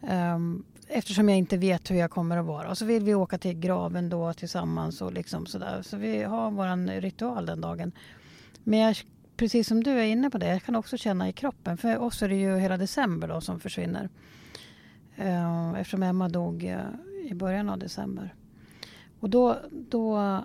Um, 0.00 0.64
eftersom 0.88 1.28
jag 1.28 1.38
inte 1.38 1.56
vet 1.56 1.90
hur 1.90 1.96
jag 1.96 2.10
kommer 2.10 2.36
att 2.36 2.46
vara. 2.46 2.70
Och 2.70 2.78
så 2.78 2.84
vill 2.84 3.04
vi 3.04 3.14
åka 3.14 3.38
till 3.38 3.54
graven 3.58 4.08
då 4.08 4.32
tillsammans 4.32 5.02
och 5.02 5.12
liksom 5.12 5.46
sådär. 5.46 5.82
Så 5.82 5.96
vi 5.96 6.22
har 6.22 6.50
vår 6.50 7.00
ritual 7.00 7.46
den 7.46 7.60
dagen. 7.60 7.92
Men 8.64 8.78
jag, 8.78 8.96
precis 9.36 9.68
som 9.68 9.84
du 9.84 9.90
är 9.90 10.04
inne 10.04 10.30
på 10.30 10.38
det, 10.38 10.46
jag 10.48 10.62
kan 10.62 10.76
också 10.76 10.96
känna 10.96 11.28
i 11.28 11.32
kroppen. 11.32 11.76
För 11.76 11.98
oss 11.98 12.22
är 12.22 12.28
det 12.28 12.36
ju 12.36 12.58
hela 12.58 12.76
december 12.76 13.28
då 13.28 13.40
som 13.40 13.60
försvinner. 13.60 14.08
Eh, 15.16 15.72
eftersom 15.72 16.02
Emma 16.02 16.28
dog 16.28 16.64
eh, 16.64 16.80
i 17.24 17.34
början 17.34 17.68
av 17.68 17.78
december. 17.78 18.34
Och 19.20 19.30
då, 19.30 19.58
då 19.70 20.44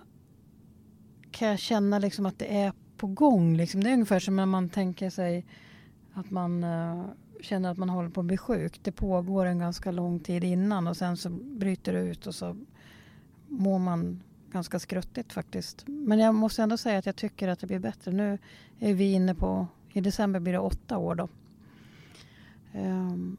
kan 1.32 1.48
jag 1.48 1.60
känna 1.60 2.00
liksom 2.00 2.26
att 2.26 2.40
det 2.40 2.58
är 2.58 2.74
på 2.98 3.08
gång. 3.08 3.58
Liksom. 3.58 3.84
Det 3.84 3.90
är 3.90 3.94
ungefär 3.94 4.20
som 4.20 4.36
när 4.36 4.46
man 4.46 4.70
tänker 4.70 5.10
sig 5.10 5.46
att 6.14 6.32
man 6.32 6.64
eh, 6.64 7.06
känner 7.42 7.72
att 7.72 7.78
man 7.78 7.90
håller 7.90 8.10
på 8.10 8.20
att 8.20 8.26
bli 8.26 8.38
sjuk. 8.38 8.80
Det 8.84 8.92
pågår 8.92 9.46
en 9.46 9.60
ganska 9.60 9.92
lång 9.92 10.20
tid 10.20 10.44
innan 10.44 10.88
och 10.88 10.98
sen 10.98 11.18
så 11.18 11.30
bryter 11.30 11.94
det 11.94 12.00
ut 12.00 12.28
och 12.28 12.36
så 12.36 12.58
mår 13.48 13.80
man 13.80 14.24
ganska 14.52 14.80
skruttigt 14.80 15.34
faktiskt. 15.34 15.84
Men 15.88 16.20
jag 16.20 16.36
måste 16.36 16.64
ändå 16.64 16.78
säga 16.78 17.00
att 17.00 17.06
jag 17.06 17.16
tycker 17.16 17.48
att 17.48 17.60
det 17.60 17.68
blir 17.68 17.80
bättre. 17.80 18.12
Nu 18.12 18.38
är 18.80 18.94
vi 18.94 19.14
inne 19.14 19.36
på, 19.36 19.68
i 19.94 20.02
december 20.02 20.40
blir 20.40 20.54
det 20.54 20.60
åtta 20.60 20.98
år 20.98 21.16
då. 21.16 21.30
Um, 22.74 23.38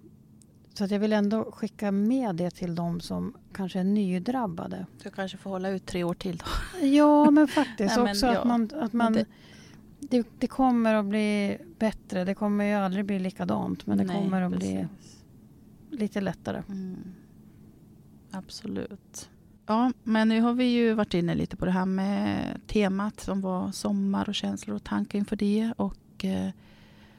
så 0.75 0.85
att 0.85 0.91
jag 0.91 0.99
vill 0.99 1.13
ändå 1.13 1.53
skicka 1.53 1.93
med 1.93 2.37
det 2.37 2.51
till 2.51 2.75
de 2.75 3.01
som 3.01 3.35
kanske 3.53 3.81
är 3.81 3.85
nydrabbade. 3.85 4.87
Du 5.03 5.11
kanske 5.11 5.39
får 5.39 5.51
hålla 5.51 5.69
ut 5.69 5.87
tre 5.87 6.05
år 6.05 6.15
till 6.15 6.37
då? 6.37 6.87
Ja, 6.87 7.31
men 7.31 7.49
faktiskt 7.49 7.97
Nej, 7.97 8.11
också 8.11 8.27
men, 8.27 8.37
att 8.37 8.45
man, 8.45 8.71
att 8.75 8.93
man 8.93 9.13
det, 9.13 9.27
det, 10.01 10.27
det, 10.39 10.47
kommer 10.47 10.95
att 10.95 11.05
bli 11.07 11.59
bättre. 11.79 12.25
Det 12.25 12.35
kommer 12.35 12.65
ju 12.65 12.75
aldrig 12.75 13.05
bli 13.05 13.19
likadant. 13.19 13.87
Men 13.87 13.99
det 13.99 14.05
Nej, 14.05 14.17
kommer 14.17 14.43
att 14.43 14.53
precis. 14.53 14.71
bli 14.71 14.89
lite 15.99 16.21
lättare. 16.21 16.63
Mm. 16.69 16.97
Absolut. 18.31 19.31
Ja, 19.67 19.93
men 20.03 20.29
nu 20.29 20.41
har 20.41 20.53
vi 20.53 20.65
ju 20.65 20.95
varit 20.95 21.15
inne 21.15 21.35
lite 21.35 21.57
på 21.57 21.65
det 21.65 21.71
här 21.71 21.87
med 21.87 22.61
temat 22.67 23.21
som 23.21 23.41
var 23.41 23.73
sommar 23.73 24.29
och 24.29 24.35
känslor 24.35 24.77
och 24.77 24.85
tankar 24.85 25.19
inför 25.19 25.37
det. 25.37 25.73
Och, 25.77 26.25
eh, 26.25 26.51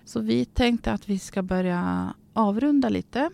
så 0.06 0.20
vi 0.20 0.46
tänkte 0.46 0.92
att 0.92 1.10
vi 1.10 1.20
ska 1.20 1.42
börja 1.42 2.14
avrunda 2.34 2.90
lite. 2.90 3.30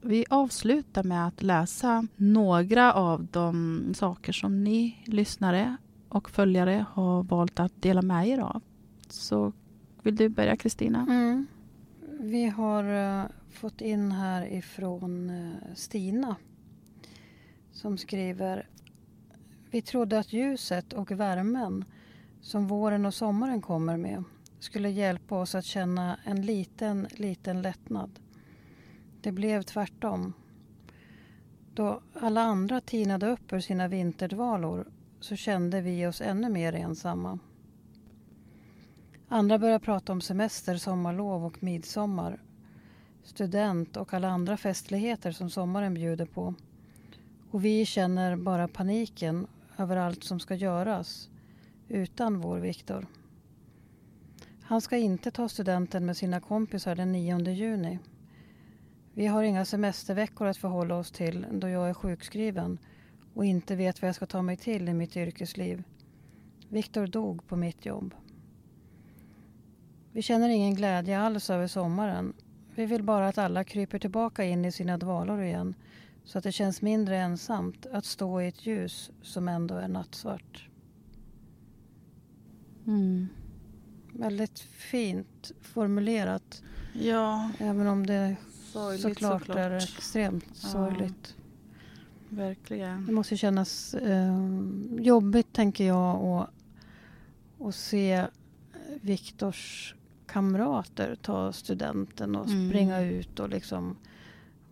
Vi 0.00 0.24
avslutar 0.30 1.04
med 1.04 1.26
att 1.26 1.42
läsa 1.42 2.06
några 2.16 2.92
av 2.92 3.26
de 3.30 3.84
saker 3.94 4.32
som 4.32 4.64
ni 4.64 5.02
lyssnare 5.06 5.76
och 6.08 6.30
följare 6.30 6.86
har 6.92 7.22
valt 7.22 7.60
att 7.60 7.82
dela 7.82 8.02
med 8.02 8.28
er 8.28 8.38
av. 8.38 8.62
Så 9.08 9.52
vill 10.02 10.16
du 10.16 10.28
börja 10.28 10.56
Kristina? 10.56 11.06
Mm. 11.10 11.46
Vi 12.20 12.46
har 12.46 12.84
uh, 12.84 13.26
fått 13.50 13.80
in 13.80 14.12
här 14.12 14.52
ifrån 14.52 15.30
uh, 15.30 15.54
Stina 15.74 16.36
som 17.82 17.98
skriver 17.98 18.68
Vi 19.70 19.82
trodde 19.82 20.18
att 20.18 20.32
ljuset 20.32 20.92
och 20.92 21.10
värmen 21.10 21.84
som 22.40 22.66
våren 22.66 23.06
och 23.06 23.14
sommaren 23.14 23.62
kommer 23.62 23.96
med 23.96 24.24
skulle 24.58 24.90
hjälpa 24.90 25.38
oss 25.40 25.54
att 25.54 25.64
känna 25.64 26.18
en 26.24 26.42
liten, 26.42 27.08
liten 27.10 27.62
lättnad. 27.62 28.20
Det 29.20 29.32
blev 29.32 29.62
tvärtom. 29.62 30.32
Då 31.74 32.02
alla 32.14 32.40
andra 32.40 32.80
tinade 32.80 33.26
upp 33.26 33.52
ur 33.52 33.60
sina 33.60 33.88
vinterdvalor 33.88 34.86
så 35.20 35.36
kände 35.36 35.80
vi 35.80 36.06
oss 36.06 36.20
ännu 36.20 36.48
mer 36.48 36.72
ensamma. 36.72 37.38
Andra 39.28 39.58
började 39.58 39.84
prata 39.84 40.12
om 40.12 40.20
semester, 40.20 40.76
sommarlov 40.76 41.44
och 41.44 41.62
midsommar, 41.62 42.42
student 43.22 43.96
och 43.96 44.14
alla 44.14 44.28
andra 44.28 44.56
festligheter 44.56 45.32
som 45.32 45.50
sommaren 45.50 45.94
bjuder 45.94 46.26
på. 46.26 46.54
Och 47.52 47.64
vi 47.64 47.86
känner 47.86 48.36
bara 48.36 48.68
paniken 48.68 49.46
över 49.78 49.96
allt 49.96 50.24
som 50.24 50.40
ska 50.40 50.54
göras 50.54 51.28
utan 51.88 52.40
vår 52.40 52.58
Viktor. 52.58 53.06
Han 54.62 54.80
ska 54.80 54.96
inte 54.96 55.30
ta 55.30 55.48
studenten 55.48 56.06
med 56.06 56.16
sina 56.16 56.40
kompisar 56.40 56.94
den 56.94 57.12
9 57.12 57.38
juni. 57.38 57.98
Vi 59.14 59.26
har 59.26 59.42
inga 59.42 59.64
semesterveckor 59.64 60.46
att 60.46 60.56
förhålla 60.56 60.94
oss 60.96 61.10
till 61.10 61.46
då 61.52 61.68
jag 61.68 61.88
är 61.88 61.94
sjukskriven 61.94 62.78
och 63.34 63.44
inte 63.44 63.76
vet 63.76 64.02
vad 64.02 64.08
jag 64.08 64.14
ska 64.16 64.26
ta 64.26 64.42
mig 64.42 64.56
till 64.56 64.88
i 64.88 64.94
mitt 64.94 65.16
yrkesliv. 65.16 65.82
Viktor 66.68 67.06
dog 67.06 67.46
på 67.46 67.56
mitt 67.56 67.86
jobb. 67.86 68.14
Vi 70.12 70.22
känner 70.22 70.48
ingen 70.48 70.74
glädje 70.74 71.20
alls 71.20 71.50
över 71.50 71.66
sommaren. 71.66 72.32
Vi 72.74 72.86
vill 72.86 73.02
bara 73.02 73.28
att 73.28 73.38
alla 73.38 73.64
kryper 73.64 73.98
tillbaka 73.98 74.44
in 74.44 74.64
i 74.64 74.72
sina 74.72 74.98
dvalor 74.98 75.42
igen 75.42 75.74
så 76.24 76.38
att 76.38 76.44
det 76.44 76.52
känns 76.52 76.82
mindre 76.82 77.16
ensamt 77.18 77.86
att 77.92 78.04
stå 78.04 78.40
i 78.40 78.48
ett 78.48 78.66
ljus 78.66 79.10
som 79.22 79.48
ändå 79.48 79.74
är 79.74 79.88
nattsvart. 79.88 80.68
Mm. 82.86 83.28
Väldigt 84.12 84.58
fint 84.60 85.52
formulerat. 85.60 86.62
Ja, 86.92 87.50
Även 87.58 87.86
om 87.86 88.06
det 88.06 88.36
sorgligt 88.72 89.02
såklart, 89.02 89.40
såklart. 89.40 89.56
är 89.56 89.70
extremt 89.76 90.44
Ja. 90.48 90.68
sorgligt. 90.68 91.36
Verkligen. 92.28 93.06
Det 93.06 93.12
måste 93.12 93.36
kännas 93.36 93.94
eh, 93.94 94.38
jobbigt 94.98 95.52
tänker 95.52 95.86
jag 95.86 96.22
och, 96.24 96.46
och 97.58 97.74
se 97.74 98.26
Viktors 99.00 99.94
kamrater 100.26 101.16
ta 101.22 101.52
studenten 101.52 102.36
och 102.36 102.46
Mm. 102.46 102.68
springa 102.68 103.00
ut 103.00 103.40
och 103.40 103.48
liksom 103.48 103.96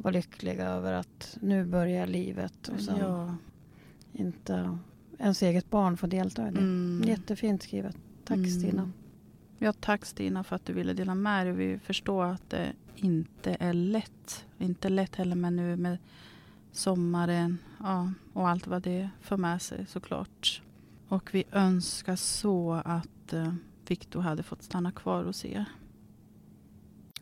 vara 0.03 0.13
lyckliga 0.15 0.69
över 0.69 0.93
att 0.93 1.39
nu 1.41 1.65
börjar 1.65 2.07
livet 2.07 2.69
och 2.69 2.81
sen 2.81 2.97
Ja. 2.99 3.35
inte 4.13 4.79
ens 5.19 5.43
eget 5.43 5.71
barn 5.71 5.97
får 5.97 6.09
delta 6.09 6.49
i 6.49 6.51
det. 6.51 6.59
Mm. 6.59 7.09
Jättefint 7.09 7.63
skrivet. 7.63 7.97
Tack 8.25 8.37
Mm. 8.37 8.51
Stina. 8.51 8.91
Ja, 9.59 9.73
tack 9.73 10.05
Stina 10.05 10.45
för 10.45 10.57
att 10.57 10.65
du 10.65 10.73
ville 10.73 10.93
dela 10.93 11.15
med 11.15 11.47
dig. 11.47 11.55
Vi 11.55 11.79
förstår 11.79 12.25
att 12.25 12.51
det 12.51 12.73
inte 12.97 13.57
är 13.61 13.73
lätt. 13.73 14.45
Inte 14.59 14.89
lätt 14.89 15.17
heller 15.17 15.37
med 15.37 15.53
nu 15.53 15.77
med 15.77 15.99
sommaren 16.73 17.59
ja, 17.81 18.13
och 18.33 18.49
allt 18.49 18.67
vad 18.67 18.83
det 18.83 19.11
för 19.21 19.37
med 19.37 19.63
sig 19.63 19.87
såklart. 19.87 20.63
Och 21.09 21.35
vi 21.35 21.45
önskar 21.53 22.17
så 22.17 22.73
att 22.85 23.33
eh, 23.33 23.55
Victor 23.89 24.21
hade 24.21 24.43
fått 24.43 24.63
stanna 24.63 24.93
kvar 24.93 25.25
hos 25.25 25.45
er. 25.45 25.65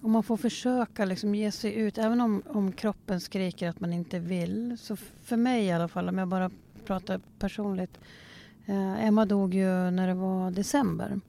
Om 0.00 0.12
man 0.12 0.22
får 0.22 0.36
försöka 0.36 1.04
liksom 1.04 1.34
ge 1.34 1.52
sig 1.52 1.74
ut, 1.74 1.98
även 1.98 2.20
om, 2.20 2.42
om 2.46 2.72
kroppen 2.72 3.20
skriker 3.20 3.68
att 3.68 3.80
man 3.80 3.92
inte 3.92 4.18
vill. 4.18 4.76
Så 4.80 4.96
för 4.96 5.36
mig 5.36 5.64
i 5.64 5.72
alla 5.72 5.88
fall, 5.88 6.08
om 6.08 6.18
jag 6.18 6.28
bara 6.28 6.50
pratar 6.84 7.20
personligt. 7.38 7.98
Eh, 8.66 9.04
Emma 9.04 9.24
dog 9.24 9.54
ju 9.54 9.90
när 9.90 10.08
det 10.08 10.14
var 10.14 10.50
december. 10.50 11.20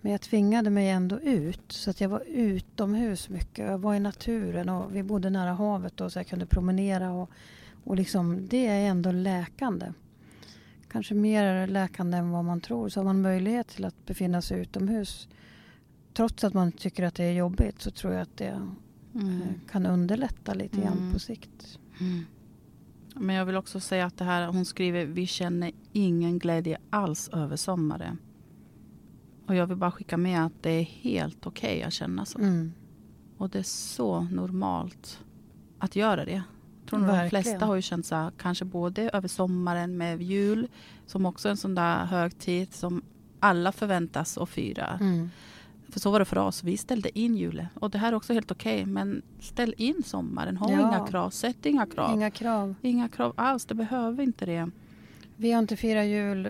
Men 0.00 0.12
jag 0.12 0.20
tvingade 0.20 0.70
mig 0.70 0.88
ändå 0.88 1.20
ut, 1.20 1.72
så 1.72 1.90
att 1.90 2.00
jag 2.00 2.08
var 2.08 2.22
utomhus 2.26 3.28
mycket. 3.28 3.66
Jag 3.66 3.78
var 3.78 3.94
i 3.94 4.00
naturen 4.00 4.68
och 4.68 4.96
vi 4.96 5.02
bodde 5.02 5.30
nära 5.30 5.52
havet 5.52 5.96
då, 5.96 6.10
så 6.10 6.18
jag 6.18 6.26
kunde 6.26 6.46
promenera. 6.46 7.12
Och, 7.12 7.30
och 7.84 7.96
liksom, 7.96 8.46
det 8.48 8.66
är 8.66 8.90
ändå 8.90 9.12
läkande. 9.12 9.92
Kanske 10.90 11.14
mer 11.14 11.66
läkande 11.66 12.18
än 12.18 12.30
vad 12.30 12.44
man 12.44 12.60
tror. 12.60 12.88
Så 12.88 13.00
har 13.00 13.04
man 13.04 13.22
möjlighet 13.22 13.68
till 13.68 13.84
att 13.84 14.06
befinna 14.06 14.42
sig 14.42 14.60
utomhus 14.60 15.28
trots 16.14 16.44
att 16.44 16.54
man 16.54 16.72
tycker 16.72 17.02
att 17.02 17.14
det 17.14 17.24
är 17.24 17.32
jobbigt 17.32 17.82
så 17.82 17.90
tror 17.90 18.12
jag 18.12 18.22
att 18.22 18.36
det 18.36 18.46
eh, 19.14 19.70
kan 19.70 19.86
underlätta 19.86 20.54
lite 20.54 20.76
grann 20.80 20.98
Mm. 20.98 21.12
på 21.12 21.18
sikt. 21.18 21.78
Mm. 22.00 22.24
Men 23.14 23.36
jag 23.36 23.44
vill 23.46 23.56
också 23.56 23.80
säga 23.80 24.06
att 24.06 24.16
det 24.16 24.24
här, 24.24 24.46
hon 24.46 24.64
skriver, 24.64 25.04
vi 25.04 25.26
känner 25.26 25.72
ingen 25.92 26.38
glädje 26.38 26.78
alls 26.90 27.28
över 27.28 27.56
sommaren. 27.56 28.18
Och 29.46 29.54
jag 29.54 29.66
vill 29.66 29.76
bara 29.76 29.90
skicka 29.90 30.16
med 30.16 30.44
att 30.46 30.52
det 30.62 30.70
är 30.70 30.82
helt 30.82 31.46
okej 31.46 31.82
att 31.82 31.92
känna 31.92 32.24
så. 32.26 32.38
Mm. 32.38 32.72
Och 33.36 33.50
det 33.50 33.58
är 33.58 33.62
så 33.62 34.20
normalt 34.20 35.20
att 35.78 35.96
göra 35.96 36.24
det. 36.24 36.32
Jag 36.80 36.90
tror 36.90 36.98
nog 36.98 37.08
de 37.08 37.12
Verkligen. 37.16 37.42
flesta 37.44 37.66
har 37.66 37.74
ju 37.76 37.82
känt 37.82 38.06
så 38.06 38.14
här, 38.14 38.30
kanske 38.38 38.64
både 38.64 39.10
över 39.10 39.28
sommaren 39.28 39.96
med 39.96 40.22
jul, 40.22 40.68
som 41.06 41.26
också 41.26 41.48
är 41.48 41.50
en 41.50 41.56
sån 41.56 41.74
där 41.74 42.04
högtid 42.04 42.74
som 42.74 43.02
alla 43.40 43.72
förväntas 43.72 44.38
att 44.38 44.48
fira. 44.48 44.98
Mm. 45.00 45.30
För 45.88 46.00
så 46.00 46.10
var 46.10 46.18
det 46.18 46.24
för 46.24 46.36
oss. 46.38 46.64
Vi 46.64 46.76
ställde 46.76 47.18
in 47.18 47.36
julen. 47.36 47.66
Och 47.74 47.90
det 47.90 47.98
här 47.98 48.12
är 48.12 48.16
också 48.16 48.32
helt 48.32 48.50
okej. 48.50 48.86
men 48.86 49.22
ställ 49.40 49.74
in 49.78 50.02
sommaren. 50.04 50.56
Ha 50.56 50.70
Ja. 50.72 50.78
inga 50.80 51.06
krav. 51.06 51.30
Sätt 51.30 51.66
inga 51.66 51.86
krav. 51.86 52.14
Inga 52.14 52.30
krav. 52.30 52.74
Inga 52.82 53.08
krav 53.08 53.32
alls. 53.36 53.64
Det 53.64 53.74
behöver 53.74 54.22
inte 54.22 54.46
det. 54.46 54.70
Vi 55.36 55.52
har 55.52 55.58
inte 55.58 55.76
firat 55.76 56.06
jul 56.06 56.48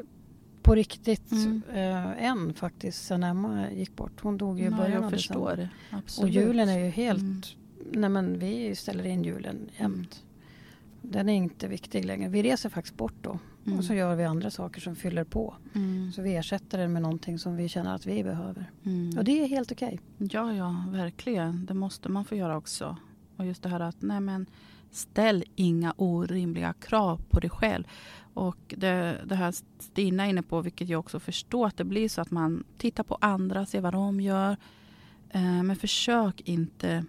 på 0.62 0.74
riktigt 0.74 1.32
Mm. 1.32 1.62
eh, 1.72 2.24
än 2.24 2.55
faktiskt 2.55 3.07
sen 3.07 3.22
Emma 3.22 3.70
gick 3.70 3.97
bort. 3.97 4.20
Hon 4.22 4.39
dog 4.39 4.59
ju 4.59 4.64
i 4.66 4.68
Ja, 4.70 4.76
början 4.76 5.05
av 5.05 5.11
förstår 5.11 5.57
det. 5.57 5.68
Och 5.93 5.99
Absolut. 5.99 6.34
julen 6.34 6.68
är 6.68 6.78
ju 6.84 6.91
helt... 6.91 7.20
Mm. 7.20 7.43
Nej 7.93 8.11
men 8.11 8.39
vi 8.39 8.76
ställer 8.76 9.07
in 9.07 9.24
julen 9.24 9.70
jämt. 9.78 10.24
Den 11.03 11.28
är 11.28 11.32
inte 11.34 11.68
viktig 11.68 12.05
längre. 12.05 12.28
Vi 12.28 12.43
reser 12.43 12.68
faktiskt 12.68 12.97
bort 12.97 13.14
då. 13.22 13.39
Mm. 13.69 13.79
Och 13.79 13.85
så 13.85 13.95
gör 13.95 14.16
vi 14.16 14.25
andra 14.25 14.51
saker 14.51 14.81
som 14.81 14.97
fyller 14.97 15.25
på. 15.25 15.55
Mm. 15.75 16.12
Så 16.12 16.23
vi 16.23 16.37
ersätter 16.37 16.79
den 16.79 16.93
med 16.93 17.03
någonting 17.03 17.39
som 17.39 17.57
vi 17.57 17.69
känner 17.69 17.95
att 17.95 18.07
vi 18.07 18.25
behöver. 18.25 18.71
Mm. 18.85 19.19
Och 19.19 19.25
det 19.25 19.43
är 19.43 19.49
helt 19.49 19.73
okej. 19.73 20.01
Ja, 20.19 20.53
ja, 20.55 20.85
verkligen. 20.89 21.66
Det 21.66 21.75
måste 21.75 22.09
man 22.09 22.25
få 22.25 22.35
göra 22.37 22.57
också. 22.57 22.97
Och 23.37 23.47
just 23.47 23.62
det 23.62 23.69
här 23.69 23.81
att 23.81 24.03
nej 24.03 24.21
men, 24.21 24.47
ställ 24.91 25.45
inga 25.55 25.95
orimliga 25.97 26.73
krav 26.73 27.21
på 27.31 27.41
dig 27.41 27.51
själv. 27.51 27.85
Och 28.35 28.75
det, 28.77 29.16
det 29.25 29.35
här 29.35 29.55
Stina 29.79 30.27
är 30.27 30.31
inne 30.31 30.43
på, 30.43 30.61
vilket 30.61 30.89
jag 30.89 31.01
också 31.01 31.21
förstår, 31.21 31.66
att 31.66 31.77
det 31.77 31.85
blir 31.85 32.09
så 32.09 32.21
att 32.21 32.31
man 32.31 32.64
tittar 32.79 33.05
på 33.05 33.19
andra, 33.21 33.66
ser 33.66 33.81
vad 33.81 33.93
de 33.93 34.21
gör. 34.21 34.57
Eh, 35.31 35.62
men 35.62 35.77
försök 35.77 36.41
inte 36.41 37.05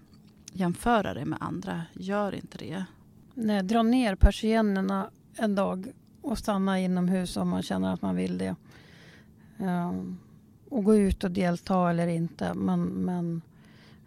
jämföra 0.54 1.14
det 1.14 1.26
med 1.26 1.38
andra. 1.42 1.82
Gör 1.94 2.36
inte 2.36 2.58
det. 2.58 2.86
Nej, 3.34 3.64
dra 3.64 3.84
ner 3.84 4.16
persiennerna 4.16 5.10
en 5.36 5.56
dag 5.56 5.88
och 6.30 6.38
stanna 6.38 6.80
inomhus 6.80 7.38
om 7.38 7.50
man 7.50 7.62
känner 7.62 7.94
att 7.94 8.02
man 8.02 8.16
vill 8.16 8.38
det. 8.38 8.56
Ehm, 9.60 10.18
och 10.70 10.84
gå 10.84 10.96
ut 10.96 11.24
och 11.24 11.32
delta 11.32 11.90
eller 11.90 12.08
inte. 12.08 12.54
Men, 12.54 12.84
men 12.84 13.42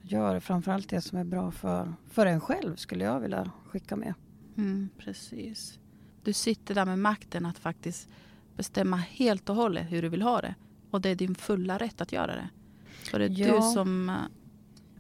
gör 0.02 0.40
framförallt 0.40 0.88
det 0.88 1.00
som 1.00 1.18
är 1.18 1.24
bra 1.24 1.50
för, 1.50 1.92
för 2.10 2.26
en 2.26 2.40
själv 2.40 2.76
skulle 2.76 3.04
jag 3.04 3.20
vilja 3.20 3.50
skicka 3.68 3.96
med. 3.96 4.14
Mm, 4.56 4.88
precis. 4.98 5.78
Du 6.22 6.32
sitter 6.32 6.74
där 6.74 6.84
med 6.84 6.98
makten 6.98 7.46
att 7.46 7.58
faktiskt 7.58 8.08
bestämma 8.56 8.96
helt 8.96 9.48
och 9.48 9.56
hållet 9.56 9.92
hur 9.92 10.02
du 10.02 10.08
vill 10.08 10.22
ha 10.22 10.40
det. 10.40 10.54
Och 10.90 11.00
det 11.00 11.08
är 11.08 11.14
din 11.14 11.34
fulla 11.34 11.78
rätt 11.78 12.00
att 12.00 12.12
göra 12.12 12.34
det. 12.34 12.48
Så 13.10 13.18
det 13.18 13.24
är 13.24 13.28
Ja. 13.30 13.56
du 13.56 13.62
som 13.62 14.08
eh, 14.08 14.16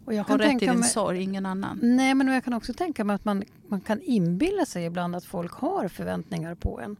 Och 0.04 0.14
jag 0.14 0.24
har 0.24 0.38
rätt 0.38 0.46
i 0.46 0.48
tänka 0.48 0.66
din 0.66 0.80
mig, 0.80 0.88
sorg, 0.88 1.22
ingen 1.22 1.46
annan. 1.46 1.78
Nej, 1.82 2.14
men 2.14 2.28
jag 2.28 2.44
kan 2.44 2.52
också 2.52 2.72
tänka 2.72 3.04
mig 3.04 3.14
att 3.14 3.24
man, 3.24 3.44
man 3.68 3.80
kan 3.80 4.02
inbilla 4.02 4.66
sig 4.66 4.84
ibland 4.84 5.16
att 5.16 5.24
folk 5.24 5.52
har 5.52 5.88
förväntningar 5.88 6.54
på 6.54 6.80
en. 6.80 6.96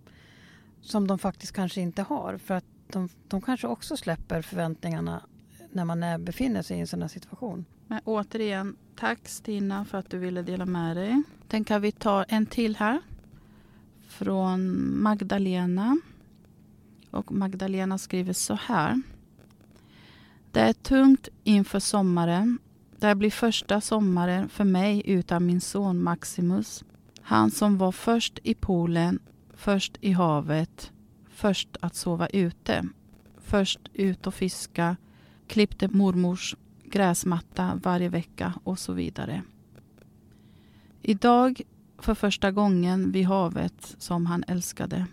Som 0.81 1.07
de 1.07 1.19
faktiskt 1.19 1.53
kanske 1.53 1.81
inte 1.81 2.03
har. 2.03 2.39
För 2.39 2.55
att 2.55 2.65
de, 2.89 3.09
de 3.29 3.41
kanske 3.41 3.67
också 3.67 3.97
släpper 3.97 4.43
förväntningarna 4.43 5.23
när 5.71 5.85
man 5.85 6.03
är, 6.03 6.19
befinner 6.19 6.63
sig 6.63 6.77
i 6.77 6.81
en 6.81 6.87
sån 6.87 7.03
här 7.03 7.09
situation. 7.09 7.65
Men 7.87 8.01
återigen, 8.05 8.77
tack 8.97 9.29
Stina 9.29 9.85
för 9.85 9.99
att 9.99 10.11
du 10.11 10.19
ville 10.19 10.43
dela 10.43 10.67
med 10.67 10.97
dig. 10.97 11.23
Den 11.49 11.65
kan 11.65 11.83
vi 11.83 11.93
ta 11.93 12.25
en 12.25 12.47
till 12.47 12.77
här. 12.77 13.01
Från 14.09 14.83
Magdalena. 15.03 15.99
Och 17.11 17.33
Magdalena 17.33 17.99
skriver 17.99 18.33
så 18.33 18.55
här. 18.55 19.03
Det 20.51 20.61
är 20.61 20.73
tungt 20.73 21.29
inför 21.45 21.81
sommaren. 21.81 22.59
Det 23.03 23.09
här 23.09 23.15
blir 23.15 23.31
första 23.31 23.81
sommaren 23.81 24.49
för 24.49 24.65
mig 24.65 25.03
utan 25.05 25.47
min 25.47 25.61
son 25.61 26.03
Maximus. 26.03 26.85
Han 27.21 27.51
som 27.51 27.79
var 27.79 27.93
först 27.93 28.39
i 28.43 28.55
poolen, 28.55 29.19
först 29.55 29.97
i 30.01 30.13
havet, 30.13 30.93
först 31.29 31.77
att 31.81 31.95
sova 31.95 32.27
ute. 32.27 32.89
Först 33.39 33.81
ut 33.93 34.27
och 34.27 34.35
fiska, 34.35 34.97
klippte 35.47 35.89
mormors 35.89 36.57
gräsmatta 36.85 37.81
varje 37.83 38.09
vecka 38.09 38.55
och 38.65 38.79
så 38.79 38.93
vidare. 38.93 39.43
Idag 41.03 41.61
för 41.99 42.15
första 42.15 42.51
gången 42.51 43.13
vid 43.13 43.27
havet 43.27 43.95
som 43.99 44.27
han 44.27 44.45
älskade. 44.49 45.07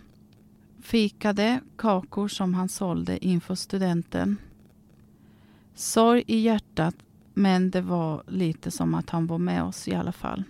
Fikade 0.82 1.60
kakor 1.76 2.28
som 2.28 2.54
han 2.54 2.68
sålde 2.68 3.24
inför 3.26 3.54
studenten. 3.54 4.36
Sorg 5.74 6.24
i 6.26 6.40
hjärtat 6.40 6.94
men 7.40 7.70
det 7.70 7.80
var 7.80 8.22
lite 8.26 8.70
som 8.70 8.94
att 8.94 9.10
han 9.10 9.26
var 9.26 9.38
med 9.38 9.62
oss 9.62 9.88
i 9.88 9.94
alla 9.94 10.12
fall. 10.12 10.44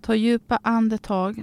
Ta 0.00 0.14
djupa 0.14 0.58
andetag, 0.62 1.42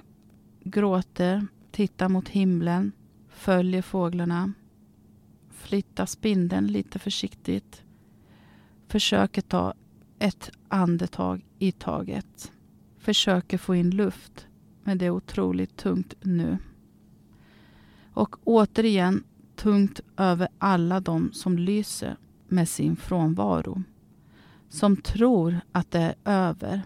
gråter, 0.64 1.48
tittar 1.72 2.10
mot 2.10 2.30
himlen, 2.30 2.92
Följer 3.30 3.82
fåglarna. 3.82 4.54
Flyttar 5.50 6.06
spindeln 6.06 6.68
lite 6.68 7.00
försiktigt. 7.00 7.84
Försöker 8.88 9.42
ta 9.42 9.74
ett 10.20 10.52
andetag 10.68 11.46
i 11.60 11.72
taget. 11.72 12.52
Försöker 12.98 13.58
få 13.58 13.76
in 13.76 13.90
luft. 13.90 14.48
Men 14.84 14.98
det 14.98 15.06
är 15.06 15.10
otroligt 15.10 15.78
tungt 15.78 16.14
nu. 16.22 16.58
Och 18.14 18.36
återigen 18.44 19.24
tungt 19.56 20.00
över 20.18 20.48
alla 20.58 21.00
de 21.00 21.32
som 21.34 21.58
lyser 21.58 22.18
med 22.48 22.70
sin 22.70 22.96
frånvaro. 22.96 23.84
Som 24.74 24.98
tror 24.98 25.60
att 25.72 25.92
det 25.92 26.00
är 26.00 26.16
över. 26.26 26.82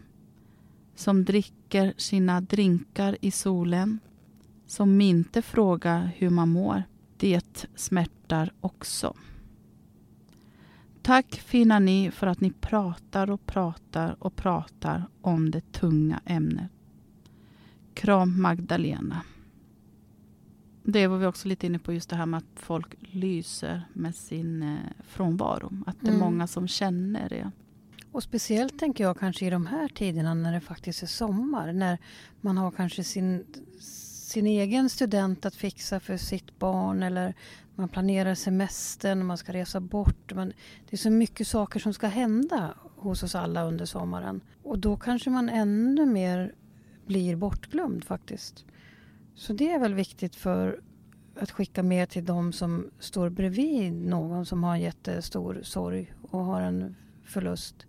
Som 0.96 1.26
dricker 1.26 1.94
sina 1.98 2.42
drinkar 2.42 3.18
i 3.22 3.32
solen. 3.32 4.00
Som 4.66 5.02
inte 5.02 5.42
frågar 5.42 6.12
hur 6.16 6.30
man 6.30 6.50
mår. 6.50 6.84
Det 7.18 7.68
smärtar 7.76 8.54
också. 8.62 9.14
Tack 11.02 11.36
fina 11.36 11.80
ni 11.80 12.12
för 12.12 12.28
att 12.28 12.42
ni 12.42 12.52
pratar 12.52 13.30
och 13.30 13.46
pratar 13.46 14.16
och 14.20 14.36
pratar 14.36 15.08
om 15.22 15.52
det 15.52 15.72
tunga 15.72 16.22
ämnet. 16.26 16.72
Kram 17.94 18.42
Magdalena. 18.42 19.22
Det 20.84 21.08
var 21.08 21.18
vi 21.18 21.26
också 21.26 21.48
lite 21.48 21.66
inne 21.66 21.80
på, 21.80 21.94
just 21.94 22.10
det 22.10 22.16
här 22.16 22.26
med 22.26 22.38
att 22.38 22.60
folk 22.60 22.96
lyser 23.00 23.84
med 23.94 24.16
sin 24.16 24.64
eh, 24.64 24.78
frånvaro. 25.08 25.72
Att 25.86 25.98
det 26.02 26.08
är 26.08 26.12
Mm. 26.12 26.20
många 26.20 26.48
som 26.48 26.68
känner 26.68 27.30
det. 27.30 27.52
Och 28.18 28.24
speciellt 28.24 28.80
tänker 28.80 29.04
jag 29.04 29.20
kanske 29.20 29.46
i 29.46 29.50
de 29.50 29.66
här 29.66 29.88
tiderna 29.88 30.34
när 30.34 30.54
det 30.54 30.60
faktiskt 30.60 31.04
är 31.04 31.08
sommar. 31.08 31.74
När 31.74 31.98
man 32.42 32.58
har 32.58 32.72
kanske 32.72 33.04
sin, 33.04 33.46
sin 33.80 34.48
egen 34.48 34.90
student 34.90 35.46
att 35.46 35.56
fixa 35.56 36.00
för 36.00 36.18
sitt 36.18 36.60
barn 36.60 37.04
eller 37.04 37.34
man 37.76 37.90
planerar 37.90 38.36
semestern, 38.36 39.26
man 39.26 39.38
ska 39.38 39.54
resa 39.54 39.80
bort. 39.80 40.34
Men 40.34 40.48
det 40.90 40.96
är 40.96 40.98
så 40.98 41.10
mycket 41.10 41.48
saker 41.48 41.80
som 41.80 41.94
ska 41.94 42.08
hända 42.08 42.74
hos 42.96 43.24
oss 43.24 43.36
alla 43.36 43.64
under 43.64 43.86
sommaren. 43.86 44.42
Och 44.64 44.80
då 44.80 44.98
kanske 44.98 45.30
man 45.30 45.50
ännu 45.50 46.06
mer 46.06 46.56
blir 47.06 47.36
bortglömd 47.36 48.04
faktiskt. 48.04 48.66
Så 49.36 49.54
det 49.54 49.72
är 49.72 49.80
väl 49.80 49.94
viktigt 49.94 50.36
för 50.36 50.82
att 51.40 51.52
skicka 51.52 51.84
med 51.84 52.10
till 52.10 52.26
de 52.26 52.54
som 52.54 52.90
står 53.00 53.30
bredvid 53.30 53.94
någon 53.94 54.46
som 54.46 54.64
har 54.64 54.76
en 54.76 54.82
jättestor 54.82 55.60
sorg 55.64 56.14
och 56.22 56.40
har 56.40 56.62
en 56.62 56.96
förlust. 57.24 57.87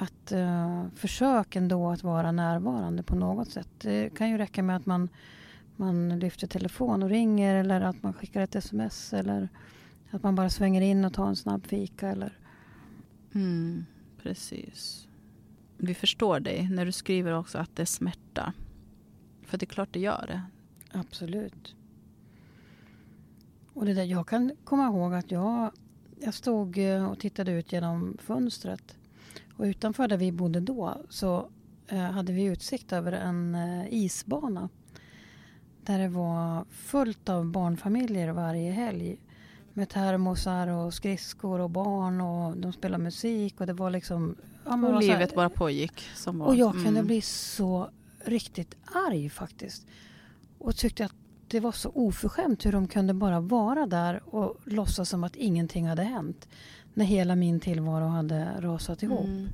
Att 0.00 0.32
uh, 0.32 0.88
försök 0.94 1.56
ändå 1.56 1.90
att 1.90 2.02
vara 2.02 2.32
närvarande 2.32 3.02
på 3.02 3.14
något 3.14 3.50
sätt. 3.50 3.68
Det 3.78 4.14
kan 4.16 4.30
ju 4.30 4.38
räcka 4.38 4.62
med 4.62 4.76
att 4.76 4.86
man, 4.86 5.08
man 5.76 6.18
lyfter 6.18 6.46
telefon 6.46 7.02
och 7.02 7.08
ringer 7.08 7.54
eller 7.54 7.80
att 7.80 8.02
man 8.02 8.12
skickar 8.12 8.40
ett 8.40 8.54
sms 8.54 9.12
eller 9.12 9.48
att 10.10 10.22
man 10.22 10.34
bara 10.34 10.50
svänger 10.50 10.80
in 10.80 11.04
och 11.04 11.14
tar 11.14 11.26
en 11.26 11.36
snabb 11.36 11.66
fika. 11.66 12.08
Eller... 12.08 12.38
Mm, 13.34 13.84
precis. 14.22 15.08
Vi 15.76 15.94
förstår 15.94 16.40
dig 16.40 16.68
när 16.70 16.86
du 16.86 16.92
skriver 16.92 17.32
också 17.32 17.58
att 17.58 17.76
det 17.76 17.86
smärtar. 17.86 18.52
För 19.42 19.58
det 19.58 19.64
är 19.64 19.68
klart 19.68 19.92
det 19.92 20.00
gör 20.00 20.24
det. 20.26 20.42
Absolut. 20.98 21.74
Och 23.72 23.86
det 23.86 23.94
där, 23.94 24.04
jag 24.04 24.28
kan 24.28 24.52
komma 24.64 24.86
ihåg 24.86 25.14
att 25.14 25.30
jag, 25.30 25.70
jag 26.20 26.34
stod 26.34 26.78
eh, 26.78 27.04
och 27.04 27.18
tittade 27.18 27.52
ut 27.52 27.72
genom 27.72 28.16
fönstret. 28.20 28.96
Och 29.60 29.66
utanför 29.66 30.08
där 30.08 30.16
vi 30.16 30.32
bodde 30.32 30.60
då 30.60 30.96
så 31.08 31.48
eh, 31.88 31.98
hade 31.98 32.32
vi 32.32 32.44
utsikt 32.44 32.92
över 32.92 33.12
en 33.12 33.54
eh, 33.54 33.94
isbana. 33.94 34.68
Där 35.84 35.98
det 35.98 36.08
var 36.08 36.64
fullt 36.70 37.28
av 37.28 37.44
barnfamiljer 37.46 38.32
varje 38.32 38.72
helg. 38.72 39.18
Med 39.72 39.88
termosar 39.88 40.66
och 40.68 40.94
skridskor 40.94 41.60
och 41.60 41.70
barn 41.70 42.20
och 42.20 42.56
de 42.56 42.72
spelade 42.72 43.04
musik 43.04 43.60
och 43.60 43.66
det 43.66 43.72
var 43.72 43.90
liksom... 43.90 44.36
Ja, 44.64 44.72
Och 44.74 44.80
var 44.80 44.88
så 44.88 44.94
här- 44.94 45.18
livet 45.18 45.34
bara 45.34 45.48
pågick. 45.50 46.00
Som 46.14 46.40
och 46.42 46.56
jag 46.56 46.72
kunde 46.72 46.88
Mm. 46.88 47.06
bli 47.06 47.20
så 47.20 47.90
riktigt 48.24 48.74
arg 49.08 49.28
faktiskt. 49.30 49.86
Och 50.58 50.76
tyckte 50.76 51.04
att 51.04 51.14
det 51.48 51.60
var 51.60 51.72
så 51.72 51.90
oförskämt 51.94 52.66
hur 52.66 52.72
de 52.72 52.88
kunde 52.88 53.14
bara 53.14 53.40
vara 53.40 53.86
där 53.86 54.22
och 54.34 54.56
låtsas 54.64 55.08
som 55.08 55.24
att 55.24 55.36
ingenting 55.36 55.88
hade 55.88 56.02
hänt. 56.02 56.48
När 57.00 57.06
hela 57.06 57.36
min 57.36 57.60
tillvaro 57.60 58.06
hade 58.06 58.48
rasat 58.60 59.02
ihop. 59.02 59.24
Mm. 59.24 59.48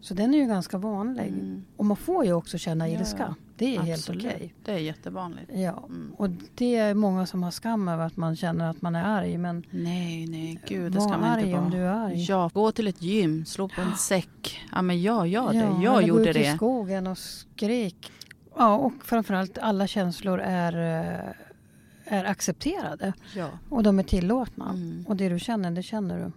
Så 0.00 0.14
den 0.14 0.34
är 0.34 0.38
ju 0.38 0.46
ganska 0.46 0.78
vanlig. 0.78 1.28
Mm. 1.28 1.64
Och 1.76 1.84
man 1.84 1.96
får 1.96 2.24
ju 2.24 2.32
också 2.32 2.58
känna 2.58 2.88
ilska. 2.88 3.24
ja. 3.28 3.34
Det 3.56 3.76
är 3.76 3.80
helt 3.80 3.98
Absolut. 3.98 4.24
okej. 4.26 4.54
Det 4.64 4.72
är 4.72 4.78
jättevanligt. 4.78 5.50
Ja. 5.54 5.84
Mm. 5.88 6.12
Och 6.16 6.30
det 6.54 6.76
är 6.76 6.94
många 6.94 7.26
som 7.26 7.42
har 7.42 7.50
skam 7.50 7.88
över 7.88 8.06
att 8.06 8.16
man 8.16 8.36
känner 8.36 8.70
att 8.70 8.82
man 8.82 8.94
är 8.96 9.04
arg. 9.04 9.38
Men 9.38 9.64
Nej, 9.70 10.26
nej, 10.26 10.60
gud 10.68 10.92
det 10.92 11.00
ska 11.00 11.18
man 11.18 11.38
inte 11.40 11.52
vara. 11.52 11.64
om 11.64 11.70
du 11.70 11.78
är 11.78 11.90
arg. 11.90 12.24
Ja, 12.28 12.50
gå 12.54 12.72
till 12.72 12.88
ett 12.88 13.02
gym, 13.02 13.44
slå 13.44 13.68
på 13.68 13.80
en 13.80 13.96
säck. 13.96 14.60
Ja, 14.72 14.82
men 14.82 15.02
jag 15.02 15.28
gör 15.28 15.52
det. 15.52 15.58
Ja, 15.58 15.82
jag 15.82 15.98
eller 15.98 16.00
gå 16.00 16.18
gjorde 16.18 16.30
ut 16.30 16.36
i 16.36 16.38
det. 16.38 16.56
skogen 16.56 17.06
och 17.06 17.18
skrik. 17.18 18.12
Ja, 18.56 18.76
och 18.76 18.92
framförallt 19.04 19.58
alla 19.58 19.86
känslor 19.86 20.40
är, 20.40 20.72
eh, 20.74 22.14
är 22.18 22.24
accepterade. 22.24 23.12
Ja. 23.36 23.48
Och 23.68 23.82
de 23.82 23.98
är 23.98 24.02
tillåtna. 24.02 24.70
Mm. 24.70 25.04
Och 25.08 25.16
det 25.16 25.28
du 25.28 25.38
känner, 25.38 25.70
det 25.70 25.82
känner 25.82 26.18
du. 26.18 26.32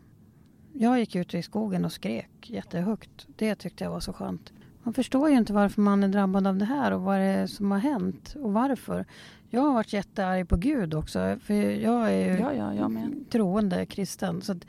Jag 0.73 0.99
gick 0.99 1.15
ut 1.15 1.33
i 1.33 1.41
skogen 1.43 1.85
och 1.85 1.91
skrek 1.91 2.49
jättehögt. 2.49 3.27
Det 3.35 3.55
tyckte 3.55 3.83
jag 3.83 3.91
var 3.91 3.99
så 3.99 4.13
skönt. 4.13 4.53
Man 4.83 4.93
förstår 4.93 5.29
ju 5.29 5.37
inte 5.37 5.53
varför 5.53 5.81
man 5.81 6.03
är 6.03 6.07
drabbad 6.07 6.47
av 6.47 6.57
det 6.57 6.65
här 6.65 6.91
och 6.91 7.01
vad 7.01 7.19
det 7.19 7.25
är 7.25 7.47
som 7.47 7.71
har 7.71 7.79
hänt 7.79 8.35
och 8.41 8.53
varför. 8.53 9.05
Jag 9.49 9.61
har 9.61 9.73
varit 9.73 9.93
jättearg 9.93 10.47
på 10.49 10.55
Gud 10.57 10.93
också. 10.93 11.37
För 11.41 11.53
jag 11.53 12.13
är 12.13 12.31
ju 12.33 12.39
Ja, 12.39 12.53
ja, 12.53 12.73
jag 12.73 13.13
troende 13.31 13.85
kristen. 13.85 14.41
Så 14.41 14.51
att, 14.51 14.65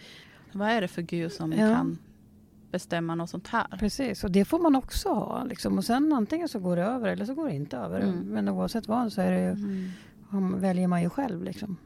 Vad 0.53 0.69
är 0.69 0.81
det 0.81 0.89
för 0.89 1.03
Gud 1.03 1.33
som 1.33 1.53
Ja. 1.53 1.75
kan 1.75 1.99
bestämma 2.71 3.15
något 3.15 3.31
sånt 3.31 3.47
här? 3.49 3.67
precis, 3.79 4.25
och 4.25 4.31
det 4.31 4.45
får 4.45 4.59
man 4.59 4.77
också 4.77 5.09
ha. 5.09 5.45
Liksom. 5.45 5.79
Och 5.79 5.85
sen 5.85 6.13
antingen 6.13 6.49
så 6.49 6.59
går 6.59 6.77
det 6.77 6.83
över 6.85 7.09
eller 7.09 7.25
så 7.25 7.35
går 7.35 7.49
det 7.49 7.55
inte 7.55 7.77
över. 7.77 8.01
Mm. 8.01 8.19
Men 8.19 8.49
oavsett 8.49 8.89
vad 8.89 9.13
så 9.13 9.21
är 9.21 9.31
det 9.33 9.41
ju, 9.41 9.51
Mm. 10.33 10.61
väljer 10.61 10.89
man 10.89 11.03
ju 11.03 11.11
själv. 11.11 11.43
Liksom. 11.45 11.77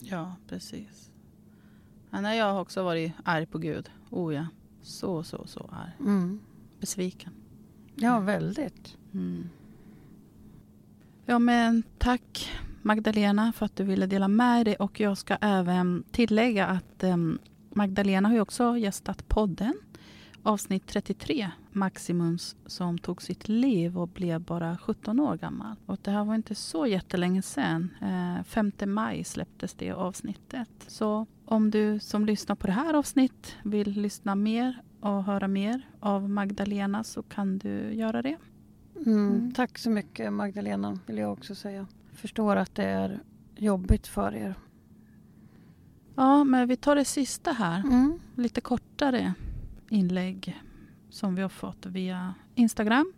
Ja, 0.00 0.36
precis. 0.48 1.05
Nej, 2.20 2.38
jag 2.38 2.52
har 2.52 2.60
också 2.60 2.82
varit 2.82 3.12
arg 3.24 3.46
på 3.46 3.58
Gud. 3.58 3.90
Oh 4.10 4.34
ja. 4.34 4.46
Så, 4.82 5.22
så, 5.22 5.46
så 5.46 5.70
arg. 5.72 5.92
Mm. 6.00 6.40
Besviken. 6.80 7.32
Ja, 7.94 8.20
väldigt. 8.20 8.96
Mm. 9.14 9.48
Ja, 11.26 11.38
men 11.38 11.82
tack 11.98 12.50
Magdalena 12.82 13.52
för 13.52 13.66
att 13.66 13.76
du 13.76 13.84
ville 13.84 14.06
dela 14.06 14.28
med 14.28 14.66
dig. 14.66 14.76
Och 14.76 15.00
jag 15.00 15.18
ska 15.18 15.36
även 15.40 16.04
tillägga 16.10 16.66
att 16.66 17.02
em, 17.02 17.38
Magdalena 17.70 18.28
har 18.28 18.34
ju 18.34 18.40
också 18.40 18.76
gästat 18.76 19.28
podden. 19.28 19.74
Avsnitt 20.46 20.86
33, 20.86 21.50
Maximums 21.72 22.56
som 22.66 22.98
tog 22.98 23.22
sitt 23.22 23.48
liv 23.48 23.98
och 23.98 24.08
blev 24.08 24.40
bara 24.40 24.78
17 24.78 25.20
år 25.20 25.36
gammal. 25.36 25.76
Och 25.86 25.98
det 26.02 26.10
här 26.10 26.24
var 26.24 26.34
inte 26.34 26.54
så 26.54 26.86
jättelänge 26.86 27.42
sedan. 27.42 27.90
Eh, 28.02 28.44
5 28.44 28.72
maj 28.86 29.24
släpptes 29.24 29.74
det 29.74 29.92
avsnittet. 29.92 30.68
Så 30.86 31.26
om 31.44 31.70
du 31.70 31.98
som 31.98 32.26
lyssnar 32.26 32.56
på 32.56 32.66
det 32.66 32.72
här 32.72 32.94
avsnitt 32.94 33.56
vill 33.62 33.90
lyssna 33.90 34.34
mer 34.34 34.82
och 35.00 35.24
höra 35.24 35.48
mer 35.48 35.88
av 36.00 36.30
Magdalena 36.30 37.04
så 37.04 37.22
kan 37.22 37.58
du 37.58 37.94
göra 37.94 38.22
det. 38.22 38.36
Mm. 39.06 39.28
Mm. 39.28 39.52
Tack 39.52 39.78
så 39.78 39.90
mycket 39.90 40.32
Magdalena, 40.32 40.98
vill 41.06 41.18
jag 41.18 41.32
också 41.32 41.54
säga. 41.54 41.86
Förstår 42.12 42.56
att 42.56 42.74
det 42.74 42.84
är 42.84 43.20
jobbigt 43.56 44.06
för 44.06 44.34
er. 44.34 44.54
Ja, 46.14 46.44
men 46.44 46.68
vi 46.68 46.76
tar 46.76 46.96
det 46.96 47.04
sista 47.04 47.52
här. 47.52 47.78
Mm. 47.78 48.20
Lite 48.34 48.60
kortare 48.60 49.34
inlägg 49.88 50.62
som 51.10 51.34
vi 51.34 51.42
har 51.42 51.48
fått 51.48 51.86
via 51.86 52.34
Instagram. 52.54 53.12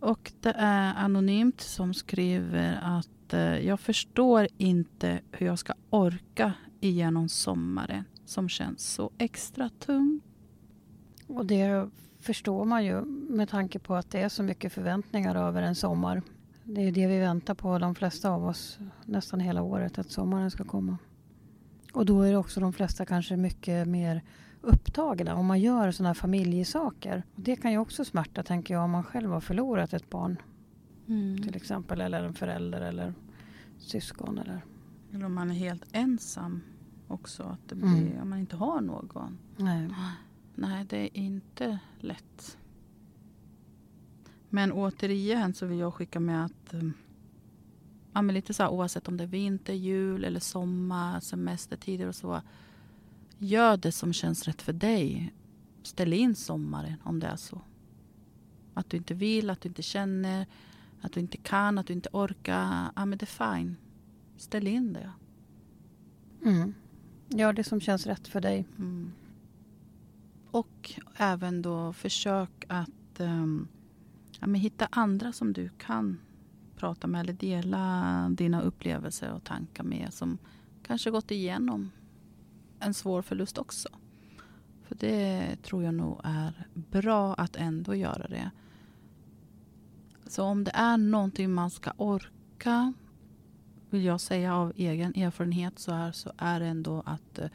Och 0.00 0.32
det 0.40 0.54
är 0.56 0.94
anonymt 0.94 1.60
som 1.60 1.94
skriver 1.94 2.78
att 2.82 3.34
eh, 3.34 3.40
jag 3.40 3.80
förstår 3.80 4.48
inte 4.58 5.20
hur 5.30 5.46
jag 5.46 5.58
ska 5.58 5.74
orka 5.90 6.52
igenom 6.80 7.28
sommaren 7.28 8.04
som 8.24 8.48
känns 8.48 8.92
så 8.94 9.10
extra 9.18 9.68
tung. 9.68 10.20
Och 11.26 11.46
det 11.46 11.88
förstår 12.20 12.64
man 12.64 12.84
ju 12.84 13.04
med 13.04 13.48
tanke 13.48 13.78
på 13.78 13.94
att 13.94 14.10
det 14.10 14.20
är 14.20 14.28
så 14.28 14.42
mycket 14.42 14.72
förväntningar 14.72 15.34
över 15.34 15.62
en 15.62 15.74
sommar. 15.74 16.22
Det 16.64 16.80
är 16.80 16.92
det 16.92 17.06
vi 17.06 17.18
väntar 17.18 17.54
på 17.54 17.78
de 17.78 17.94
flesta 17.94 18.30
av 18.30 18.46
oss 18.46 18.78
nästan 19.04 19.40
hela 19.40 19.62
året, 19.62 19.98
att 19.98 20.10
sommaren 20.10 20.50
ska 20.50 20.64
komma. 20.64 20.98
Och 21.92 22.06
då 22.06 22.22
är 22.22 22.30
det 22.30 22.38
också 22.38 22.60
de 22.60 22.72
flesta 22.72 23.06
kanske 23.06 23.36
mycket 23.36 23.88
mer 23.88 24.22
upptagna 24.66 25.34
om 25.34 25.46
man 25.46 25.60
gör 25.60 25.90
sådana 25.90 26.08
här 26.08 26.14
familjesaker. 26.14 27.22
Och 27.34 27.40
det 27.40 27.56
kan 27.56 27.72
ju 27.72 27.78
också 27.78 28.04
smärta 28.04 28.42
tänker 28.42 28.74
jag 28.74 28.84
om 28.84 28.90
man 28.90 29.04
själv 29.04 29.30
har 29.30 29.40
förlorat 29.40 29.92
ett 29.92 30.10
barn 30.10 30.36
till 31.42 31.56
exempel 31.56 32.00
eller 32.00 32.22
en 32.22 32.34
förälder 32.34 32.80
eller 32.80 33.14
syskon 33.78 34.38
eller 34.38 34.60
Eller 35.12 35.26
om 35.26 35.34
man 35.34 35.50
är 35.50 35.54
helt 35.54 35.84
ensam 35.92 36.62
också. 37.08 37.42
Att 37.42 37.68
det 37.68 37.74
blir, 37.74 37.88
Mm. 37.88 38.22
Om 38.22 38.30
man 38.30 38.38
inte 38.38 38.56
har 38.56 38.80
någon. 38.80 39.38
nej. 39.88 40.12
Nej, 40.54 40.84
det 40.88 40.96
är 40.96 41.16
inte 41.16 41.78
lätt. 42.00 42.58
Men 44.48 44.72
återigen 44.72 45.54
så 45.54 45.66
vill 45.66 45.78
jag 45.78 45.94
skicka 45.94 46.20
med 46.20 46.44
att 46.44 46.74
um, 46.74 46.92
ja, 48.12 48.22
men 48.22 48.34
lite 48.34 48.54
så 48.54 48.62
här, 48.62 48.70
oavsett 48.70 49.08
om 49.08 49.16
det 49.16 49.24
är 49.24 49.28
vinter, 49.28 49.72
jul 49.72 50.24
eller 50.24 50.40
sommar, 50.40 51.20
semestertider 51.20 52.08
och 52.08 52.14
så. 52.14 52.40
Gör 53.38 53.76
det 53.76 53.92
som 53.92 54.12
känns 54.12 54.44
rätt 54.44 54.62
för 54.62 54.72
dig. 54.72 55.34
Ställ 55.82 56.12
in 56.12 56.34
sommaren 56.34 56.96
om 57.04 57.20
det 57.20 57.26
är 57.26 57.36
så. 57.36 57.60
Att 58.74 58.90
du 58.90 58.96
inte 58.96 59.14
vill, 59.14 59.50
att 59.50 59.60
du 59.60 59.68
inte 59.68 59.82
känner, 59.82 60.46
att 61.00 61.12
du 61.12 61.20
inte 61.20 61.36
kan, 61.36 61.78
att 61.78 61.86
du 61.86 61.92
inte 61.92 62.08
orkar. 62.12 62.92
Ja, 62.96 63.04
men 63.04 63.18
det 63.18 63.24
är 63.24 63.56
fine. 63.56 63.76
Ställ 64.36 64.66
in 64.66 64.92
det. 64.92 65.12
Mm. 66.44 66.74
Gör 67.28 67.52
det 67.52 67.64
som 67.64 67.80
känns 67.80 68.06
rätt 68.06 68.28
för 68.28 68.40
dig. 68.40 68.66
Mm. 68.78 69.12
Och 70.50 71.00
även 71.16 71.62
då 71.62 71.92
försök 71.92 72.64
att 72.68 73.20
um, 73.20 73.68
ja, 74.40 74.46
men 74.46 74.60
hitta 74.60 74.88
andra 74.90 75.32
som 75.32 75.52
du 75.52 75.68
kan 75.78 76.18
prata 76.76 77.06
med 77.06 77.20
eller 77.20 77.32
dela 77.32 78.28
dina 78.30 78.62
upplevelser 78.62 79.32
och 79.32 79.44
tankar 79.44 79.84
med 79.84 80.14
som 80.14 80.38
kanske 80.82 81.10
gått 81.10 81.30
igenom 81.30 81.90
en 82.80 82.94
svår 82.94 83.22
förlust 83.22 83.58
också. 83.58 83.88
För 84.82 84.94
det 84.94 85.56
tror 85.62 85.84
jag 85.84 85.94
nog 85.94 86.20
är 86.24 86.66
bra 86.74 87.34
att 87.34 87.56
ändå 87.56 87.94
göra 87.94 88.28
det. 88.28 88.50
Så 90.26 90.42
om 90.42 90.64
det 90.64 90.70
är 90.74 90.96
någonting 90.96 91.52
man 91.52 91.70
ska 91.70 91.92
orka 91.96 92.92
vill 93.90 94.04
jag 94.04 94.20
säga 94.20 94.54
av 94.54 94.72
egen 94.76 95.14
erfarenhet 95.14 95.78
så 95.78 95.92
är, 95.92 96.12
så 96.12 96.32
är 96.36 96.60
det 96.60 96.66
ändå 96.66 97.02
att 97.06 97.38
eh, 97.38 97.48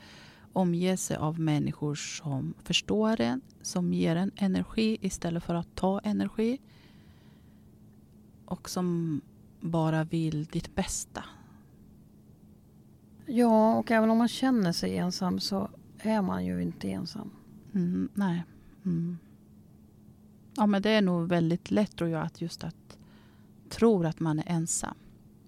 omge 0.54 0.98
sig 0.98 1.18
av 1.18 1.40
människor 1.40 1.96
som 1.96 2.54
förstår 2.64 3.22
en, 3.22 3.42
som 3.62 3.94
ger 3.94 4.16
en 4.16 4.32
energi 4.36 4.98
istället 5.02 5.44
för 5.44 5.56
att 5.56 5.76
ta 5.76 6.00
energi. 6.00 6.60
Och 8.46 8.70
som 8.70 9.22
bara 9.60 10.04
vill 10.04 10.46
ditt 10.46 10.76
bästa. 10.76 11.24
Ja, 13.26 13.76
och 13.76 13.92
även 13.92 14.10
om 14.10 14.18
man 14.18 14.28
känner 14.28 14.72
sig 14.72 14.98
ensam 14.98 15.40
så 15.40 15.70
är 15.98 16.22
man 16.22 16.46
ju 16.46 16.62
inte 16.62 16.90
ensam. 16.90 17.32
Mm, 17.74 18.10
nej. 18.14 18.44
Mm. 18.86 19.18
Ja, 20.56 20.66
men 20.66 20.82
det 20.82 20.90
är 20.90 21.02
nog 21.02 21.28
väldigt 21.30 21.72
lätt 21.72 21.96
tror 21.96 22.10
jag 22.10 22.22
att 22.22 22.42
just 22.42 22.64
att 22.64 22.98
tro 23.70 24.04
att 24.04 24.20
man 24.20 24.40
är 24.40 24.44
ensam 24.48 24.96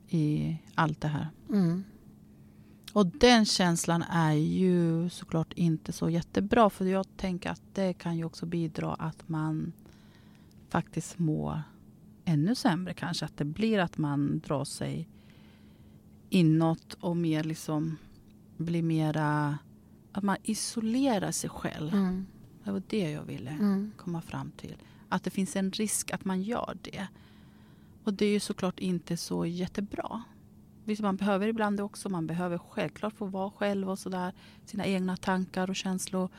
i 0.08 0.58
allt 0.76 1.02
det 1.02 1.08
här. 1.08 1.28
Mm. 1.50 1.84
Och 2.94 3.06
den 3.06 3.46
känslan 3.46 4.02
är 4.02 4.34
ju 4.34 5.10
såklart 5.10 5.54
inte 5.54 5.92
så 5.92 6.10
jättebra. 6.10 6.70
För 6.70 6.86
jag 6.86 7.06
tänker 7.18 7.50
att 7.50 7.62
det 7.74 7.94
kan 7.94 8.18
ju 8.18 8.26
också 8.26 8.46
bidra 8.46 8.94
att 8.94 9.30
man 9.30 9.74
faktiskt 10.70 11.20
mår 11.20 11.62
ännu 12.26 12.56
sämre 12.56 12.94
kanske. 12.94 13.26
Att 13.26 13.38
det 13.38 13.46
blir 13.46 13.80
att 13.80 13.98
man 13.98 14.40
drar 14.40 14.66
sig 14.66 15.10
inåt 16.34 16.94
och 17.00 17.18
mer 17.18 17.44
liksom 17.44 17.98
blir 18.58 18.84
mera... 18.84 19.58
Att 20.12 20.24
man 20.24 20.38
isolerar 20.44 21.32
sig 21.32 21.50
själv. 21.50 21.94
Mm. 21.94 22.26
Det 22.64 22.72
var 22.72 22.82
det 22.88 23.12
jag 23.12 23.24
ville 23.24 23.50
Mm. 23.52 23.92
komma 23.98 24.22
fram 24.22 24.52
till. 24.52 24.76
Att 25.10 25.24
det 25.24 25.30
finns 25.30 25.56
en 25.56 25.72
risk 25.72 26.12
att 26.12 26.26
man 26.26 26.42
gör 26.42 26.78
det. 26.82 27.08
Och 28.04 28.14
det 28.14 28.26
är 28.26 28.30
ju 28.30 28.40
såklart 28.40 28.80
inte 28.80 29.18
så 29.18 29.46
jättebra. 29.46 30.24
Visst, 30.86 31.02
man 31.02 31.16
behöver 31.18 31.48
ibland 31.48 31.78
det 31.78 31.84
också. 31.84 32.10
Man 32.10 32.28
behöver 32.28 32.58
självklart 32.58 33.14
få 33.14 33.26
vara 33.26 33.52
själv 33.52 33.90
och 33.90 34.00
sådär. 34.00 34.34
Sina 34.66 34.86
egna 34.86 35.18
tankar 35.18 35.70
och 35.70 35.76
känslor. 35.76 36.30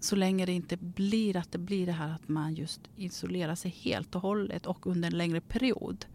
Så 0.00 0.16
länge 0.16 0.46
det 0.46 0.52
inte 0.52 0.76
blir 0.76 1.36
att 1.36 1.52
det 1.52 1.58
blir 1.58 1.86
det 1.86 1.92
här 1.92 2.10
att 2.14 2.28
man 2.28 2.54
just 2.54 2.80
isolerar 2.96 3.54
sig 3.54 3.70
helt 3.70 4.14
och 4.14 4.22
hållet 4.22 4.66
och 4.66 4.86
under 4.86 5.08
en 5.10 5.18
längre 5.18 5.40
period. 5.40 6.06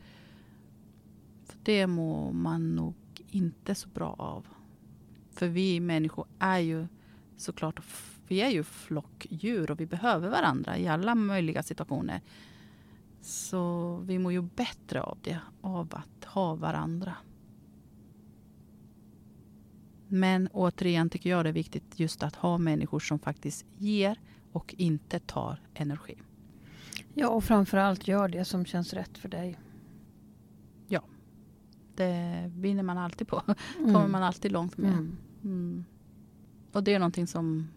Det 1.64 1.88
mår 1.88 2.32
man 2.32 2.76
nog 2.76 2.96
inte 3.28 3.76
så 3.76 3.90
bra 3.90 4.16
av. 4.18 4.48
För 5.32 5.48
vi 5.48 5.80
människor 5.80 6.28
är 6.40 6.60
ju 6.60 6.88
såklart, 7.38 7.80
vi 8.28 8.42
är 8.42 8.50
ju 8.50 8.64
flockdjur 8.64 9.72
och 9.72 9.80
vi 9.80 9.86
behöver 9.86 10.30
varandra 10.30 10.78
i 10.78 10.88
alla 10.88 11.16
möjliga 11.16 11.64
situationer. 11.64 12.22
Så 13.22 13.96
vi 13.98 14.20
mår 14.20 14.32
ju 14.32 14.42
bättre 14.42 15.02
av 15.02 15.18
det, 15.22 15.40
av 15.62 15.88
att 15.92 16.26
ha 16.26 16.56
varandra. 16.56 17.16
Men 20.08 20.48
återigen 20.48 21.10
tycker 21.10 21.30
jag 21.30 21.46
det 21.46 21.50
är 21.50 21.54
viktigt 21.54 22.00
just 22.00 22.24
att 22.24 22.36
ha 22.36 22.58
människor 22.58 23.00
som 23.00 23.20
faktiskt 23.20 23.66
ger 23.78 24.20
och 24.52 24.76
inte 24.78 25.20
tar 25.20 25.60
energi. 25.74 26.18
Ja, 27.14 27.28
och 27.30 27.44
framförallt 27.44 28.08
gör 28.08 28.28
det 28.28 28.46
som 28.46 28.66
känns 28.66 28.94
rätt 28.94 29.18
för 29.18 29.30
dig. 29.30 29.60
Det 31.96 32.52
vinner 32.56 32.84
man 32.84 32.98
alltid 32.98 33.28
på. 33.28 33.42
Mm. 33.80 33.94
kommer 33.94 34.08
man 34.08 34.24
alltid 34.24 34.52
långt 34.52 34.78
med. 34.78 34.92
Mm. 34.92 35.18
Mm. 35.44 35.84
Och 36.72 36.84
det 36.84 36.94
är 36.94 37.00
någonting 37.00 37.28
som 37.28 37.68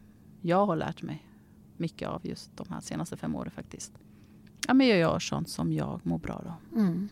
jag 0.40 0.66
har 0.66 0.76
lärt 0.76 1.02
mig 1.02 1.26
mycket 1.76 2.08
av 2.08 2.26
just 2.26 2.56
de 2.56 2.66
här 2.70 2.80
senaste 2.80 3.16
fem 3.16 3.34
åren 3.36 3.50
faktiskt. 3.50 3.92
Ja, 4.68 4.74
men 4.74 4.88
jag 4.88 4.98
gör 4.98 5.18
sånt 5.18 5.48
som 5.48 5.72
jag 5.72 6.00
mår 6.06 6.18
bra 6.18 6.34
av. 6.34 6.80
Mm. 6.80 7.08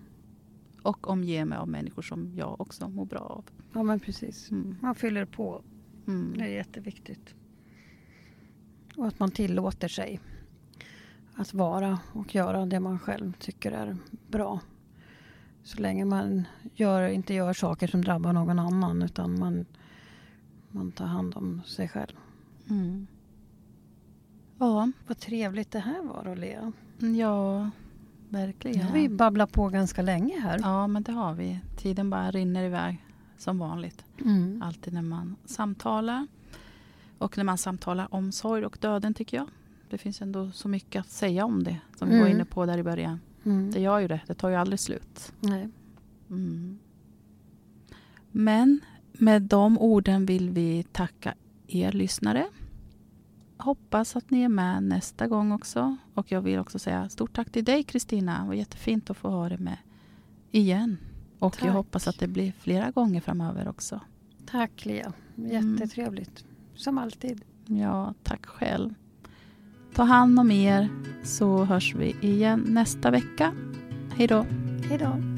Och 0.82 1.09
omger 1.09 1.44
mig 1.44 1.59
av 1.59 1.68
människor 1.68 2.03
som 2.03 2.34
jag 2.36 2.61
också 2.61 2.88
mår 2.88 3.05
bra 3.05 3.20
av. 3.20 3.44
Ja, 3.72 3.82
men 3.82 4.00
precis. 4.00 4.50
Mm. 4.50 4.76
Man 4.80 4.94
fyller 4.94 5.24
på. 5.24 5.62
Mm. 6.07 6.34
Det 6.38 6.44
är 6.44 6.48
jätteviktigt. 6.48 7.34
Och 8.96 9.07
att 9.07 9.18
man 9.18 9.30
tillåter 9.30 9.88
sig 9.88 10.20
att 11.34 11.55
vara 11.55 11.98
och 12.12 12.34
göra 12.34 12.66
det 12.66 12.80
man 12.80 12.98
själv 12.98 13.32
tycker 13.32 13.72
är 13.72 13.96
bra. 14.28 14.61
Så 15.64 15.80
länge 15.80 16.04
man 16.04 16.44
gör, 16.74 17.08
inte 17.08 17.34
gör 17.34 17.52
saker 17.52 17.86
som 17.86 18.02
drabbar 18.04 18.32
någon 18.32 18.58
annan 18.58 19.02
utan 19.02 19.38
man, 19.38 19.66
man 20.68 20.92
tar 20.92 21.06
hand 21.06 21.36
om 21.36 21.62
sig 21.66 21.88
själv. 21.88 22.12
Mm. 22.70 23.06
Ja, 24.58 24.90
Vad 25.06 25.18
trevligt 25.18 25.70
det 25.70 25.78
här 25.78 26.02
var 26.02 26.32
att 26.32 26.38
Lea. 26.38 26.72
ja, 26.98 27.62
Nu 27.64 27.70
verkligen. 28.28 28.86
har 28.86 28.92
vi 28.94 29.08
babblat 29.08 29.52
på 29.52 29.68
ganska 29.68 30.02
länge 30.02 30.40
här. 30.40 30.58
Ja, 30.62 30.86
men 30.86 31.02
det 31.02 31.12
har 31.12 31.34
vi. 31.34 31.60
Tiden 31.76 32.10
bara 32.10 32.30
rinner 32.30 32.64
iväg 32.64 33.04
som 33.38 33.58
vanligt. 33.58 34.04
Mm. 34.24 34.62
Alltid 34.62 34.92
när 34.92 35.02
man 35.02 35.36
samtalar. 35.44 36.26
Och 37.18 37.36
när 37.36 37.44
man 37.44 37.58
samtalar 37.58 38.14
om 38.14 38.32
sorg 38.32 38.64
och 38.66 38.78
döden 38.80 39.14
tycker 39.14 39.36
jag. 39.36 39.46
Det 39.90 39.98
finns 39.98 40.22
ändå 40.22 40.50
så 40.50 40.68
mycket 40.68 41.00
att 41.00 41.10
säga 41.10 41.44
om 41.44 41.64
det. 41.64 41.78
Som 41.96 42.08
vi 42.08 42.14
var 42.14 42.26
Mm. 42.26 42.36
inne 42.36 42.44
på 42.44 42.66
där 42.66 42.78
i 42.78 42.82
början. 42.82 43.20
Mm. 43.45 43.70
Det 43.70 43.80
gör 43.80 43.99
ju 43.99 44.09
det. 44.09 44.20
Det 44.26 44.34
tar 44.34 44.49
ju 44.49 44.55
aldrig 44.57 44.80
slut. 44.80 45.32
Nej. 45.40 45.68
Mm. 46.30 46.78
Men 48.30 48.80
med 49.12 49.43
de 49.43 49.78
orden 49.78 50.26
vill 50.26 50.51
vi 50.51 50.82
tacka 50.82 51.34
er 51.66 51.93
lyssnare. 51.93 52.47
Hoppas 53.57 54.16
att 54.16 54.30
ni 54.30 54.43
är 54.43 54.49
med 54.49 54.82
nästa 54.82 55.26
gång 55.26 55.53
också. 55.53 55.97
Och 56.14 56.32
jag 56.32 56.40
vill 56.40 56.59
också 56.59 56.78
säga 56.78 57.09
stort 57.09 57.32
tack 57.32 57.51
till 57.51 57.64
dig 57.64 57.82
Kristina. 57.82 58.40
Det 58.40 58.47
var 58.47 58.55
jättefint 58.55 59.11
att 59.11 59.16
få 59.16 59.28
ha 59.28 59.49
dig 59.49 59.59
med 59.59 59.78
igen. 60.51 60.97
Och 61.38 61.53
Tack. 61.53 61.68
jag 61.68 61.72
hoppas 61.72 62.09
att 62.09 62.18
det 62.18 62.28
blir 62.28 62.53
flera 62.53 62.90
gånger 62.90 63.20
framöver 63.20 63.68
också. 63.68 64.01
Tack 64.47 64.84
Lea. 64.84 65.12
Mm. 65.36 65.51
Jättetrevligt. 65.51 66.45
Som 66.74 66.99
alltid. 66.99 67.45
Ja, 67.66 68.14
tack 68.22 68.47
själv. 68.47 68.95
Ta 69.95 70.03
hand 70.03 70.38
om 70.38 70.51
er 70.51 70.88
så 71.22 71.64
hörs 71.64 71.95
vi 71.95 72.16
igen 72.20 72.64
nästa 72.68 73.11
vecka. 73.11 73.53
Hej 74.16 74.26
då. 74.26 74.47
Hej 74.88 74.99
då. 74.99 75.31